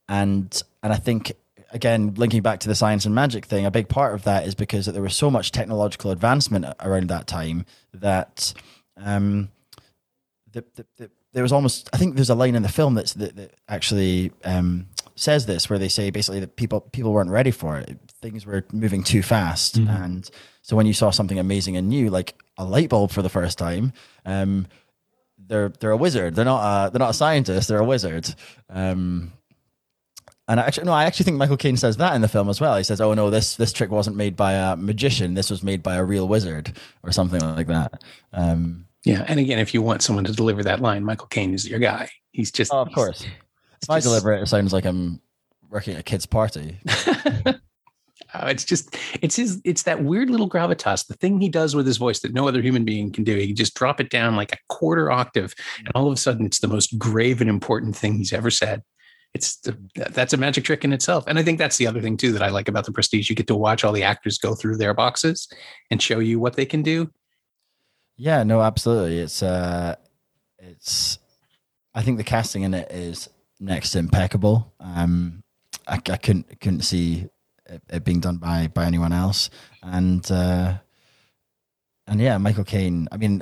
and 0.07 0.61
and 0.83 0.93
I 0.93 0.97
think 0.97 1.31
again 1.71 2.13
linking 2.13 2.43
back 2.43 2.59
to 2.59 2.67
the 2.67 2.75
science 2.75 3.07
and 3.07 3.15
magic 3.15 3.45
thing, 3.45 3.65
a 3.65 3.71
big 3.71 3.89
part 3.89 4.13
of 4.13 4.23
that 4.25 4.45
is 4.45 4.53
because 4.53 4.85
that 4.85 4.91
there 4.91 5.01
was 5.01 5.17
so 5.17 5.31
much 5.31 5.51
technological 5.51 6.11
advancement 6.11 6.63
around 6.79 7.09
that 7.09 7.25
time 7.25 7.65
that 7.91 8.53
um, 8.97 9.49
the, 10.51 10.63
the, 10.75 10.85
the, 10.97 11.11
there 11.33 11.43
was 11.43 11.51
almost 11.51 11.89
I 11.93 11.97
think 11.97 12.15
there's 12.15 12.29
a 12.29 12.35
line 12.35 12.55
in 12.55 12.63
the 12.63 12.69
film 12.69 12.95
that's 12.95 13.13
that, 13.13 13.35
that 13.35 13.53
actually 13.67 14.31
um, 14.43 14.87
says 15.15 15.45
this 15.45 15.69
where 15.69 15.79
they 15.79 15.89
say 15.89 16.09
basically 16.09 16.39
that 16.39 16.55
people 16.55 16.81
people 16.81 17.13
weren't 17.13 17.29
ready 17.29 17.51
for 17.51 17.77
it. 17.77 17.97
Things 18.21 18.45
were 18.45 18.65
moving 18.71 19.03
too 19.03 19.21
fast, 19.23 19.79
Mhm. 19.79 20.03
and 20.03 20.29
so 20.61 20.75
when 20.75 20.85
you 20.85 20.93
saw 20.93 21.09
something 21.11 21.37
amazing 21.39 21.77
and 21.77 21.87
new, 21.89 22.09
like 22.09 22.35
a 22.57 22.65
light 22.65 22.89
bulb 22.89 23.11
for 23.11 23.21
the 23.21 23.29
first 23.29 23.57
time. 23.57 23.93
Um, 24.25 24.67
they're 25.37 25.69
they're 25.69 25.91
a 25.91 25.97
wizard. 25.97 26.35
They're 26.35 26.43
not 26.43 26.87
a 26.87 26.91
they're 26.91 26.99
not 26.99 27.11
a 27.11 27.13
scientist. 27.13 27.67
They're 27.69 27.77
a 27.79 27.85
wizard. 27.85 28.33
Um, 28.69 29.31
and 30.49 30.59
I 30.59 30.63
actually, 30.65 30.85
no, 30.85 30.93
I 30.93 31.05
actually 31.05 31.25
think 31.25 31.37
Michael 31.37 31.57
Caine 31.57 31.77
says 31.77 31.97
that 31.97 32.15
in 32.15 32.21
the 32.21 32.27
film 32.27 32.49
as 32.49 32.59
well. 32.59 32.75
He 32.77 32.83
says, 32.83 32.99
"Oh 32.99 33.13
no, 33.13 33.29
this 33.29 33.55
this 33.55 33.71
trick 33.71 33.91
wasn't 33.91 34.15
made 34.17 34.35
by 34.35 34.53
a 34.53 34.75
magician. 34.75 35.35
This 35.35 35.49
was 35.49 35.61
made 35.63 35.83
by 35.83 35.95
a 35.95 36.03
real 36.03 36.27
wizard, 36.27 36.75
or 37.03 37.11
something 37.11 37.39
like 37.39 37.67
that." 37.67 38.01
Um, 38.33 38.86
Yeah, 39.07 39.23
and 39.27 39.39
again, 39.39 39.59
if 39.59 39.73
you 39.73 39.81
want 39.81 40.01
someone 40.01 40.25
to 40.25 40.33
deliver 40.33 40.63
that 40.63 40.81
line, 40.81 41.03
Michael 41.03 41.27
Caine 41.27 41.53
is 41.53 41.67
your 41.67 41.79
guy. 41.79 42.09
He's 42.31 42.51
just 42.51 42.73
oh, 42.73 42.81
of 42.81 42.91
course. 42.91 43.25
If 43.81 43.89
I 43.89 43.97
just- 43.97 44.07
deliver 44.07 44.33
it, 44.33 44.41
it 44.41 44.47
sounds 44.47 44.73
like 44.73 44.85
I'm 44.85 45.21
working 45.69 45.93
at 45.93 45.99
a 46.01 46.03
kid's 46.03 46.25
party. 46.25 46.77
Oh, 48.33 48.47
it's 48.47 48.65
just 48.65 48.95
it's 49.21 49.37
his 49.37 49.61
it's 49.63 49.83
that 49.83 50.03
weird 50.03 50.29
little 50.29 50.49
gravitas 50.49 51.07
the 51.07 51.13
thing 51.13 51.39
he 51.39 51.47
does 51.47 51.75
with 51.75 51.85
his 51.85 51.95
voice 51.95 52.19
that 52.19 52.33
no 52.33 52.45
other 52.45 52.61
human 52.61 52.83
being 52.83 53.09
can 53.09 53.23
do 53.23 53.35
he 53.35 53.47
can 53.47 53.55
just 53.55 53.73
drop 53.73 54.01
it 54.01 54.09
down 54.09 54.35
like 54.35 54.51
a 54.51 54.57
quarter 54.67 55.09
octave 55.09 55.55
and 55.79 55.89
all 55.95 56.07
of 56.07 56.13
a 56.13 56.17
sudden 56.17 56.45
it's 56.45 56.59
the 56.59 56.67
most 56.67 56.97
grave 56.99 57.39
and 57.39 57.49
important 57.49 57.95
thing 57.95 58.17
he's 58.17 58.33
ever 58.33 58.51
said 58.51 58.83
it's 59.33 59.55
the, 59.57 59.77
that's 59.95 60.33
a 60.33 60.37
magic 60.37 60.65
trick 60.65 60.83
in 60.83 60.91
itself 60.91 61.23
and 61.27 61.39
i 61.39 61.43
think 61.43 61.57
that's 61.57 61.77
the 61.77 61.87
other 61.87 62.01
thing 62.01 62.17
too 62.17 62.33
that 62.33 62.41
i 62.41 62.49
like 62.49 62.67
about 62.67 62.85
the 62.85 62.91
prestige 62.91 63.29
you 63.29 63.35
get 63.35 63.47
to 63.47 63.55
watch 63.55 63.85
all 63.85 63.93
the 63.93 64.03
actors 64.03 64.37
go 64.37 64.53
through 64.53 64.75
their 64.75 64.93
boxes 64.93 65.47
and 65.89 66.01
show 66.01 66.19
you 66.19 66.37
what 66.37 66.55
they 66.55 66.65
can 66.65 66.81
do 66.81 67.09
Yeah, 68.17 68.43
no, 68.43 68.61
absolutely. 68.61 69.19
It's 69.19 69.43
uh, 69.43 69.95
it's. 70.59 71.19
I 71.93 72.01
think 72.01 72.17
the 72.17 72.23
casting 72.23 72.63
in 72.63 72.73
it 72.73 72.91
is 72.91 73.29
next 73.59 73.91
to 73.91 73.99
impeccable. 73.99 74.73
Um, 74.79 75.43
I, 75.87 75.95
I 75.95 76.17
couldn't 76.17 76.59
couldn't 76.59 76.81
see 76.81 77.27
it, 77.67 77.81
it 77.89 78.03
being 78.03 78.19
done 78.19 78.37
by 78.37 78.67
by 78.67 78.85
anyone 78.85 79.13
else, 79.13 79.49
and 79.83 80.29
uh, 80.31 80.75
and 82.07 82.19
yeah, 82.19 82.37
Michael 82.37 82.63
Caine. 82.63 83.07
I 83.11 83.17
mean, 83.17 83.41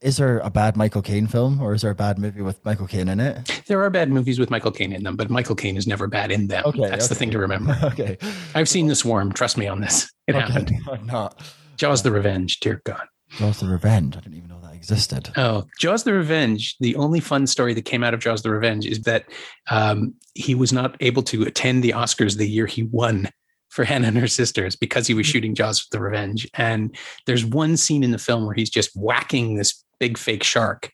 is 0.00 0.16
there 0.16 0.38
a 0.38 0.50
bad 0.50 0.76
Michael 0.76 1.02
Caine 1.02 1.26
film, 1.26 1.60
or 1.60 1.74
is 1.74 1.82
there 1.82 1.90
a 1.90 1.94
bad 1.94 2.18
movie 2.18 2.42
with 2.42 2.64
Michael 2.64 2.86
Caine 2.86 3.08
in 3.08 3.20
it? 3.20 3.62
there 3.68 3.82
are 3.82 3.90
bad 3.90 4.10
movies 4.10 4.38
with 4.38 4.50
michael 4.50 4.72
caine 4.72 4.92
in 4.92 5.04
them 5.04 5.14
but 5.14 5.30
michael 5.30 5.54
caine 5.54 5.76
is 5.76 5.86
never 5.86 6.08
bad 6.08 6.32
in 6.32 6.48
them 6.48 6.64
Okay, 6.66 6.88
that's 6.88 7.08
the 7.08 7.14
thing 7.14 7.30
to 7.30 7.38
remember 7.38 7.78
okay, 7.84 8.18
i've 8.54 8.68
seen 8.68 8.88
the 8.88 8.96
swarm 8.96 9.32
trust 9.32 9.56
me 9.56 9.68
on 9.68 9.80
this 9.80 10.10
it 10.26 10.34
okay. 10.34 10.40
happened 10.44 10.72
or 10.88 10.98
not. 10.98 11.40
jaws 11.76 12.02
the 12.02 12.10
revenge 12.10 12.58
dear 12.60 12.82
god 12.84 13.06
Jaws 13.36 13.60
the 13.60 13.68
Revenge. 13.68 14.16
I 14.16 14.20
didn't 14.20 14.36
even 14.36 14.48
know 14.48 14.60
that 14.62 14.74
existed. 14.74 15.30
Oh, 15.36 15.66
Jaws 15.78 16.04
the 16.04 16.12
Revenge. 16.12 16.76
The 16.80 16.96
only 16.96 17.20
fun 17.20 17.46
story 17.46 17.74
that 17.74 17.84
came 17.84 18.02
out 18.02 18.14
of 18.14 18.20
Jaws 18.20 18.42
the 18.42 18.50
Revenge 18.50 18.86
is 18.86 19.02
that 19.02 19.24
um, 19.70 20.14
he 20.34 20.54
was 20.54 20.72
not 20.72 20.96
able 21.00 21.22
to 21.24 21.42
attend 21.42 21.84
the 21.84 21.90
Oscars 21.90 22.36
the 22.36 22.48
year 22.48 22.66
he 22.66 22.84
won 22.84 23.28
for 23.68 23.84
Hannah 23.84 24.08
and 24.08 24.18
her 24.18 24.28
sisters 24.28 24.76
because 24.76 25.06
he 25.06 25.14
was 25.14 25.26
shooting 25.26 25.54
Jaws 25.54 25.86
the 25.92 26.00
Revenge. 26.00 26.48
And 26.54 26.96
there's 27.26 27.44
one 27.44 27.76
scene 27.76 28.02
in 28.02 28.12
the 28.12 28.18
film 28.18 28.46
where 28.46 28.54
he's 28.54 28.70
just 28.70 28.90
whacking 28.94 29.56
this 29.56 29.84
big 30.00 30.16
fake 30.16 30.42
shark. 30.42 30.90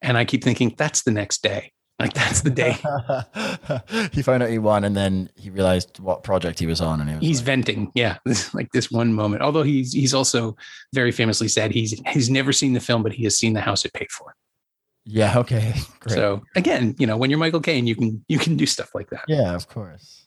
And 0.00 0.16
I 0.16 0.24
keep 0.24 0.42
thinking, 0.42 0.74
that's 0.76 1.02
the 1.02 1.10
next 1.10 1.42
day. 1.42 1.72
Like, 2.00 2.12
that's 2.12 2.40
the 2.40 2.50
day. 2.50 2.76
he 4.12 4.20
found 4.22 4.42
out 4.42 4.50
he 4.50 4.58
won, 4.58 4.82
and 4.82 4.96
then 4.96 5.30
he 5.36 5.48
realized 5.48 6.00
what 6.00 6.24
project 6.24 6.58
he 6.58 6.66
was 6.66 6.80
on, 6.80 7.00
and 7.00 7.08
he 7.08 7.16
was 7.16 7.24
he's 7.24 7.38
like, 7.38 7.46
venting. 7.46 7.92
Yeah. 7.94 8.18
Like 8.52 8.72
this 8.72 8.90
one 8.90 9.12
moment. 9.12 9.42
Although 9.42 9.62
he's 9.62 9.92
he's 9.92 10.12
also 10.12 10.56
very 10.92 11.12
famously 11.12 11.48
said 11.48 11.70
he's 11.70 12.00
he's 12.08 12.30
never 12.30 12.52
seen 12.52 12.72
the 12.72 12.80
film 12.80 13.02
but 13.02 13.12
he 13.12 13.24
has 13.24 13.38
seen 13.38 13.52
the 13.52 13.60
house 13.60 13.84
it 13.84 13.92
paid 13.92 14.10
for. 14.10 14.34
"Yeah, 15.04 15.38
okay, 15.38 15.74
great, 16.00 16.14
so 16.14 16.42
again 16.56 16.94
you 16.98 17.06
know 17.06 17.16
when 17.16 17.30
you're 17.30 17.38
michael 17.38 17.60
caine 17.60 17.86
you 17.86 17.96
can 17.96 18.24
you 18.28 18.38
can 18.38 18.56
do 18.56 18.66
stuff 18.66 18.94
like 18.94 19.10
that. 19.10 19.24
Yeah, 19.28 19.54
of 19.54 19.68
course." 19.68 20.26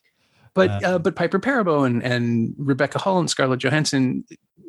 But 0.54 0.84
Uh, 0.84 0.88
uh, 0.88 1.00
but 1.00 1.16
Piper 1.16 1.39
Perabo 1.39 1.86
and, 1.86 2.02
and 2.04 2.56
Rebecca 2.58 2.98
Hall 2.98 3.20
and 3.20 3.30
Scarlett 3.30 3.60
Johansson, 3.60 4.26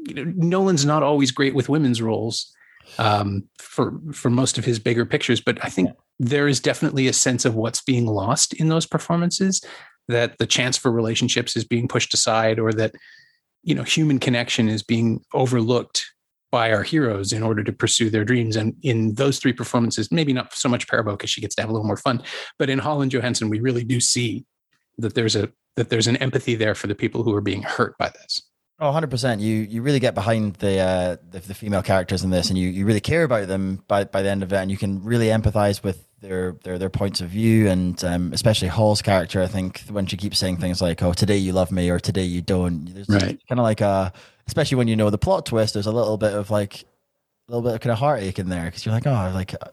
you 0.06 0.14
know, 0.14 0.24
Nolan's 0.36 0.84
not 0.84 1.02
always 1.02 1.30
great 1.30 1.54
with 1.54 1.68
women's 1.68 2.02
roles 2.02 2.54
um, 2.98 3.44
for 3.58 3.98
for 4.12 4.30
most 4.30 4.58
of 4.58 4.64
his 4.64 4.78
bigger 4.78 5.04
pictures. 5.04 5.40
But 5.40 5.62
I 5.64 5.68
think 5.68 5.90
there 6.18 6.48
is 6.48 6.60
definitely 6.60 7.08
a 7.08 7.12
sense 7.12 7.44
of 7.44 7.54
what's 7.54 7.82
being 7.82 8.06
lost 8.06 8.54
in 8.54 8.68
those 8.68 8.86
performances. 8.86 9.62
That 10.08 10.38
the 10.38 10.46
chance 10.46 10.78
for 10.78 10.90
relationships 10.90 11.54
is 11.56 11.64
being 11.64 11.86
pushed 11.86 12.14
aside, 12.14 12.58
or 12.58 12.72
that 12.72 12.94
you 13.62 13.74
know 13.74 13.82
human 13.82 14.18
connection 14.18 14.68
is 14.68 14.82
being 14.82 15.22
overlooked 15.34 16.06
by 16.50 16.72
our 16.72 16.82
heroes 16.82 17.32
in 17.32 17.42
order 17.42 17.62
to 17.62 17.72
pursue 17.72 18.08
their 18.08 18.24
dreams. 18.24 18.56
And 18.56 18.74
in 18.82 19.14
those 19.14 19.38
three 19.38 19.52
performances, 19.52 20.10
maybe 20.10 20.32
not 20.32 20.54
so 20.54 20.68
much 20.68 20.86
Perabo 20.86 21.10
because 21.12 21.28
she 21.28 21.42
gets 21.42 21.54
to 21.56 21.62
have 21.62 21.68
a 21.68 21.72
little 21.74 21.86
more 21.86 21.98
fun, 21.98 22.22
but 22.58 22.70
in 22.70 22.78
Hall 22.78 23.02
and 23.02 23.12
Johansson, 23.12 23.50
we 23.50 23.60
really 23.60 23.84
do 23.84 24.00
see 24.00 24.46
that 24.96 25.14
there's 25.14 25.36
a 25.36 25.50
that 25.76 25.90
there's 25.90 26.08
an 26.08 26.16
empathy 26.16 26.56
there 26.56 26.74
for 26.74 26.88
the 26.88 26.94
people 26.94 27.22
who 27.22 27.34
are 27.34 27.40
being 27.40 27.62
hurt 27.62 27.96
by 27.98 28.08
this. 28.08 28.42
Oh, 28.80 28.92
100%. 28.92 29.40
You 29.40 29.54
you 29.56 29.82
really 29.82 29.98
get 29.98 30.14
behind 30.14 30.54
the, 30.56 30.78
uh, 30.78 31.16
the 31.30 31.40
the 31.40 31.54
female 31.54 31.82
characters 31.82 32.22
in 32.22 32.30
this 32.30 32.48
and 32.48 32.56
you, 32.56 32.68
you 32.68 32.84
really 32.86 33.00
care 33.00 33.24
about 33.24 33.48
them 33.48 33.82
by, 33.88 34.04
by 34.04 34.22
the 34.22 34.30
end 34.30 34.42
of 34.44 34.52
it 34.52 34.56
and 34.56 34.70
you 34.70 34.76
can 34.76 35.02
really 35.02 35.26
empathize 35.26 35.82
with 35.82 36.04
their 36.20 36.52
their, 36.62 36.78
their 36.78 36.90
points 36.90 37.20
of 37.20 37.28
view 37.28 37.68
and 37.68 38.02
um, 38.04 38.32
especially 38.32 38.68
Hall's 38.68 39.02
character 39.02 39.42
I 39.42 39.46
think 39.48 39.80
when 39.90 40.06
she 40.06 40.16
keeps 40.16 40.38
saying 40.38 40.58
things 40.58 40.80
like 40.80 41.02
oh 41.02 41.12
today 41.12 41.36
you 41.36 41.52
love 41.52 41.72
me 41.72 41.90
or 41.90 41.98
today 41.98 42.22
you 42.24 42.40
don't 42.40 42.86
there's 42.94 43.08
Right. 43.08 43.40
kind 43.48 43.58
of 43.58 43.64
like 43.64 43.80
a 43.80 44.12
especially 44.46 44.76
when 44.76 44.88
you 44.88 44.96
know 44.96 45.10
the 45.10 45.18
plot 45.18 45.44
twist, 45.46 45.74
there's 45.74 45.86
a 45.86 45.92
little 45.92 46.16
bit 46.16 46.32
of 46.34 46.50
like 46.50 46.82
a 46.82 47.52
little 47.52 47.62
bit 47.62 47.74
of 47.74 47.80
kind 47.80 47.92
of 47.92 47.98
heartache 47.98 48.38
in 48.38 48.48
there 48.48 48.66
because 48.66 48.84
you're 48.86 48.94
like, 48.94 49.06
oh, 49.06 49.30
like, 49.34 49.54
uh, 49.54 49.70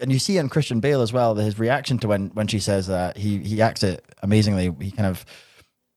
and 0.00 0.10
you 0.12 0.18
see 0.18 0.36
in 0.36 0.48
Christian 0.48 0.80
Bale 0.80 1.00
as 1.00 1.12
well 1.12 1.34
his 1.34 1.58
reaction 1.58 1.98
to 2.00 2.08
when 2.08 2.28
when 2.30 2.46
she 2.46 2.58
says 2.60 2.88
that 2.88 3.16
he 3.16 3.38
he 3.38 3.62
acts 3.62 3.82
it 3.82 4.04
amazingly. 4.22 4.74
He 4.80 4.90
kind 4.90 5.06
of 5.06 5.24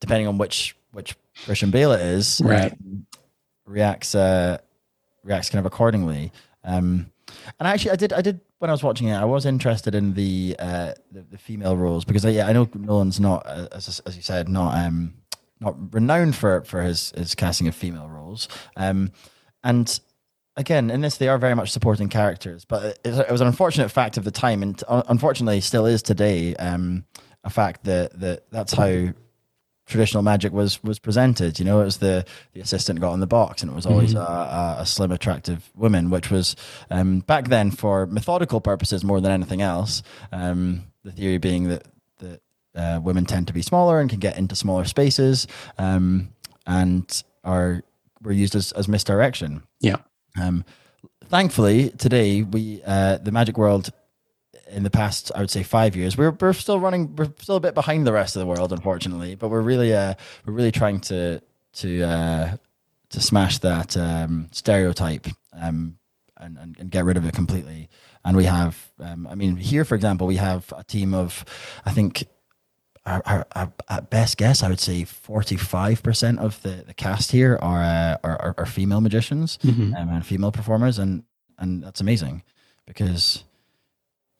depending 0.00 0.26
on 0.28 0.38
which 0.38 0.76
which 0.92 1.14
Christian 1.44 1.70
Bale 1.70 1.92
it 1.92 2.00
is, 2.00 2.40
Right. 2.44 2.72
um, 2.72 3.06
reacts 3.66 4.14
uh, 4.14 4.58
reacts 5.22 5.50
kind 5.50 5.60
of 5.60 5.66
accordingly. 5.66 6.32
Um, 6.64 7.10
and 7.58 7.66
actually, 7.68 7.92
I 7.92 7.96
did 7.96 8.12
I 8.12 8.20
did 8.20 8.40
when 8.58 8.70
I 8.70 8.72
was 8.72 8.82
watching 8.82 9.08
it, 9.08 9.14
I 9.16 9.24
was 9.24 9.44
interested 9.46 9.94
in 9.94 10.14
the 10.14 10.56
uh, 10.58 10.92
the, 11.10 11.22
the 11.22 11.38
female 11.38 11.76
roles 11.76 12.04
because 12.04 12.24
uh, 12.24 12.28
yeah, 12.28 12.46
I 12.46 12.52
know 12.52 12.68
Nolan's 12.74 13.20
not 13.20 13.42
uh, 13.46 13.68
as 13.72 14.00
as 14.06 14.16
you 14.16 14.22
said 14.22 14.48
not 14.48 14.74
um 14.76 15.14
not 15.60 15.92
renowned 15.94 16.36
for 16.36 16.62
for 16.62 16.82
his 16.82 17.12
his 17.16 17.34
casting 17.34 17.68
of 17.68 17.74
female 17.74 18.08
roles. 18.08 18.48
Um, 18.76 19.10
and 19.62 19.98
again, 20.56 20.90
in 20.90 21.00
this, 21.00 21.16
they 21.16 21.28
are 21.28 21.38
very 21.38 21.54
much 21.54 21.70
supporting 21.72 22.08
characters, 22.08 22.64
but 22.64 22.98
it, 23.04 23.18
it 23.18 23.30
was 23.30 23.40
an 23.40 23.46
unfortunate 23.48 23.88
fact 23.90 24.16
of 24.16 24.24
the 24.24 24.30
time, 24.30 24.62
and 24.62 24.82
unfortunately, 24.88 25.60
still 25.60 25.86
is 25.86 26.02
today. 26.02 26.54
Um, 26.56 27.04
a 27.42 27.50
fact 27.50 27.84
that 27.84 28.18
that 28.20 28.50
that's 28.50 28.72
how 28.72 29.08
traditional 29.86 30.22
magic 30.22 30.52
was 30.52 30.82
was 30.82 30.98
presented. 30.98 31.58
You 31.58 31.64
know, 31.64 31.80
it 31.80 31.84
was 31.84 31.98
the 31.98 32.24
the 32.52 32.60
assistant 32.60 33.00
got 33.00 33.12
on 33.12 33.20
the 33.20 33.26
box, 33.26 33.62
and 33.62 33.70
it 33.70 33.74
was 33.74 33.86
always 33.86 34.14
a, 34.14 34.20
a, 34.20 34.76
a 34.80 34.86
slim, 34.86 35.12
attractive 35.12 35.70
woman, 35.74 36.10
which 36.10 36.30
was 36.30 36.56
um, 36.90 37.20
back 37.20 37.48
then 37.48 37.70
for 37.70 38.06
methodical 38.06 38.60
purposes 38.60 39.04
more 39.04 39.20
than 39.20 39.32
anything 39.32 39.62
else. 39.62 40.02
Um, 40.32 40.84
the 41.04 41.12
theory 41.12 41.38
being 41.38 41.68
that 41.68 41.86
that 42.18 42.40
uh, 42.74 43.00
women 43.02 43.26
tend 43.26 43.46
to 43.48 43.52
be 43.52 43.62
smaller 43.62 44.00
and 44.00 44.08
can 44.08 44.20
get 44.20 44.38
into 44.38 44.54
smaller 44.54 44.84
spaces, 44.84 45.46
um, 45.78 46.30
and 46.66 47.22
are 47.42 47.82
were 48.22 48.32
used 48.32 48.54
as, 48.54 48.72
as 48.72 48.88
misdirection. 48.88 49.62
Yeah. 49.80 49.96
Um, 50.40 50.64
thankfully, 51.26 51.90
today 51.90 52.42
we 52.42 52.82
uh, 52.86 53.18
the 53.18 53.32
magic 53.32 53.58
world 53.58 53.90
in 54.70 54.82
the 54.82 54.90
past, 54.90 55.30
I 55.34 55.40
would 55.40 55.50
say 55.50 55.62
five 55.62 55.96
years, 55.96 56.16
we're 56.16 56.30
we're 56.40 56.52
still 56.52 56.80
running, 56.80 57.14
we're 57.16 57.32
still 57.38 57.56
a 57.56 57.60
bit 57.60 57.74
behind 57.74 58.06
the 58.06 58.12
rest 58.12 58.36
of 58.36 58.40
the 58.40 58.46
world, 58.46 58.72
unfortunately. 58.72 59.34
But 59.34 59.48
we're 59.48 59.60
really 59.62 59.94
uh, 59.94 60.14
we're 60.44 60.54
really 60.54 60.72
trying 60.72 61.00
to 61.00 61.40
to 61.74 62.02
uh, 62.02 62.56
to 63.10 63.20
smash 63.20 63.58
that 63.58 63.96
um, 63.96 64.48
stereotype 64.52 65.26
um, 65.52 65.98
and, 66.36 66.58
and 66.58 66.76
and 66.78 66.90
get 66.90 67.04
rid 67.04 67.16
of 67.16 67.24
it 67.26 67.34
completely. 67.34 67.88
And 68.26 68.36
we 68.36 68.44
have, 68.44 68.74
um, 69.00 69.26
I 69.26 69.34
mean, 69.34 69.56
here 69.56 69.84
for 69.84 69.94
example, 69.94 70.26
we 70.26 70.36
have 70.36 70.72
a 70.76 70.82
team 70.84 71.14
of, 71.14 71.44
I 71.84 71.90
think. 71.92 72.26
Our, 73.06 73.20
our, 73.26 73.46
our, 73.54 73.70
at 73.90 74.08
best 74.08 74.38
guess, 74.38 74.62
I 74.62 74.68
would 74.70 74.80
say 74.80 75.04
forty-five 75.04 76.02
percent 76.02 76.38
of 76.38 76.62
the, 76.62 76.84
the 76.86 76.94
cast 76.94 77.32
here 77.32 77.58
are, 77.60 77.82
uh, 77.82 78.16
are, 78.24 78.54
are 78.56 78.64
female 78.64 79.02
magicians 79.02 79.58
Mhm. 79.62 79.94
um, 79.94 80.08
and 80.08 80.24
female 80.24 80.50
performers, 80.50 80.98
and 80.98 81.22
and 81.58 81.82
that's 81.84 82.00
amazing 82.00 82.42
because 82.86 83.44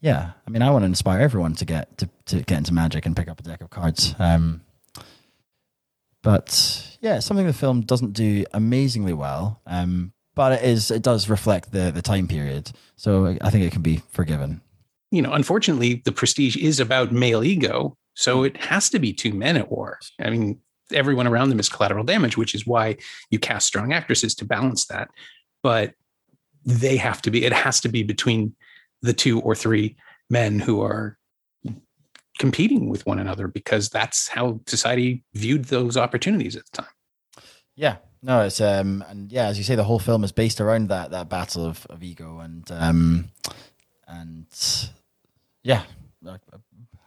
yeah, 0.05 0.33
I 0.47 0.51
mean, 0.51 0.61
I 0.61 0.71
want 0.71 0.83
to 0.83 0.87
inspire 0.87 1.21
everyone 1.23 1.55
to 1.55 1.65
get 1.65 1.97
to, 1.97 2.09
to 2.27 2.43
get 2.43 2.59
into 2.59 2.75
magic 2.75 3.07
and 3.07 3.17
pick 3.17 3.27
up 3.27 3.41
a 3.41 3.43
deck 3.43 3.63
of 3.63 3.71
cards. 3.71 4.15
Um, 4.19 4.61
but 6.23 6.99
yeah, 7.01 7.21
something 7.21 7.47
the 7.47 7.55
film 7.55 7.81
doesn't 7.81 8.13
do 8.13 8.45
amazingly 8.53 9.15
well. 9.15 9.63
Um, 9.67 10.13
but 10.35 10.53
it 10.53 10.63
is 10.63 10.91
it 10.91 11.01
does 11.03 11.31
reflect 11.31 11.73
the 11.73 11.91
the 11.91 12.03
time 12.03 12.29
period, 12.29 12.73
so 12.97 13.35
I 13.41 13.49
think 13.49 13.65
it 13.65 13.73
can 13.73 13.81
be 13.83 14.03
forgiven. 14.11 14.61
you 15.11 15.23
know, 15.23 15.33
unfortunately, 15.33 16.03
the 16.05 16.13
prestige 16.13 16.57
is 16.57 16.81
about 16.81 17.13
male 17.13 17.43
ego. 17.45 17.97
So 18.15 18.43
it 18.43 18.57
has 18.59 18.91
to 18.91 18.99
be 18.99 19.13
two 19.13 19.33
men 19.33 19.57
at 19.57 19.71
war. 19.71 19.99
I 20.21 20.29
mean, 20.31 20.59
everyone 20.93 21.27
around 21.29 21.49
them 21.49 21.61
is 21.61 21.69
collateral 21.69 22.05
damage, 22.05 22.37
which 22.37 22.55
is 22.55 22.67
why 22.67 22.97
you 23.31 23.39
cast 23.39 23.67
strong 23.67 23.93
actresses 23.93 24.35
to 24.37 24.45
balance 24.45 24.87
that. 24.87 25.09
But 25.63 25.95
they 26.65 26.97
have 26.97 27.23
to 27.23 27.31
be, 27.31 27.45
it 27.45 27.53
has 27.53 27.81
to 27.83 27.89
be 27.89 28.03
between 28.03 28.55
the 29.05 29.13
two 29.13 29.41
or 29.41 29.55
three 29.55 29.97
men 30.31 30.59
who 30.59 30.83
are 30.83 31.19
competing 32.39 32.89
with 32.89 33.07
one 33.07 33.19
another 33.19 33.47
because 33.47 33.89
that's 33.91 34.29
how 34.29 34.61
society 34.67 35.23
viewed 35.35 35.67
those 35.67 35.97
opportunities 35.97 36.57
at 36.57 36.65
the 36.67 36.83
time. 36.83 36.93
Yeah, 37.77 37.97
no, 38.23 38.43
it's 38.43 38.61
um, 38.61 39.05
and 39.09 39.31
yeah, 39.31 39.47
as 39.47 39.59
you 39.59 39.65
say, 39.65 39.75
the 39.75 39.85
whole 39.85 39.99
film 39.99 40.25
is 40.25 40.33
based 40.33 40.61
around 40.61 40.89
that 40.89 41.11
that 41.11 41.29
battle 41.29 41.67
of, 41.67 41.87
of 41.91 42.03
ego 42.03 42.39
and 42.39 42.69
um, 42.73 43.31
and 44.09 44.47
yeah, 45.63 45.83
I, 46.27 46.39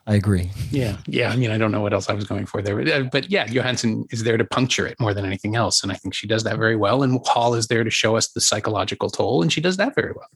I 0.07 0.15
agree. 0.15 0.49
Yeah. 0.71 0.97
Yeah. 1.05 1.31
I 1.31 1.35
mean, 1.35 1.51
I 1.51 1.57
don't 1.57 1.71
know 1.71 1.81
what 1.81 1.93
else 1.93 2.09
I 2.09 2.13
was 2.13 2.23
going 2.23 2.45
for 2.45 2.61
there, 2.61 2.77
but, 2.77 2.89
uh, 2.89 3.03
but 3.11 3.29
yeah, 3.29 3.45
Johansson 3.45 4.05
is 4.09 4.23
there 4.23 4.37
to 4.37 4.45
puncture 4.45 4.87
it 4.87 4.97
more 5.01 5.13
than 5.13 5.25
anything 5.25 5.57
else. 5.57 5.83
And 5.83 5.91
I 5.91 5.95
think 5.95 6.13
she 6.13 6.27
does 6.27 6.45
that 6.45 6.57
very 6.57 6.77
well. 6.77 7.03
And 7.03 7.19
Hall 7.25 7.53
is 7.55 7.67
there 7.67 7.83
to 7.83 7.89
show 7.89 8.15
us 8.15 8.29
the 8.29 8.39
psychological 8.39 9.09
toll, 9.09 9.41
and 9.41 9.51
she 9.51 9.59
does 9.59 9.75
that 9.77 9.95
very 9.95 10.13
well. 10.13 10.29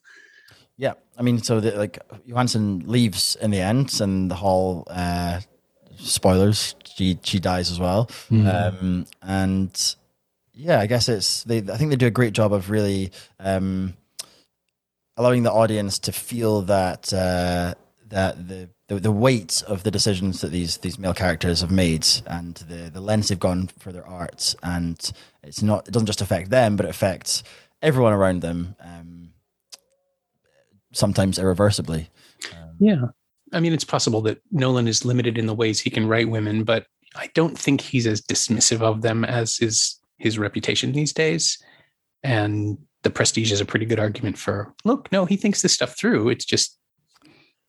Yeah, 0.78 0.94
I 1.18 1.22
mean, 1.22 1.40
so 1.40 1.60
the, 1.60 1.72
like 1.72 2.00
Johansson 2.26 2.84
leaves 2.88 3.36
in 3.42 3.52
the 3.52 3.60
end, 3.62 4.00
and 4.02 4.32
the 4.32 4.36
whole 4.36 4.86
Uh, 4.90 5.42
spoilers, 5.98 6.74
she 6.96 7.20
she 7.22 7.40
dies 7.40 7.70
as 7.70 7.80
well, 7.80 8.10
um, 8.32 9.06
and 9.22 9.96
yeah, 10.54 10.80
I 10.80 10.88
guess 10.88 11.08
it's 11.10 11.44
they. 11.44 11.58
I 11.58 11.78
think 11.78 11.92
they 11.92 11.96
do 11.98 12.08
a 12.08 12.12
great 12.12 12.34
job 12.34 12.54
of 12.54 12.70
really 12.72 13.12
um, 13.40 13.94
allowing 15.18 15.44
the 15.44 15.52
audience 15.52 16.00
to 16.00 16.12
feel 16.12 16.64
that 16.64 17.14
uh, 17.14 17.76
that 18.10 18.48
the, 18.48 18.70
the 18.88 19.00
the 19.00 19.12
weight 19.12 19.64
of 19.68 19.84
the 19.84 19.92
decisions 19.92 20.42
that 20.42 20.52
these 20.52 20.78
these 20.78 20.98
male 20.98 21.14
characters 21.14 21.62
have 21.62 21.72
made 21.72 22.08
and 22.26 22.56
the 22.56 22.90
the 22.90 23.02
lens 23.02 23.28
they've 23.28 23.40
gone 23.40 23.68
for 23.78 23.92
their 23.92 24.08
art, 24.08 24.56
and 24.64 25.12
it's 25.44 25.62
not 25.62 25.88
it 25.88 25.92
doesn't 25.92 26.08
just 26.08 26.22
affect 26.22 26.50
them, 26.50 26.76
but 26.76 26.86
it 26.86 26.90
affects 26.90 27.44
everyone 27.82 28.14
around 28.14 28.42
them. 28.42 28.76
Um, 28.80 29.21
sometimes 30.92 31.40
irreversibly. 31.40 32.10
Yeah. 32.80 33.06
I 33.54 33.60
mean, 33.60 33.74
it's 33.74 33.84
possible 33.84 34.22
that 34.22 34.42
Nolan 34.52 34.88
is 34.88 35.06
limited 35.06 35.38
in 35.38 35.46
the 35.46 35.54
ways 35.54 35.80
he 35.80 35.90
can 35.90 36.08
write 36.08 36.30
women, 36.30 36.64
but 36.64 36.88
I 37.16 37.30
don't 37.34 37.58
think 37.58 37.82
he's 37.82 38.08
as 38.08 38.22
dismissive 38.22 38.82
of 38.82 39.02
them 39.02 39.26
as 39.26 39.60
is 39.60 40.00
his 40.18 40.40
reputation 40.40 40.92
these 40.92 41.14
days. 41.14 41.62
And 42.24 42.78
the 43.04 43.10
prestige 43.10 43.52
is 43.52 43.62
a 43.62 43.66
pretty 43.66 43.86
good 43.86 44.00
argument 44.00 44.38
for 44.38 44.74
look, 44.86 45.12
no, 45.12 45.26
he 45.26 45.36
thinks 45.36 45.62
this 45.62 45.74
stuff 45.74 45.98
through. 45.98 46.30
It's 46.30 46.46
just 46.46 46.78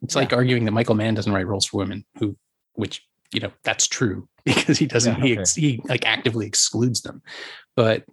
it's 0.02 0.16
like 0.16 0.32
arguing 0.32 0.64
that 0.64 0.72
Michael 0.72 0.96
Mann 0.96 1.14
doesn't 1.14 1.32
write 1.32 1.46
roles 1.46 1.66
for 1.66 1.78
women 1.78 2.04
who 2.18 2.36
which 2.74 3.06
you 3.32 3.40
know 3.40 3.52
that's 3.64 3.86
true 3.86 4.28
because 4.44 4.78
he 4.78 4.86
doesn't 4.86 5.18
Yeah, 5.18 5.24
he, 5.24 5.32
okay. 5.32 5.40
ex, 5.40 5.54
he 5.54 5.80
like 5.84 6.06
actively 6.06 6.46
excludes 6.46 7.02
them 7.02 7.22
but 7.76 8.04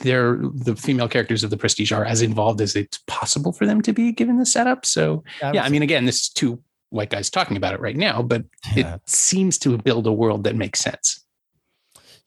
they're 0.00 0.36
the 0.54 0.76
female 0.76 1.08
characters 1.08 1.42
of 1.44 1.50
the 1.50 1.56
prestige 1.56 1.92
are 1.92 2.04
as 2.04 2.22
involved 2.22 2.60
as 2.60 2.74
it's 2.76 2.98
possible 3.06 3.52
for 3.52 3.66
them 3.66 3.80
to 3.82 3.92
be 3.92 4.12
given 4.12 4.38
the 4.38 4.46
setup 4.46 4.84
so 4.84 5.22
yeah, 5.40 5.62
I 5.64 5.68
mean, 5.68 5.82
again, 5.82 6.04
this 6.04 6.22
is 6.22 6.28
two 6.28 6.62
white 6.90 7.10
guys 7.10 7.30
talking 7.30 7.56
about 7.56 7.72
it 7.74 7.80
right 7.80 7.96
now, 7.96 8.20
but 8.22 8.44
Yeah. 8.74 8.94
it 8.96 9.08
seems 9.08 9.58
to 9.58 9.78
build 9.78 10.06
a 10.06 10.12
world 10.12 10.44
that 10.44 10.56
makes 10.56 10.80
sense. 10.80 11.24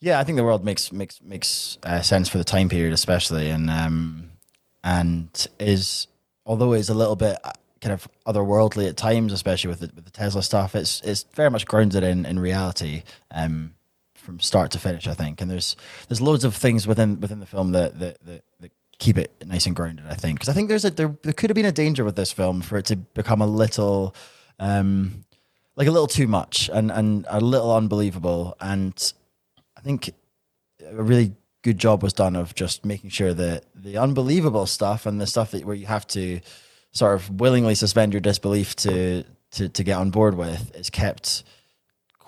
Yeah, 0.00 0.18
I 0.20 0.24
think 0.24 0.36
the 0.36 0.44
world 0.44 0.64
makes 0.64 0.92
makes 0.92 1.20
makes 1.22 1.78
uh, 1.82 2.00
sense 2.02 2.28
for 2.28 2.38
the 2.38 2.44
time 2.44 2.68
period, 2.68 2.92
especially, 2.92 3.48
and 3.50 3.70
um, 3.70 4.30
and 4.82 5.46
is 5.58 6.06
although 6.46 6.72
is 6.74 6.88
a 6.90 6.94
little 6.94 7.16
bit 7.16 7.38
uh, 7.44 7.52
kind 7.80 7.92
of 7.92 8.06
otherworldly 8.26 8.88
at 8.88 8.96
times, 8.96 9.32
especially 9.32 9.68
with 9.68 9.80
the, 9.80 9.90
with 9.94 10.04
the 10.04 10.10
Tesla 10.10 10.42
stuff. 10.42 10.74
It's 10.74 11.00
it's 11.02 11.24
very 11.34 11.50
much 11.50 11.64
grounded 11.66 12.02
in 12.02 12.26
in 12.26 12.38
reality, 12.38 13.02
um, 13.30 13.74
from 14.24 14.40
start 14.40 14.70
to 14.72 14.78
finish. 14.78 15.06
I 15.06 15.14
think, 15.14 15.40
and 15.40 15.50
there's 15.50 15.76
there's 16.08 16.20
loads 16.20 16.44
of 16.44 16.54
things 16.54 16.86
within 16.86 17.20
within 17.20 17.40
the 17.40 17.46
film 17.46 17.72
that 17.72 17.98
that 18.00 18.24
that, 18.24 18.44
that 18.60 18.72
keep 18.98 19.18
it 19.18 19.30
nice 19.46 19.66
and 19.66 19.76
grounded. 19.76 20.06
I 20.08 20.14
think 20.14 20.38
because 20.38 20.48
I 20.48 20.52
think 20.52 20.68
there's 20.68 20.84
a 20.84 20.90
there, 20.90 21.16
there 21.22 21.32
could 21.32 21.50
have 21.50 21.54
been 21.54 21.66
a 21.66 21.72
danger 21.72 22.04
with 22.04 22.16
this 22.16 22.32
film 22.32 22.62
for 22.62 22.78
it 22.78 22.86
to 22.86 22.96
become 22.96 23.40
a 23.40 23.46
little. 23.46 24.14
Um, 24.58 25.24
like 25.76 25.88
a 25.88 25.90
little 25.90 26.06
too 26.06 26.28
much 26.28 26.70
and, 26.72 26.92
and 26.92 27.26
a 27.28 27.40
little 27.40 27.74
unbelievable 27.74 28.56
and 28.60 29.12
I 29.76 29.80
think 29.80 30.10
a 30.88 31.02
really 31.02 31.34
good 31.62 31.78
job 31.78 32.02
was 32.02 32.12
done 32.12 32.36
of 32.36 32.54
just 32.54 32.84
making 32.84 33.10
sure 33.10 33.34
that 33.34 33.64
the 33.74 33.96
unbelievable 33.96 34.66
stuff 34.66 35.06
and 35.06 35.20
the 35.20 35.26
stuff 35.26 35.50
that 35.50 35.64
where 35.64 35.74
you 35.74 35.86
have 35.86 36.06
to 36.08 36.40
sort 36.92 37.14
of 37.14 37.40
willingly 37.40 37.74
suspend 37.74 38.12
your 38.12 38.20
disbelief 38.20 38.76
to 38.76 39.24
to, 39.52 39.68
to 39.68 39.84
get 39.84 39.96
on 39.96 40.10
board 40.10 40.36
with 40.36 40.74
is 40.76 40.90
kept 40.90 41.44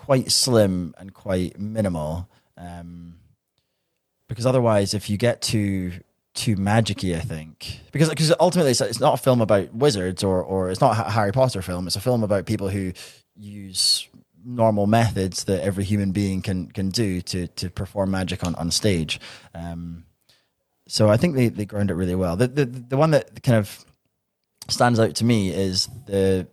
quite 0.07 0.31
slim 0.31 0.95
and 0.99 1.13
quite 1.13 1.59
minimal. 1.59 2.29
Um, 2.57 3.17
because 4.29 4.47
otherwise, 4.47 4.95
if 4.95 5.11
you 5.11 5.17
get 5.17 5.43
too 5.43 5.93
too 6.33 6.55
magicy, 6.55 7.17
I 7.17 7.21
think 7.21 7.81
because 7.91 8.09
because 8.09 8.33
ultimately 8.39 8.71
it's, 8.71 8.81
it's 8.81 9.01
not 9.01 9.15
a 9.15 9.23
film 9.23 9.41
about 9.41 9.75
wizards 9.75 10.23
or 10.23 10.43
or 10.43 10.71
it's 10.71 10.81
not 10.81 10.93
a 10.93 11.11
Harry 11.11 11.33
Potter 11.33 11.61
film. 11.61 11.89
It's 11.89 11.97
a 11.97 12.01
film 12.01 12.23
about 12.23 12.47
people 12.47 12.69
who 12.69 12.93
use 13.35 14.09
normal 14.45 14.87
methods 14.87 15.45
that 15.45 15.65
every 15.65 15.83
human 15.83 16.13
being 16.13 16.41
can 16.41 16.69
can 16.69 16.91
do 16.91 17.21
to 17.23 17.49
to 17.49 17.69
perform 17.69 18.13
magic 18.13 18.45
on 18.47 18.55
on 18.55 18.71
stage. 18.71 19.19
Um, 19.55 20.05
so 20.87 21.09
I 21.09 21.17
think 21.17 21.35
they 21.35 21.49
they 21.49 21.65
ground 21.65 21.91
it 21.91 21.95
really 21.95 22.15
well. 22.15 22.37
The 22.37 22.47
the 22.47 22.65
the 22.65 22.97
one 22.97 23.11
that 23.11 23.43
kind 23.43 23.59
of 23.59 23.85
stands 24.69 25.01
out 25.01 25.17
to 25.17 25.25
me 25.25 25.51
is 25.51 25.89
the 26.07 26.47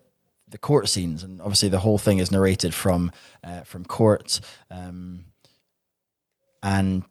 the 0.53 0.59
court 0.59 0.87
scenes, 0.87 1.23
and 1.23 1.41
obviously 1.41 1.67
the 1.67 1.79
whole 1.79 1.97
thing 1.97 2.19
is 2.19 2.31
narrated 2.31 2.75
from 2.75 3.11
uh, 3.43 3.61
from 3.61 3.83
court, 3.83 4.39
um, 4.69 5.25
and 6.61 7.03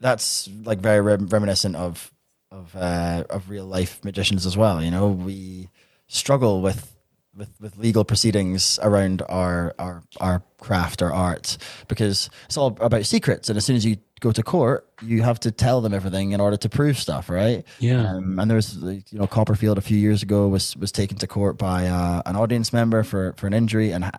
that's 0.00 0.50
like 0.64 0.80
very 0.80 1.00
rem- 1.00 1.28
reminiscent 1.28 1.76
of 1.76 2.12
of 2.50 2.74
uh, 2.74 3.22
of 3.30 3.48
real 3.48 3.64
life 3.64 4.04
magicians 4.04 4.44
as 4.44 4.56
well. 4.56 4.82
You 4.82 4.90
know, 4.90 5.06
we 5.06 5.68
struggle 6.08 6.62
with 6.62 6.95
with, 7.36 7.50
with 7.60 7.76
legal 7.76 8.04
proceedings 8.04 8.78
around 8.82 9.22
our, 9.28 9.74
our 9.78 10.02
our 10.20 10.42
craft 10.58 11.02
or 11.02 11.12
art 11.12 11.58
because 11.86 12.30
it's 12.46 12.56
all 12.56 12.76
about 12.80 13.04
secrets. 13.04 13.48
And 13.48 13.56
as 13.56 13.64
soon 13.64 13.76
as 13.76 13.84
you 13.84 13.96
go 14.20 14.32
to 14.32 14.42
court 14.42 14.88
you 15.02 15.20
have 15.20 15.38
to 15.38 15.50
tell 15.50 15.82
them 15.82 15.92
everything 15.92 16.32
in 16.32 16.40
order 16.40 16.56
to 16.56 16.70
prove 16.70 16.98
stuff 16.98 17.28
right? 17.28 17.66
Yeah. 17.80 18.12
um, 18.12 18.38
and 18.38 18.50
there 18.50 18.56
was 18.56 18.76
you 18.76 19.18
know 19.18 19.26
copperfield 19.26 19.76
a 19.76 19.82
few 19.82 19.98
years 19.98 20.22
ago 20.22 20.48
was 20.48 20.74
was 20.78 20.90
taken 20.90 21.18
to 21.18 21.26
court 21.26 21.58
by 21.58 21.86
uh, 21.86 22.22
an 22.24 22.34
audience 22.34 22.72
member 22.72 23.02
for 23.02 23.34
for 23.36 23.46
an 23.46 23.52
injury 23.52 23.90
and 23.90 24.04
uh, 24.04 24.10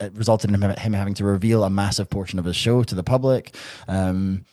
it 0.00 0.12
resulted 0.14 0.50
in 0.50 0.62
him, 0.62 0.92
having 0.92 1.14
to 1.14 1.24
reveal 1.24 1.64
a 1.64 1.70
massive 1.70 2.08
portion 2.08 2.38
of 2.38 2.44
his 2.44 2.56
show 2.56 2.82
to 2.82 2.94
the 2.94 3.02
public. 3.02 3.54
Um, 3.88 4.44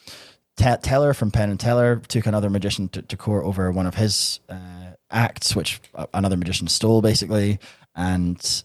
Te- 0.57 0.77
Teller 0.81 1.13
from 1.13 1.31
Penn 1.31 1.49
and 1.49 1.59
Teller 1.59 2.01
took 2.07 2.25
another 2.25 2.49
magician 2.49 2.89
to, 2.89 3.01
to 3.01 3.17
court 3.17 3.45
over 3.45 3.71
one 3.71 3.87
of 3.87 3.95
his 3.95 4.39
uh, 4.49 4.91
acts, 5.09 5.55
which 5.55 5.79
uh, 5.95 6.05
another 6.13 6.37
magician 6.37 6.67
stole, 6.67 7.01
basically, 7.01 7.59
and 7.95 8.63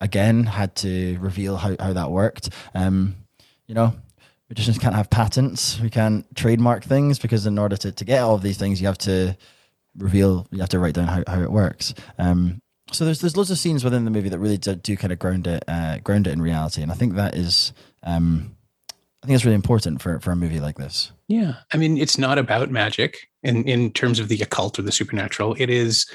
again 0.00 0.44
had 0.44 0.74
to 0.76 1.18
reveal 1.18 1.56
how, 1.56 1.76
how 1.78 1.92
that 1.92 2.10
worked. 2.10 2.50
Um, 2.74 3.16
you 3.66 3.74
know, 3.74 3.94
magicians 4.48 4.78
can't 4.78 4.94
have 4.94 5.10
patents, 5.10 5.80
we 5.80 5.90
can't 5.90 6.24
trademark 6.36 6.84
things 6.84 7.18
because 7.18 7.46
in 7.46 7.58
order 7.58 7.76
to, 7.76 7.92
to 7.92 8.04
get 8.04 8.22
all 8.22 8.34
of 8.34 8.42
these 8.42 8.58
things, 8.58 8.80
you 8.80 8.86
have 8.86 8.98
to 8.98 9.36
reveal, 9.96 10.46
you 10.50 10.60
have 10.60 10.68
to 10.70 10.78
write 10.78 10.94
down 10.94 11.08
how, 11.08 11.22
how 11.26 11.40
it 11.40 11.50
works. 11.50 11.94
Um, 12.18 12.60
so 12.92 13.04
there's 13.04 13.20
there's 13.20 13.36
loads 13.36 13.50
of 13.50 13.58
scenes 13.58 13.82
within 13.82 14.04
the 14.04 14.12
movie 14.12 14.28
that 14.28 14.38
really 14.38 14.58
do, 14.58 14.76
do 14.76 14.96
kind 14.96 15.12
of 15.12 15.18
ground 15.18 15.46
it 15.46 15.64
uh, 15.66 15.98
ground 15.98 16.28
it 16.28 16.32
in 16.32 16.40
reality, 16.40 16.82
and 16.82 16.92
I 16.92 16.94
think 16.94 17.14
that 17.14 17.34
is. 17.34 17.72
Um, 18.02 18.56
I 19.22 19.26
think 19.26 19.34
it's 19.34 19.44
really 19.44 19.56
important 19.56 20.00
for, 20.00 20.20
for 20.20 20.30
a 20.30 20.36
movie 20.36 20.60
like 20.60 20.76
this. 20.76 21.10
Yeah. 21.26 21.54
I 21.72 21.78
mean, 21.78 21.98
it's 21.98 22.16
not 22.16 22.38
about 22.38 22.70
magic 22.70 23.28
in, 23.42 23.64
in 23.64 23.90
terms 23.90 24.20
of 24.20 24.28
the 24.28 24.40
occult 24.40 24.78
or 24.78 24.82
the 24.82 24.92
supernatural. 24.92 25.56
It 25.58 25.68
is 25.68 26.06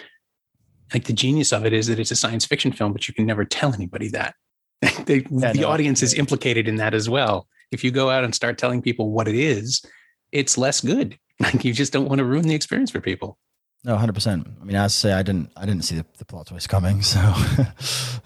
like 0.93 1.05
the 1.05 1.13
genius 1.13 1.51
of 1.53 1.65
it 1.65 1.73
is 1.73 1.87
that 1.87 1.99
it's 1.99 2.11
a 2.11 2.15
science 2.15 2.45
fiction 2.45 2.71
film, 2.71 2.91
but 2.93 3.07
you 3.07 3.13
can 3.13 3.25
never 3.25 3.45
tell 3.45 3.73
anybody 3.73 4.09
that. 4.09 4.35
the 4.81 5.25
Yeah, 5.29 5.53
the 5.53 5.61
no, 5.61 5.69
audience 5.69 6.01
is 6.03 6.13
implicated 6.13 6.67
in 6.67 6.75
that 6.77 6.93
as 6.93 7.09
well. 7.09 7.47
If 7.71 7.83
you 7.83 7.91
go 7.91 8.09
out 8.09 8.23
and 8.23 8.33
start 8.35 8.57
telling 8.57 8.81
people 8.81 9.11
what 9.11 9.27
it 9.27 9.35
is, 9.35 9.83
it's 10.31 10.57
less 10.57 10.81
good. 10.81 11.17
Like 11.41 11.63
you 11.65 11.73
just 11.73 11.91
don't 11.91 12.07
want 12.07 12.19
to 12.19 12.25
ruin 12.25 12.47
the 12.47 12.53
experience 12.53 12.91
for 12.91 13.01
people. 13.01 13.39
No, 13.83 13.97
hundred 13.97 14.13
percent. 14.13 14.45
I 14.61 14.63
mean, 14.63 14.75
as 14.75 14.91
I 14.91 14.93
say, 14.93 15.13
I 15.13 15.23
didn't, 15.23 15.51
I 15.57 15.65
didn't 15.65 15.85
see 15.85 15.95
the, 15.95 16.05
the 16.19 16.25
plot 16.25 16.45
twist 16.45 16.69
coming, 16.69 17.01
so 17.01 17.19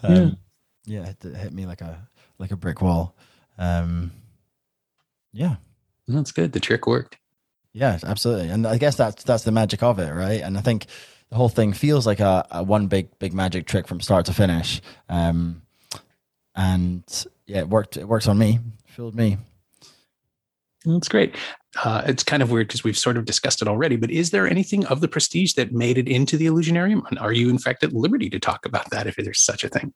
um, 0.03 0.35
yeah, 0.85 1.03
it, 1.03 1.05
hit- 1.23 1.31
it 1.33 1.37
hit 1.37 1.53
me 1.53 1.65
like 1.65 1.79
a 1.79 2.09
like 2.39 2.51
a 2.51 2.57
brick 2.57 2.81
wall. 2.81 3.15
Um, 3.57 4.11
yeah, 5.31 5.55
That's 6.09 6.33
good. 6.33 6.51
The 6.51 6.59
trick 6.59 6.87
worked. 6.87 7.17
yeah, 7.71 7.97
absolutely, 8.03 8.49
and 8.49 8.67
I 8.67 8.77
guess 8.77 8.97
that's 8.97 9.23
that's 9.23 9.43
the 9.45 9.51
magic 9.53 9.81
of 9.81 9.97
it, 9.99 10.11
right? 10.11 10.41
And 10.41 10.57
I 10.57 10.61
think 10.61 10.87
the 11.29 11.35
whole 11.35 11.49
thing 11.49 11.73
feels 11.73 12.05
like 12.05 12.19
a, 12.19 12.45
a 12.51 12.63
one 12.63 12.87
big 12.87 13.17
big 13.19 13.33
magic 13.33 13.65
trick 13.65 13.87
from 13.87 14.01
start 14.01 14.25
to 14.27 14.33
finish. 14.33 14.81
Um, 15.09 15.61
and 16.55 17.03
yeah, 17.45 17.59
it 17.59 17.69
worked. 17.69 17.97
It 17.97 18.07
works 18.07 18.27
on 18.27 18.37
me. 18.37 18.59
Fooled 18.87 19.15
me. 19.15 19.37
That's 20.85 21.09
great. 21.09 21.35
Uh, 21.83 22.03
it's 22.05 22.23
kind 22.23 22.41
of 22.41 22.51
weird 22.51 22.67
because 22.67 22.83
we've 22.83 22.97
sort 22.97 23.17
of 23.17 23.25
discussed 23.25 23.61
it 23.61 23.67
already, 23.67 23.95
but 23.95 24.11
is 24.11 24.29
there 24.29 24.47
anything 24.47 24.85
of 24.85 25.01
the 25.01 25.07
prestige 25.07 25.53
that 25.53 25.73
made 25.73 25.97
it 25.97 26.07
into 26.07 26.37
the 26.37 26.45
Illusionarium? 26.45 27.01
And 27.09 27.19
are 27.19 27.33
you, 27.33 27.49
in 27.49 27.57
fact, 27.57 27.83
at 27.83 27.91
liberty 27.91 28.29
to 28.29 28.39
talk 28.39 28.65
about 28.65 28.89
that 28.91 29.07
if 29.07 29.15
there's 29.15 29.43
such 29.43 29.63
a 29.63 29.69
thing? 29.69 29.93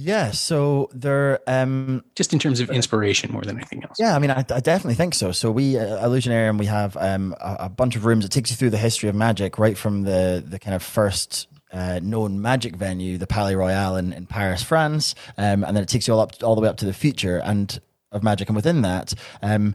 Yeah. 0.00 0.30
So 0.30 0.90
there. 0.92 1.40
Um, 1.48 2.04
Just 2.14 2.32
in 2.32 2.38
terms 2.38 2.60
of 2.60 2.70
inspiration 2.70 3.32
more 3.32 3.42
than 3.42 3.56
anything 3.56 3.82
else. 3.82 3.96
Yeah, 3.98 4.14
I 4.14 4.20
mean, 4.20 4.30
I, 4.30 4.44
I 4.50 4.60
definitely 4.60 4.94
think 4.94 5.12
so. 5.12 5.32
So 5.32 5.50
we, 5.50 5.76
uh, 5.76 6.06
Illusionarium, 6.06 6.56
we 6.56 6.66
have 6.66 6.96
um, 6.96 7.34
a, 7.40 7.56
a 7.60 7.68
bunch 7.68 7.96
of 7.96 8.04
rooms 8.04 8.24
that 8.24 8.30
takes 8.30 8.50
you 8.50 8.56
through 8.56 8.70
the 8.70 8.78
history 8.78 9.08
of 9.08 9.16
magic, 9.16 9.58
right 9.58 9.76
from 9.76 10.02
the 10.02 10.44
the 10.46 10.60
kind 10.60 10.76
of 10.76 10.84
first 10.84 11.48
uh, 11.72 11.98
known 12.00 12.40
magic 12.40 12.76
venue, 12.76 13.18
the 13.18 13.26
Palais 13.26 13.56
Royal 13.56 13.96
in, 13.96 14.12
in 14.12 14.26
Paris, 14.26 14.62
France, 14.62 15.16
um, 15.36 15.64
and 15.64 15.76
then 15.76 15.82
it 15.82 15.88
takes 15.88 16.06
you 16.06 16.14
all 16.14 16.20
up 16.20 16.32
all 16.44 16.54
the 16.54 16.60
way 16.60 16.68
up 16.68 16.76
to 16.76 16.86
the 16.86 16.94
future 16.94 17.38
and 17.38 17.80
of 18.12 18.22
magic, 18.22 18.48
and 18.48 18.56
within 18.56 18.82
that, 18.82 19.14
um, 19.42 19.74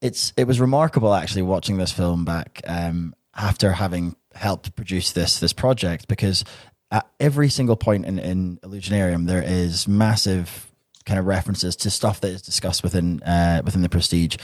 it's 0.00 0.32
it 0.36 0.46
was 0.46 0.60
remarkable 0.60 1.12
actually 1.12 1.42
watching 1.42 1.76
this 1.76 1.90
film 1.90 2.24
back 2.24 2.62
um, 2.68 3.14
after 3.34 3.72
having 3.72 4.14
helped 4.34 4.76
produce 4.76 5.10
this 5.10 5.40
this 5.40 5.52
project 5.52 6.06
because 6.06 6.44
at 6.90 7.08
every 7.18 7.48
single 7.48 7.76
point 7.76 8.04
in, 8.06 8.18
in 8.18 8.58
Illusionarium 8.58 9.26
there 9.26 9.42
is 9.42 9.86
massive 9.86 10.70
kind 11.06 11.18
of 11.18 11.26
references 11.26 11.76
to 11.76 11.90
stuff 11.90 12.20
that 12.20 12.28
is 12.28 12.42
discussed 12.42 12.82
within 12.82 13.22
uh, 13.22 13.62
within 13.64 13.82
the 13.82 13.88
Prestige. 13.88 14.36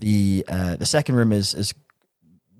The 0.00 0.44
uh, 0.48 0.76
the 0.76 0.86
second 0.86 1.16
room 1.16 1.32
is 1.32 1.54
is 1.54 1.74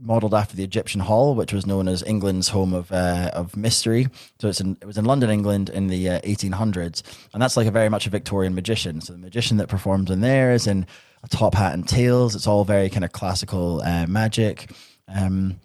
modeled 0.00 0.32
after 0.34 0.54
the 0.54 0.62
Egyptian 0.62 1.00
Hall, 1.00 1.34
which 1.34 1.52
was 1.52 1.66
known 1.66 1.88
as 1.88 2.02
England's 2.04 2.48
home 2.48 2.72
of 2.72 2.92
uh, 2.92 3.30
of 3.32 3.56
mystery. 3.56 4.08
So 4.40 4.48
it's 4.48 4.60
in, 4.60 4.76
it 4.80 4.86
was 4.86 4.98
in 4.98 5.04
London, 5.04 5.30
England, 5.30 5.70
in 5.70 5.88
the 5.88 6.08
uh, 6.08 6.20
1800s, 6.20 7.02
and 7.32 7.42
that's 7.42 7.56
like 7.56 7.66
a 7.66 7.72
very 7.72 7.88
much 7.88 8.06
a 8.06 8.10
Victorian 8.10 8.54
magician. 8.54 9.00
So 9.00 9.12
the 9.12 9.18
magician 9.18 9.56
that 9.58 9.68
performs 9.68 10.10
in 10.10 10.20
there 10.20 10.52
is 10.52 10.66
in 10.66 10.86
a 11.22 11.28
top 11.28 11.54
hat 11.54 11.74
and 11.74 11.88
tails. 11.88 12.34
It's 12.34 12.46
all 12.46 12.64
very 12.64 12.90
kind 12.90 13.04
of 13.04 13.12
classical 13.12 13.82
uh, 13.82 14.06
magic. 14.06 14.70
Um, 15.08 15.58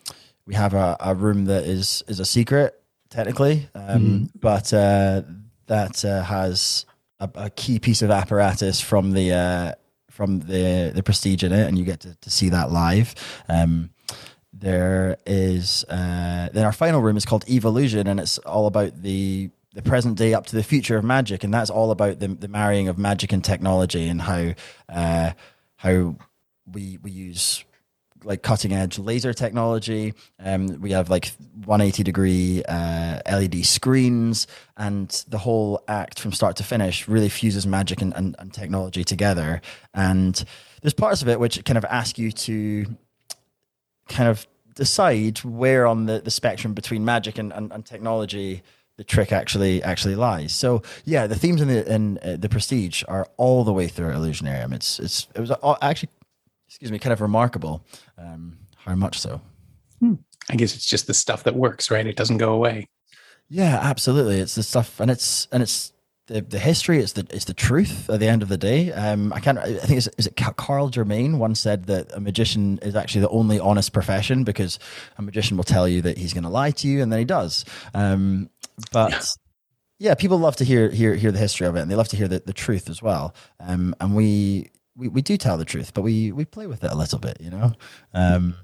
we 0.46 0.56
have 0.56 0.74
a, 0.74 0.98
a 1.00 1.14
room 1.16 1.46
that 1.46 1.66
is 1.66 2.04
is 2.08 2.20
a 2.20 2.26
secret 2.26 2.83
technically, 3.14 3.70
um, 3.76 4.30
but 4.40 4.74
uh, 4.74 5.22
that 5.68 6.04
uh, 6.04 6.24
has 6.24 6.86
a, 7.20 7.30
a 7.36 7.50
key 7.52 7.78
piece 7.80 8.02
of 8.02 8.10
apparatus 8.10 8.82
from 8.82 9.12
the 9.12 9.32
uh, 9.32 9.74
from 10.10 10.40
the 10.40 10.92
the 10.94 11.04
prestige 11.04 11.44
in 11.44 11.54
it, 11.54 11.68
and 11.68 11.78
you 11.78 11.86
get 11.86 12.00
to, 12.02 12.16
to 12.16 12.30
see 12.30 12.50
that 12.50 12.72
live. 12.72 13.14
Um, 13.48 13.92
there 14.52 15.18
is 15.26 15.86
uh, 15.90 16.50
then 16.54 16.66
our 16.66 16.72
final 16.72 17.02
room 17.02 17.18
is 17.18 17.26
called 17.26 17.48
Evolution, 17.48 18.08
and 18.08 18.20
it's 18.20 18.40
all 18.40 18.66
about 18.66 19.02
the 19.02 19.52
the 19.74 19.84
present 19.84 20.18
day 20.18 20.34
up 20.34 20.48
to 20.48 20.56
the 20.56 20.64
future 20.64 20.98
of 20.98 21.04
magic, 21.04 21.44
and 21.44 21.54
that's 21.54 21.70
all 21.70 21.92
about 21.92 22.20
the, 22.20 22.28
the 22.28 22.48
marrying 22.48 22.88
of 22.88 22.98
magic 22.98 23.32
and 23.32 23.44
technology 23.44 24.08
and 24.08 24.22
how 24.24 24.54
uh, 24.90 25.32
how 25.78 26.16
we 26.72 26.98
we 27.04 27.12
use 27.12 27.64
like 28.24 28.42
cutting 28.42 28.74
edge 28.74 29.00
laser 29.00 29.34
technology. 29.34 30.14
Um, 30.40 30.82
we 30.82 30.92
have 30.92 31.10
like 31.10 31.32
180 31.66 32.04
degree 32.04 32.64
uh, 32.64 33.20
LED 33.30 33.66
screens, 33.66 34.48
and 34.78 35.10
the 35.28 35.38
whole 35.38 35.84
act 35.88 36.20
from 36.20 36.32
start 36.32 36.56
to 36.58 36.64
finish 36.64 37.08
really 37.08 37.30
fuses 37.30 37.66
magic 37.68 38.02
and, 38.02 38.14
and, 38.16 38.36
and 38.40 38.54
technology 38.54 39.04
together. 39.04 39.62
And 39.94 40.44
there's 40.82 40.94
parts 40.94 41.22
of 41.22 41.30
it 41.30 41.40
which 41.40 41.64
kind 41.66 41.78
of 41.78 41.86
ask 41.86 42.18
you 42.18 42.32
to 42.32 42.86
kind 44.10 44.30
of 44.30 44.46
decide 44.76 45.40
where 45.40 45.86
on 45.86 46.06
the, 46.06 46.20
the 46.20 46.32
spectrum 46.32 46.74
between 46.74 47.06
magic 47.06 47.38
and, 47.38 47.54
and, 47.54 47.72
and 47.72 47.86
technology 47.86 48.64
the 48.98 49.04
trick 49.04 49.32
actually 49.32 49.82
actually 49.82 50.16
lies. 50.16 50.54
So 50.54 50.84
yeah, 51.04 51.28
the 51.28 51.36
themes 51.36 51.62
in 51.62 51.68
the 51.68 51.92
in 51.92 52.20
uh, 52.20 52.36
the 52.38 52.50
Prestige 52.50 53.04
are 53.08 53.28
all 53.38 53.64
the 53.64 53.74
way 53.74 53.88
through 53.88 54.12
Illusionarium. 54.12 54.74
It's 54.74 55.00
it's 55.00 55.28
it 55.36 55.40
was 55.40 55.52
actually 55.82 56.10
excuse 56.74 56.92
me, 56.92 56.98
kind 56.98 57.14
of 57.14 57.22
remarkable. 57.22 57.86
Um, 58.18 58.58
how 58.78 58.96
much 58.96 59.20
so? 59.20 59.42
I 60.50 60.56
guess 60.56 60.76
it's 60.76 60.88
just 60.88 61.06
the 61.06 61.14
stuff 61.14 61.44
that 61.44 61.56
works, 61.56 61.92
right? 61.92 62.06
It 62.06 62.16
doesn't 62.16 62.40
go 62.40 62.54
away. 62.54 62.88
Yeah, 63.48 63.80
absolutely. 63.80 64.40
It's 64.40 64.56
the 64.56 64.64
stuff, 64.64 65.00
and 65.00 65.12
it's 65.12 65.48
and 65.52 65.62
it's 65.62 65.94
the, 66.26 66.42
the 66.42 66.58
history. 66.58 66.98
It's 66.98 67.14
the 67.14 67.28
it's 67.30 67.46
the 67.46 67.54
truth. 67.54 68.10
At 68.10 68.20
the 68.20 68.28
end 68.28 68.42
of 68.42 68.50
the 68.50 68.58
day, 68.58 68.92
um, 68.92 69.32
I 69.32 69.40
can't. 69.40 69.60
I 69.60 69.78
think 69.78 70.00
it's, 70.00 70.10
is 70.18 70.26
it 70.26 70.36
Karl 70.36 70.90
Germain 70.90 71.38
once 71.38 71.60
said 71.60 71.86
that 71.86 72.12
a 72.12 72.20
magician 72.20 72.80
is 72.82 72.96
actually 72.96 73.22
the 73.22 73.30
only 73.30 73.60
honest 73.60 73.94
profession 73.94 74.44
because 74.44 74.80
a 75.20 75.22
magician 75.22 75.56
will 75.56 75.64
tell 75.64 75.88
you 75.88 76.02
that 76.02 76.18
he's 76.18 76.34
going 76.34 76.44
to 76.44 76.50
lie 76.50 76.72
to 76.72 76.88
you, 76.88 77.04
and 77.04 77.12
then 77.12 77.20
he 77.20 77.26
does. 77.26 77.66
Um, 77.94 78.50
but 78.92 79.30
yeah, 80.00 80.16
people 80.16 80.40
love 80.40 80.56
to 80.58 80.66
hear 80.66 80.90
hear 80.90 81.16
hear 81.16 81.32
the 81.32 81.40
history 81.40 81.68
of 81.68 81.76
it, 81.76 81.82
and 81.82 81.92
they 81.92 81.96
love 81.96 82.10
to 82.10 82.18
hear 82.18 82.28
the, 82.28 82.42
the 82.46 82.54
truth 82.54 82.90
as 82.90 83.02
well. 83.02 83.36
Um, 83.60 83.96
and 84.02 84.16
we, 84.16 84.72
we 84.96 85.08
we 85.08 85.22
do 85.22 85.38
tell 85.38 85.58
the 85.58 85.66
truth, 85.66 85.94
but 85.94 86.02
we 86.02 86.32
we 86.32 86.46
play 86.46 86.68
with 86.68 86.84
it 86.84 86.92
a 86.92 86.96
little 86.96 87.20
bit, 87.20 87.38
you 87.40 87.50
know. 87.50 87.74
Um, 88.14 88.56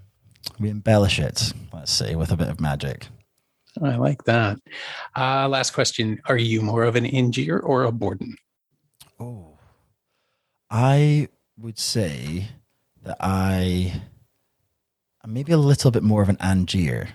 we 0.59 0.69
embellish 0.69 1.19
it, 1.19 1.53
let's 1.73 1.91
say, 1.91 2.15
with 2.15 2.31
a 2.31 2.37
bit 2.37 2.49
of 2.49 2.59
magic. 2.59 3.07
I 3.81 3.95
like 3.95 4.23
that. 4.25 4.57
Uh, 5.15 5.47
last 5.47 5.71
question: 5.71 6.21
Are 6.25 6.37
you 6.37 6.61
more 6.61 6.83
of 6.83 6.95
an 6.95 7.05
Angier 7.05 7.59
or 7.59 7.83
a 7.83 7.91
Borden? 7.91 8.35
Oh, 9.19 9.57
I 10.69 11.29
would 11.57 11.79
say 11.79 12.47
that 13.03 13.17
I, 13.19 14.01
I'm 15.23 15.33
maybe 15.33 15.51
a 15.51 15.57
little 15.57 15.91
bit 15.91 16.03
more 16.03 16.21
of 16.21 16.29
an 16.29 16.37
Angier. 16.39 17.09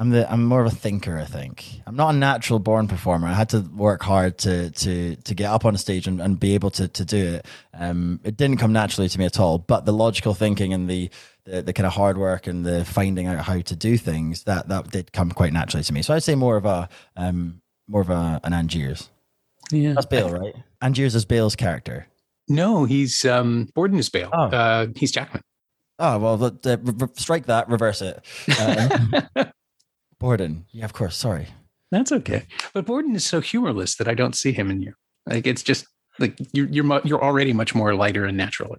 I'm 0.00 0.08
the 0.08 0.32
I'm 0.32 0.46
more 0.46 0.62
of 0.62 0.72
a 0.72 0.74
thinker. 0.74 1.18
I 1.18 1.26
think 1.26 1.82
I'm 1.86 1.94
not 1.94 2.14
a 2.14 2.16
natural 2.16 2.58
born 2.58 2.88
performer. 2.88 3.28
I 3.28 3.34
had 3.34 3.50
to 3.50 3.60
work 3.60 4.02
hard 4.02 4.38
to 4.38 4.70
to 4.70 5.16
to 5.16 5.34
get 5.34 5.50
up 5.50 5.66
on 5.66 5.74
a 5.74 5.78
stage 5.78 6.06
and, 6.06 6.22
and 6.22 6.40
be 6.40 6.54
able 6.54 6.70
to 6.70 6.88
to 6.88 7.04
do 7.04 7.34
it. 7.34 7.46
Um, 7.74 8.18
it 8.24 8.38
didn't 8.38 8.56
come 8.56 8.72
naturally 8.72 9.10
to 9.10 9.18
me 9.18 9.26
at 9.26 9.38
all. 9.38 9.58
But 9.58 9.84
the 9.84 9.92
logical 9.92 10.32
thinking 10.32 10.72
and 10.72 10.88
the 10.88 11.10
the, 11.44 11.60
the 11.60 11.72
kind 11.74 11.86
of 11.86 11.92
hard 11.92 12.16
work 12.16 12.46
and 12.46 12.64
the 12.64 12.82
finding 12.86 13.26
out 13.26 13.44
how 13.44 13.60
to 13.60 13.76
do 13.76 13.98
things 13.98 14.44
that 14.44 14.68
that 14.68 14.90
did 14.90 15.12
come 15.12 15.32
quite 15.32 15.52
naturally 15.52 15.84
to 15.84 15.92
me. 15.92 16.00
So 16.00 16.14
I'd 16.14 16.22
say 16.22 16.34
more 16.34 16.56
of 16.56 16.64
a 16.64 16.88
um 17.14 17.60
more 17.86 18.00
of 18.00 18.08
a 18.08 18.40
an 18.42 18.54
Angiers. 18.54 19.10
Yeah, 19.70 19.92
That's 19.92 20.06
Bale, 20.06 20.30
right? 20.30 20.54
Angiers 20.82 21.14
is 21.14 21.26
Bale's 21.26 21.56
character. 21.56 22.06
No, 22.48 22.86
he's 22.86 23.26
um, 23.26 23.68
Borden 23.74 23.98
is 23.98 24.08
Bale. 24.08 24.30
Oh. 24.32 24.44
Uh, 24.46 24.86
he's 24.96 25.12
Jackman. 25.12 25.42
Oh 25.98 26.18
well, 26.18 26.38
but, 26.38 26.64
re- 26.64 26.94
re- 26.96 27.08
strike 27.16 27.46
that, 27.46 27.68
reverse 27.68 28.00
it. 28.00 28.24
Uh, 28.58 29.44
Borden, 30.20 30.66
yeah, 30.70 30.84
of 30.84 30.92
course. 30.92 31.16
Sorry. 31.16 31.48
That's 31.90 32.12
okay. 32.12 32.46
But 32.72 32.86
Borden 32.86 33.16
is 33.16 33.24
so 33.24 33.40
humorless 33.40 33.96
that 33.96 34.06
I 34.06 34.14
don't 34.14 34.36
see 34.36 34.52
him 34.52 34.70
in 34.70 34.80
you. 34.80 34.94
Like 35.26 35.46
it's 35.48 35.62
just 35.62 35.86
like 36.20 36.38
you're 36.52 36.68
you're 36.68 36.84
mu- 36.84 37.00
you're 37.04 37.22
already 37.22 37.52
much 37.52 37.74
more 37.74 37.94
lighter 37.94 38.24
and 38.26 38.36
natural. 38.36 38.76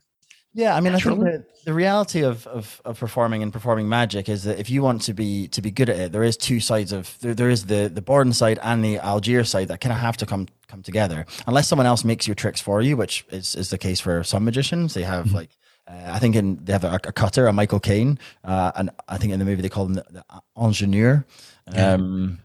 Yeah, 0.53 0.75
I 0.75 0.81
mean, 0.81 0.93
I 0.93 0.99
think 0.99 1.19
the, 1.19 1.45
the 1.65 1.73
reality 1.73 2.23
of, 2.23 2.45
of 2.47 2.81
of 2.85 2.99
performing 2.99 3.41
and 3.41 3.51
performing 3.51 3.89
magic 3.89 4.29
is 4.29 4.43
that 4.43 4.59
if 4.59 4.69
you 4.69 4.83
want 4.83 5.01
to 5.03 5.13
be 5.13 5.47
to 5.49 5.61
be 5.61 5.71
good 5.71 5.89
at 5.89 5.97
it, 5.97 6.11
there 6.11 6.23
is 6.23 6.37
two 6.37 6.59
sides 6.59 6.91
of 6.91 7.17
there, 7.21 7.33
there 7.33 7.49
is 7.49 7.65
the 7.65 7.89
the 7.93 8.01
Borden 8.01 8.33
side 8.33 8.59
and 8.61 8.83
the 8.83 8.97
Angiers 8.97 9.47
side 9.47 9.69
that 9.69 9.81
kind 9.81 9.93
of 9.93 9.99
have 9.99 10.17
to 10.17 10.25
come 10.25 10.47
come 10.67 10.83
together. 10.83 11.25
Unless 11.47 11.67
someone 11.67 11.87
else 11.87 12.03
makes 12.03 12.27
your 12.27 12.35
tricks 12.35 12.61
for 12.61 12.81
you, 12.81 12.95
which 12.95 13.25
is 13.29 13.55
is 13.55 13.69
the 13.71 13.77
case 13.77 13.99
for 13.99 14.23
some 14.23 14.45
magicians. 14.45 14.93
They 14.93 15.03
have 15.03 15.25
mm-hmm. 15.25 15.37
like. 15.37 15.57
Uh, 15.91 16.11
I 16.11 16.19
think 16.19 16.35
in 16.35 16.63
they 16.63 16.73
have 16.73 16.83
a, 16.83 16.99
a 17.03 17.11
cutter, 17.11 17.47
a 17.47 17.53
Michael 17.53 17.79
Caine, 17.79 18.17
uh, 18.43 18.71
and 18.75 18.89
I 19.07 19.17
think 19.17 19.33
in 19.33 19.39
the 19.39 19.45
movie 19.45 19.61
they 19.61 19.69
call 19.69 19.85
him 19.85 19.95
the, 19.95 20.05
the 20.09 20.23
ingénieur. 20.57 21.25
Um, 21.67 22.39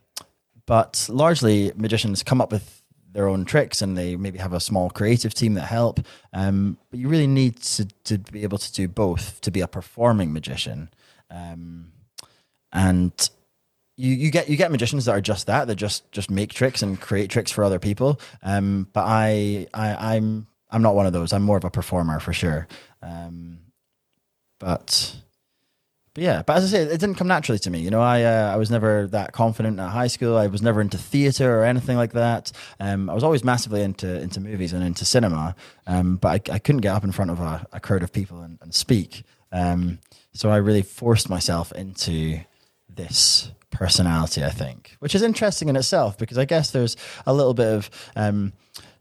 but 0.66 1.06
largely, 1.10 1.72
magicians 1.76 2.22
come 2.22 2.40
up 2.40 2.50
with 2.50 2.82
their 3.12 3.28
own 3.28 3.46
tricks 3.46 3.80
and 3.80 3.96
they 3.96 4.14
maybe 4.14 4.38
have 4.38 4.52
a 4.52 4.60
small 4.60 4.90
creative 4.90 5.32
team 5.32 5.54
that 5.54 5.62
help. 5.62 6.00
Um, 6.34 6.76
but 6.90 7.00
you 7.00 7.08
really 7.08 7.26
need 7.26 7.56
to, 7.62 7.86
to 8.04 8.18
be 8.18 8.42
able 8.42 8.58
to 8.58 8.72
do 8.72 8.88
both 8.88 9.40
to 9.40 9.50
be 9.50 9.62
a 9.62 9.66
performing 9.66 10.34
magician. 10.34 10.90
Um, 11.30 11.92
and 12.72 13.30
you, 13.96 14.12
you 14.12 14.30
get 14.30 14.50
you 14.50 14.56
get 14.58 14.70
magicians 14.70 15.06
that 15.06 15.12
are 15.12 15.22
just 15.22 15.46
that 15.46 15.66
they 15.66 15.74
just 15.74 16.10
just 16.12 16.30
make 16.30 16.52
tricks 16.52 16.82
and 16.82 17.00
create 17.00 17.30
tricks 17.30 17.50
for 17.50 17.64
other 17.64 17.78
people. 17.78 18.20
Um, 18.42 18.88
but 18.92 19.04
I, 19.06 19.66
I 19.72 20.16
I'm 20.16 20.46
I'm 20.70 20.82
not 20.82 20.94
one 20.94 21.06
of 21.06 21.12
those. 21.12 21.32
I'm 21.32 21.42
more 21.42 21.56
of 21.56 21.64
a 21.64 21.70
performer 21.70 22.20
for 22.20 22.32
sure. 22.32 22.66
Um, 23.02 23.58
but 24.58 25.16
but 26.14 26.24
yeah, 26.24 26.42
but 26.42 26.56
as 26.56 26.64
I 26.64 26.68
say, 26.68 26.82
it 26.82 26.98
didn't 26.98 27.16
come 27.16 27.28
naturally 27.28 27.58
to 27.58 27.70
me. 27.70 27.80
You 27.80 27.90
know, 27.90 28.00
I 28.00 28.22
uh, 28.22 28.50
I 28.52 28.56
was 28.56 28.70
never 28.70 29.06
that 29.08 29.32
confident 29.32 29.78
at 29.78 29.90
high 29.90 30.06
school. 30.06 30.36
I 30.36 30.46
was 30.46 30.62
never 30.62 30.80
into 30.80 30.96
theater 30.96 31.60
or 31.60 31.64
anything 31.64 31.98
like 31.98 32.12
that. 32.14 32.52
Um, 32.80 33.10
I 33.10 33.14
was 33.14 33.22
always 33.22 33.44
massively 33.44 33.82
into 33.82 34.20
into 34.22 34.40
movies 34.40 34.72
and 34.72 34.82
into 34.82 35.04
cinema, 35.04 35.54
um, 35.86 36.16
but 36.16 36.48
I, 36.48 36.54
I 36.54 36.58
couldn't 36.58 36.80
get 36.80 36.94
up 36.94 37.04
in 37.04 37.12
front 37.12 37.30
of 37.30 37.40
a, 37.40 37.66
a 37.72 37.80
crowd 37.80 38.02
of 38.02 38.12
people 38.14 38.40
and, 38.40 38.58
and 38.62 38.74
speak. 38.74 39.24
Um, 39.52 39.98
so 40.32 40.50
I 40.50 40.56
really 40.56 40.82
forced 40.82 41.28
myself 41.28 41.70
into 41.72 42.40
this 42.88 43.50
personality, 43.70 44.42
I 44.42 44.50
think, 44.50 44.96
which 45.00 45.14
is 45.14 45.20
interesting 45.20 45.68
in 45.68 45.76
itself 45.76 46.16
because 46.16 46.38
I 46.38 46.46
guess 46.46 46.70
there's 46.70 46.96
a 47.26 47.34
little 47.34 47.54
bit 47.54 47.74
of 47.74 47.90
um, 48.16 48.54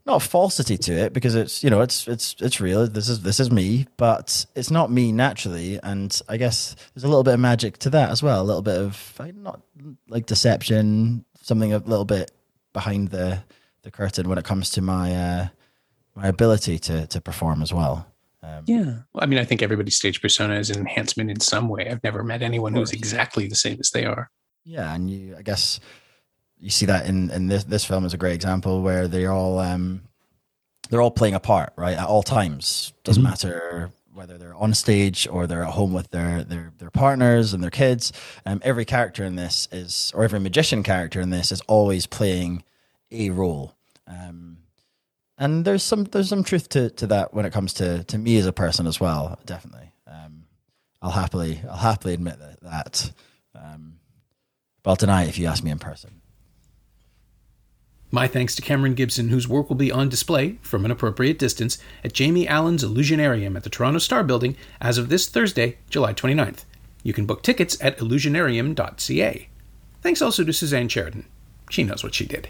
not 0.06 0.22
falsity 0.22 0.78
to 0.78 0.92
it 0.92 1.12
because 1.12 1.34
it's 1.34 1.64
you 1.64 1.70
know 1.70 1.80
it's 1.80 2.06
it's 2.06 2.36
it's 2.40 2.60
real. 2.60 2.86
This 2.86 3.08
is 3.08 3.22
this 3.22 3.40
is 3.40 3.50
me, 3.50 3.86
but 3.96 4.46
it's 4.54 4.70
not 4.70 4.90
me 4.90 5.12
naturally, 5.12 5.80
and 5.82 6.20
I 6.28 6.36
guess 6.36 6.76
there's 6.94 7.04
a 7.04 7.08
little 7.08 7.24
bit 7.24 7.34
of 7.34 7.40
magic 7.40 7.78
to 7.78 7.90
that 7.90 8.10
as 8.10 8.22
well. 8.22 8.40
A 8.40 8.44
little 8.44 8.62
bit 8.62 8.78
of 8.78 9.14
like, 9.18 9.34
not 9.34 9.60
like 10.08 10.26
deception, 10.26 11.24
something 11.42 11.72
a 11.72 11.78
little 11.78 12.04
bit 12.04 12.30
behind 12.72 13.08
the 13.08 13.42
the 13.82 13.90
curtain 13.90 14.28
when 14.28 14.38
it 14.38 14.44
comes 14.44 14.70
to 14.70 14.80
my 14.82 15.14
uh, 15.14 15.48
my 16.14 16.28
ability 16.28 16.78
to 16.78 17.06
to 17.08 17.20
perform 17.20 17.62
as 17.62 17.72
well. 17.72 18.06
Um, 18.42 18.62
Yeah. 18.66 18.84
Well, 19.12 19.22
I 19.22 19.26
mean, 19.26 19.40
I 19.40 19.44
think 19.44 19.60
everybody's 19.60 19.96
stage 19.96 20.22
persona 20.22 20.54
is 20.54 20.70
an 20.70 20.78
enhancement 20.78 21.30
in 21.30 21.40
some 21.40 21.68
way. 21.68 21.88
I've 21.90 22.04
never 22.04 22.22
met 22.22 22.42
anyone 22.42 22.74
who's 22.74 22.92
exactly 22.92 23.48
the 23.48 23.56
same 23.56 23.78
as 23.80 23.90
they 23.90 24.04
are. 24.04 24.30
Yeah, 24.64 24.94
and 24.94 25.10
you, 25.10 25.34
I 25.36 25.42
guess, 25.42 25.80
you 26.60 26.70
see 26.70 26.86
that 26.86 27.06
in 27.06 27.30
in 27.30 27.46
this 27.48 27.64
this 27.64 27.84
film 27.84 28.04
is 28.04 28.14
a 28.14 28.18
great 28.18 28.34
example 28.34 28.82
where 28.82 29.08
they're 29.08 29.32
all 29.32 29.58
um, 29.58 30.02
they're 30.90 31.00
all 31.02 31.10
playing 31.10 31.34
a 31.34 31.40
part, 31.40 31.72
right, 31.76 31.96
at 31.96 32.06
all 32.06 32.22
times. 32.22 32.92
Doesn't 33.04 33.22
Mhm. 33.22 33.28
matter 33.28 33.90
whether 34.14 34.38
they're 34.38 34.54
on 34.54 34.72
stage 34.72 35.28
or 35.30 35.46
they're 35.46 35.64
at 35.64 35.72
home 35.74 35.92
with 35.92 36.10
their 36.10 36.42
their 36.44 36.72
their 36.78 36.90
partners 36.90 37.52
and 37.52 37.62
their 37.62 37.70
kids. 37.70 38.12
Um, 38.46 38.60
every 38.64 38.84
character 38.84 39.24
in 39.24 39.36
this 39.36 39.68
is, 39.72 40.10
or 40.14 40.24
every 40.24 40.40
magician 40.40 40.82
character 40.82 41.20
in 41.20 41.30
this 41.30 41.52
is 41.52 41.60
always 41.62 42.06
playing 42.06 42.62
a 43.10 43.30
role. 43.30 43.74
Um, 44.06 44.58
and 45.36 45.64
there's 45.66 45.82
some 45.82 46.04
there's 46.04 46.30
some 46.30 46.44
truth 46.44 46.68
to, 46.70 46.88
to 46.90 47.06
that 47.08 47.34
when 47.34 47.44
it 47.44 47.52
comes 47.52 47.74
to, 47.74 48.04
to 48.04 48.16
me 48.16 48.38
as 48.38 48.46
a 48.46 48.52
person 48.54 48.86
as 48.86 48.98
well. 48.98 49.38
Definitely, 49.44 49.92
um, 50.06 50.46
I'll 51.02 51.10
happily 51.10 51.60
I'll 51.68 51.76
happily 51.76 52.14
admit 52.14 52.38
that. 52.38 52.60
that 52.62 53.12
um, 53.54 53.98
but 54.82 54.90
I'll 54.90 54.96
deny 54.96 55.24
it 55.24 55.28
if 55.28 55.38
you 55.38 55.46
ask 55.46 55.62
me 55.62 55.70
in 55.70 55.78
person. 55.78 56.22
My 58.10 58.28
thanks 58.28 58.54
to 58.54 58.62
Cameron 58.62 58.94
Gibson, 58.94 59.30
whose 59.30 59.48
work 59.48 59.68
will 59.68 59.76
be 59.76 59.90
on 59.90 60.08
display 60.08 60.58
from 60.62 60.84
an 60.84 60.92
appropriate 60.92 61.38
distance 61.38 61.78
at 62.04 62.12
Jamie 62.12 62.46
Allan's 62.46 62.84
Illusionarium 62.84 63.56
at 63.56 63.64
the 63.64 63.70
Toronto 63.70 63.98
Star 63.98 64.22
Building 64.22 64.56
as 64.80 64.96
of 64.96 65.08
this 65.08 65.26
Thursday, 65.28 65.78
July 65.90 66.14
29th. 66.14 66.64
You 67.02 67.12
can 67.12 67.26
book 67.26 67.42
tickets 67.42 67.76
at 67.80 67.98
illusionarium.ca. 67.98 69.48
Thanks 70.02 70.22
also 70.22 70.44
to 70.44 70.52
Suzanne 70.52 70.88
Sheridan. 70.88 71.26
She 71.68 71.82
knows 71.82 72.04
what 72.04 72.14
she 72.14 72.26
did. 72.26 72.48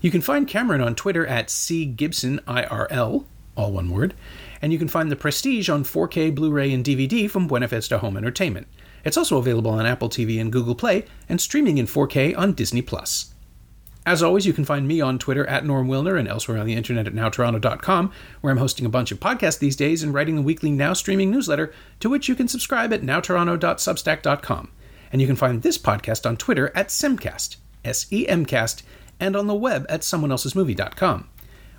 You 0.00 0.10
can 0.10 0.22
find 0.22 0.48
Cameron 0.48 0.80
on 0.80 0.94
Twitter 0.94 1.26
at 1.26 1.48
cgibsonirl, 1.48 3.24
all 3.54 3.72
one 3.72 3.90
word, 3.90 4.14
and 4.62 4.72
you 4.72 4.78
can 4.78 4.88
find 4.88 5.10
The 5.10 5.16
Prestige 5.16 5.68
on 5.68 5.84
4K, 5.84 6.34
Blu-ray, 6.34 6.72
and 6.72 6.82
DVD 6.82 7.30
from 7.30 7.46
Buena 7.46 7.68
Vista 7.68 7.98
Home 7.98 8.16
Entertainment. 8.16 8.66
It's 9.04 9.18
also 9.18 9.36
available 9.36 9.70
on 9.70 9.84
Apple 9.84 10.08
TV 10.08 10.40
and 10.40 10.50
Google 10.50 10.74
Play, 10.74 11.04
and 11.28 11.40
streaming 11.40 11.76
in 11.76 11.86
4K 11.86 12.36
on 12.36 12.54
Disney+. 12.54 12.80
Plus. 12.80 13.31
As 14.04 14.22
always, 14.22 14.46
you 14.46 14.52
can 14.52 14.64
find 14.64 14.88
me 14.88 15.00
on 15.00 15.18
Twitter 15.18 15.46
at 15.46 15.64
Norm 15.64 15.86
Wilner 15.86 16.18
and 16.18 16.26
elsewhere 16.26 16.58
on 16.58 16.66
the 16.66 16.74
internet 16.74 17.06
at 17.06 17.14
nowtoronto.com, 17.14 18.12
where 18.40 18.50
I'm 18.50 18.58
hosting 18.58 18.84
a 18.84 18.90
bunch 18.90 19.12
of 19.12 19.20
podcasts 19.20 19.60
these 19.60 19.76
days 19.76 20.02
and 20.02 20.12
writing 20.12 20.34
the 20.34 20.42
weekly 20.42 20.72
Now 20.72 20.92
streaming 20.92 21.30
newsletter, 21.30 21.72
to 22.00 22.10
which 22.10 22.28
you 22.28 22.34
can 22.34 22.48
subscribe 22.48 22.92
at 22.92 23.02
nowtoronto.substack.com. 23.02 24.70
And 25.12 25.20
you 25.20 25.26
can 25.26 25.36
find 25.36 25.62
this 25.62 25.78
podcast 25.78 26.28
on 26.28 26.36
Twitter 26.36 26.72
at 26.74 26.88
Semcast, 26.88 27.56
S 27.84 28.12
E 28.12 28.26
M 28.26 28.44
cast, 28.44 28.82
and 29.20 29.36
on 29.36 29.46
the 29.46 29.54
web 29.54 29.86
at 29.88 30.00
someoneelsesmovie.com. 30.00 31.28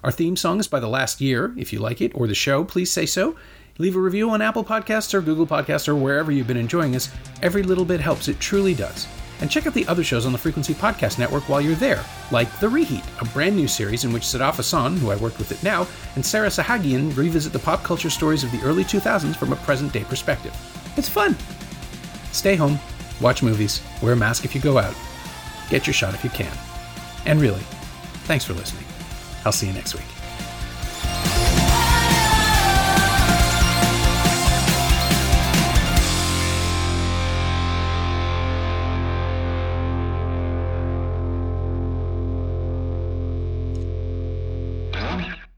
Our 0.03 0.11
theme 0.11 0.37
song 0.37 0.59
is 0.59 0.67
by 0.67 0.79
The 0.79 0.87
Last 0.87 1.19
Year. 1.19 1.53
If 1.57 1.73
you 1.73 1.79
like 1.79 2.01
it 2.01 2.11
or 2.15 2.27
the 2.27 2.35
show, 2.35 2.63
please 2.63 2.91
say 2.91 3.05
so. 3.05 3.35
Leave 3.79 3.95
a 3.95 3.99
review 3.99 4.29
on 4.29 4.41
Apple 4.41 4.63
Podcasts 4.63 5.13
or 5.13 5.21
Google 5.21 5.47
Podcasts 5.47 5.87
or 5.87 5.95
wherever 5.95 6.31
you've 6.31 6.47
been 6.47 6.57
enjoying 6.57 6.95
us. 6.95 7.09
Every 7.41 7.63
little 7.63 7.85
bit 7.85 7.99
helps, 7.99 8.27
it 8.27 8.39
truly 8.39 8.75
does. 8.75 9.07
And 9.41 9.49
check 9.51 9.67
out 9.67 9.73
the 9.73 9.87
other 9.87 10.03
shows 10.03 10.25
on 10.25 10.31
the 10.31 10.37
Frequency 10.37 10.73
Podcast 10.73 11.19
Network 11.19 11.49
while 11.49 11.59
you're 11.59 11.75
there, 11.75 12.03
like 12.31 12.59
The 12.59 12.67
Reheat, 12.67 13.03
a 13.21 13.25
brand 13.25 13.55
new 13.55 13.67
series 13.67 14.05
in 14.05 14.13
which 14.13 14.23
Sadaf 14.23 14.53
Ahsan, 14.55 14.97
who 14.97 15.11
I 15.11 15.15
worked 15.17 15.37
with 15.37 15.51
at 15.51 15.63
Now, 15.63 15.87
and 16.15 16.25
Sarah 16.25 16.47
Sahagian 16.47 17.15
revisit 17.15 17.51
the 17.51 17.59
pop 17.59 17.83
culture 17.83 18.09
stories 18.09 18.43
of 18.43 18.51
the 18.51 18.61
early 18.61 18.83
2000s 18.83 19.35
from 19.35 19.51
a 19.51 19.57
present 19.57 19.91
day 19.91 20.03
perspective. 20.03 20.55
It's 20.95 21.09
fun. 21.09 21.35
Stay 22.31 22.55
home, 22.55 22.79
watch 23.21 23.43
movies, 23.43 23.81
wear 24.01 24.13
a 24.13 24.15
mask 24.15 24.45
if 24.45 24.55
you 24.55 24.61
go 24.61 24.77
out, 24.77 24.95
get 25.69 25.87
your 25.87 25.93
shot 25.93 26.13
if 26.13 26.23
you 26.23 26.29
can. 26.29 26.55
And 27.25 27.41
really, 27.41 27.61
thanks 28.25 28.45
for 28.45 28.53
listening. 28.53 28.85
I'll 29.45 29.51
see 29.51 29.67
you 29.67 29.73
next 29.73 29.93
week. 29.93 30.12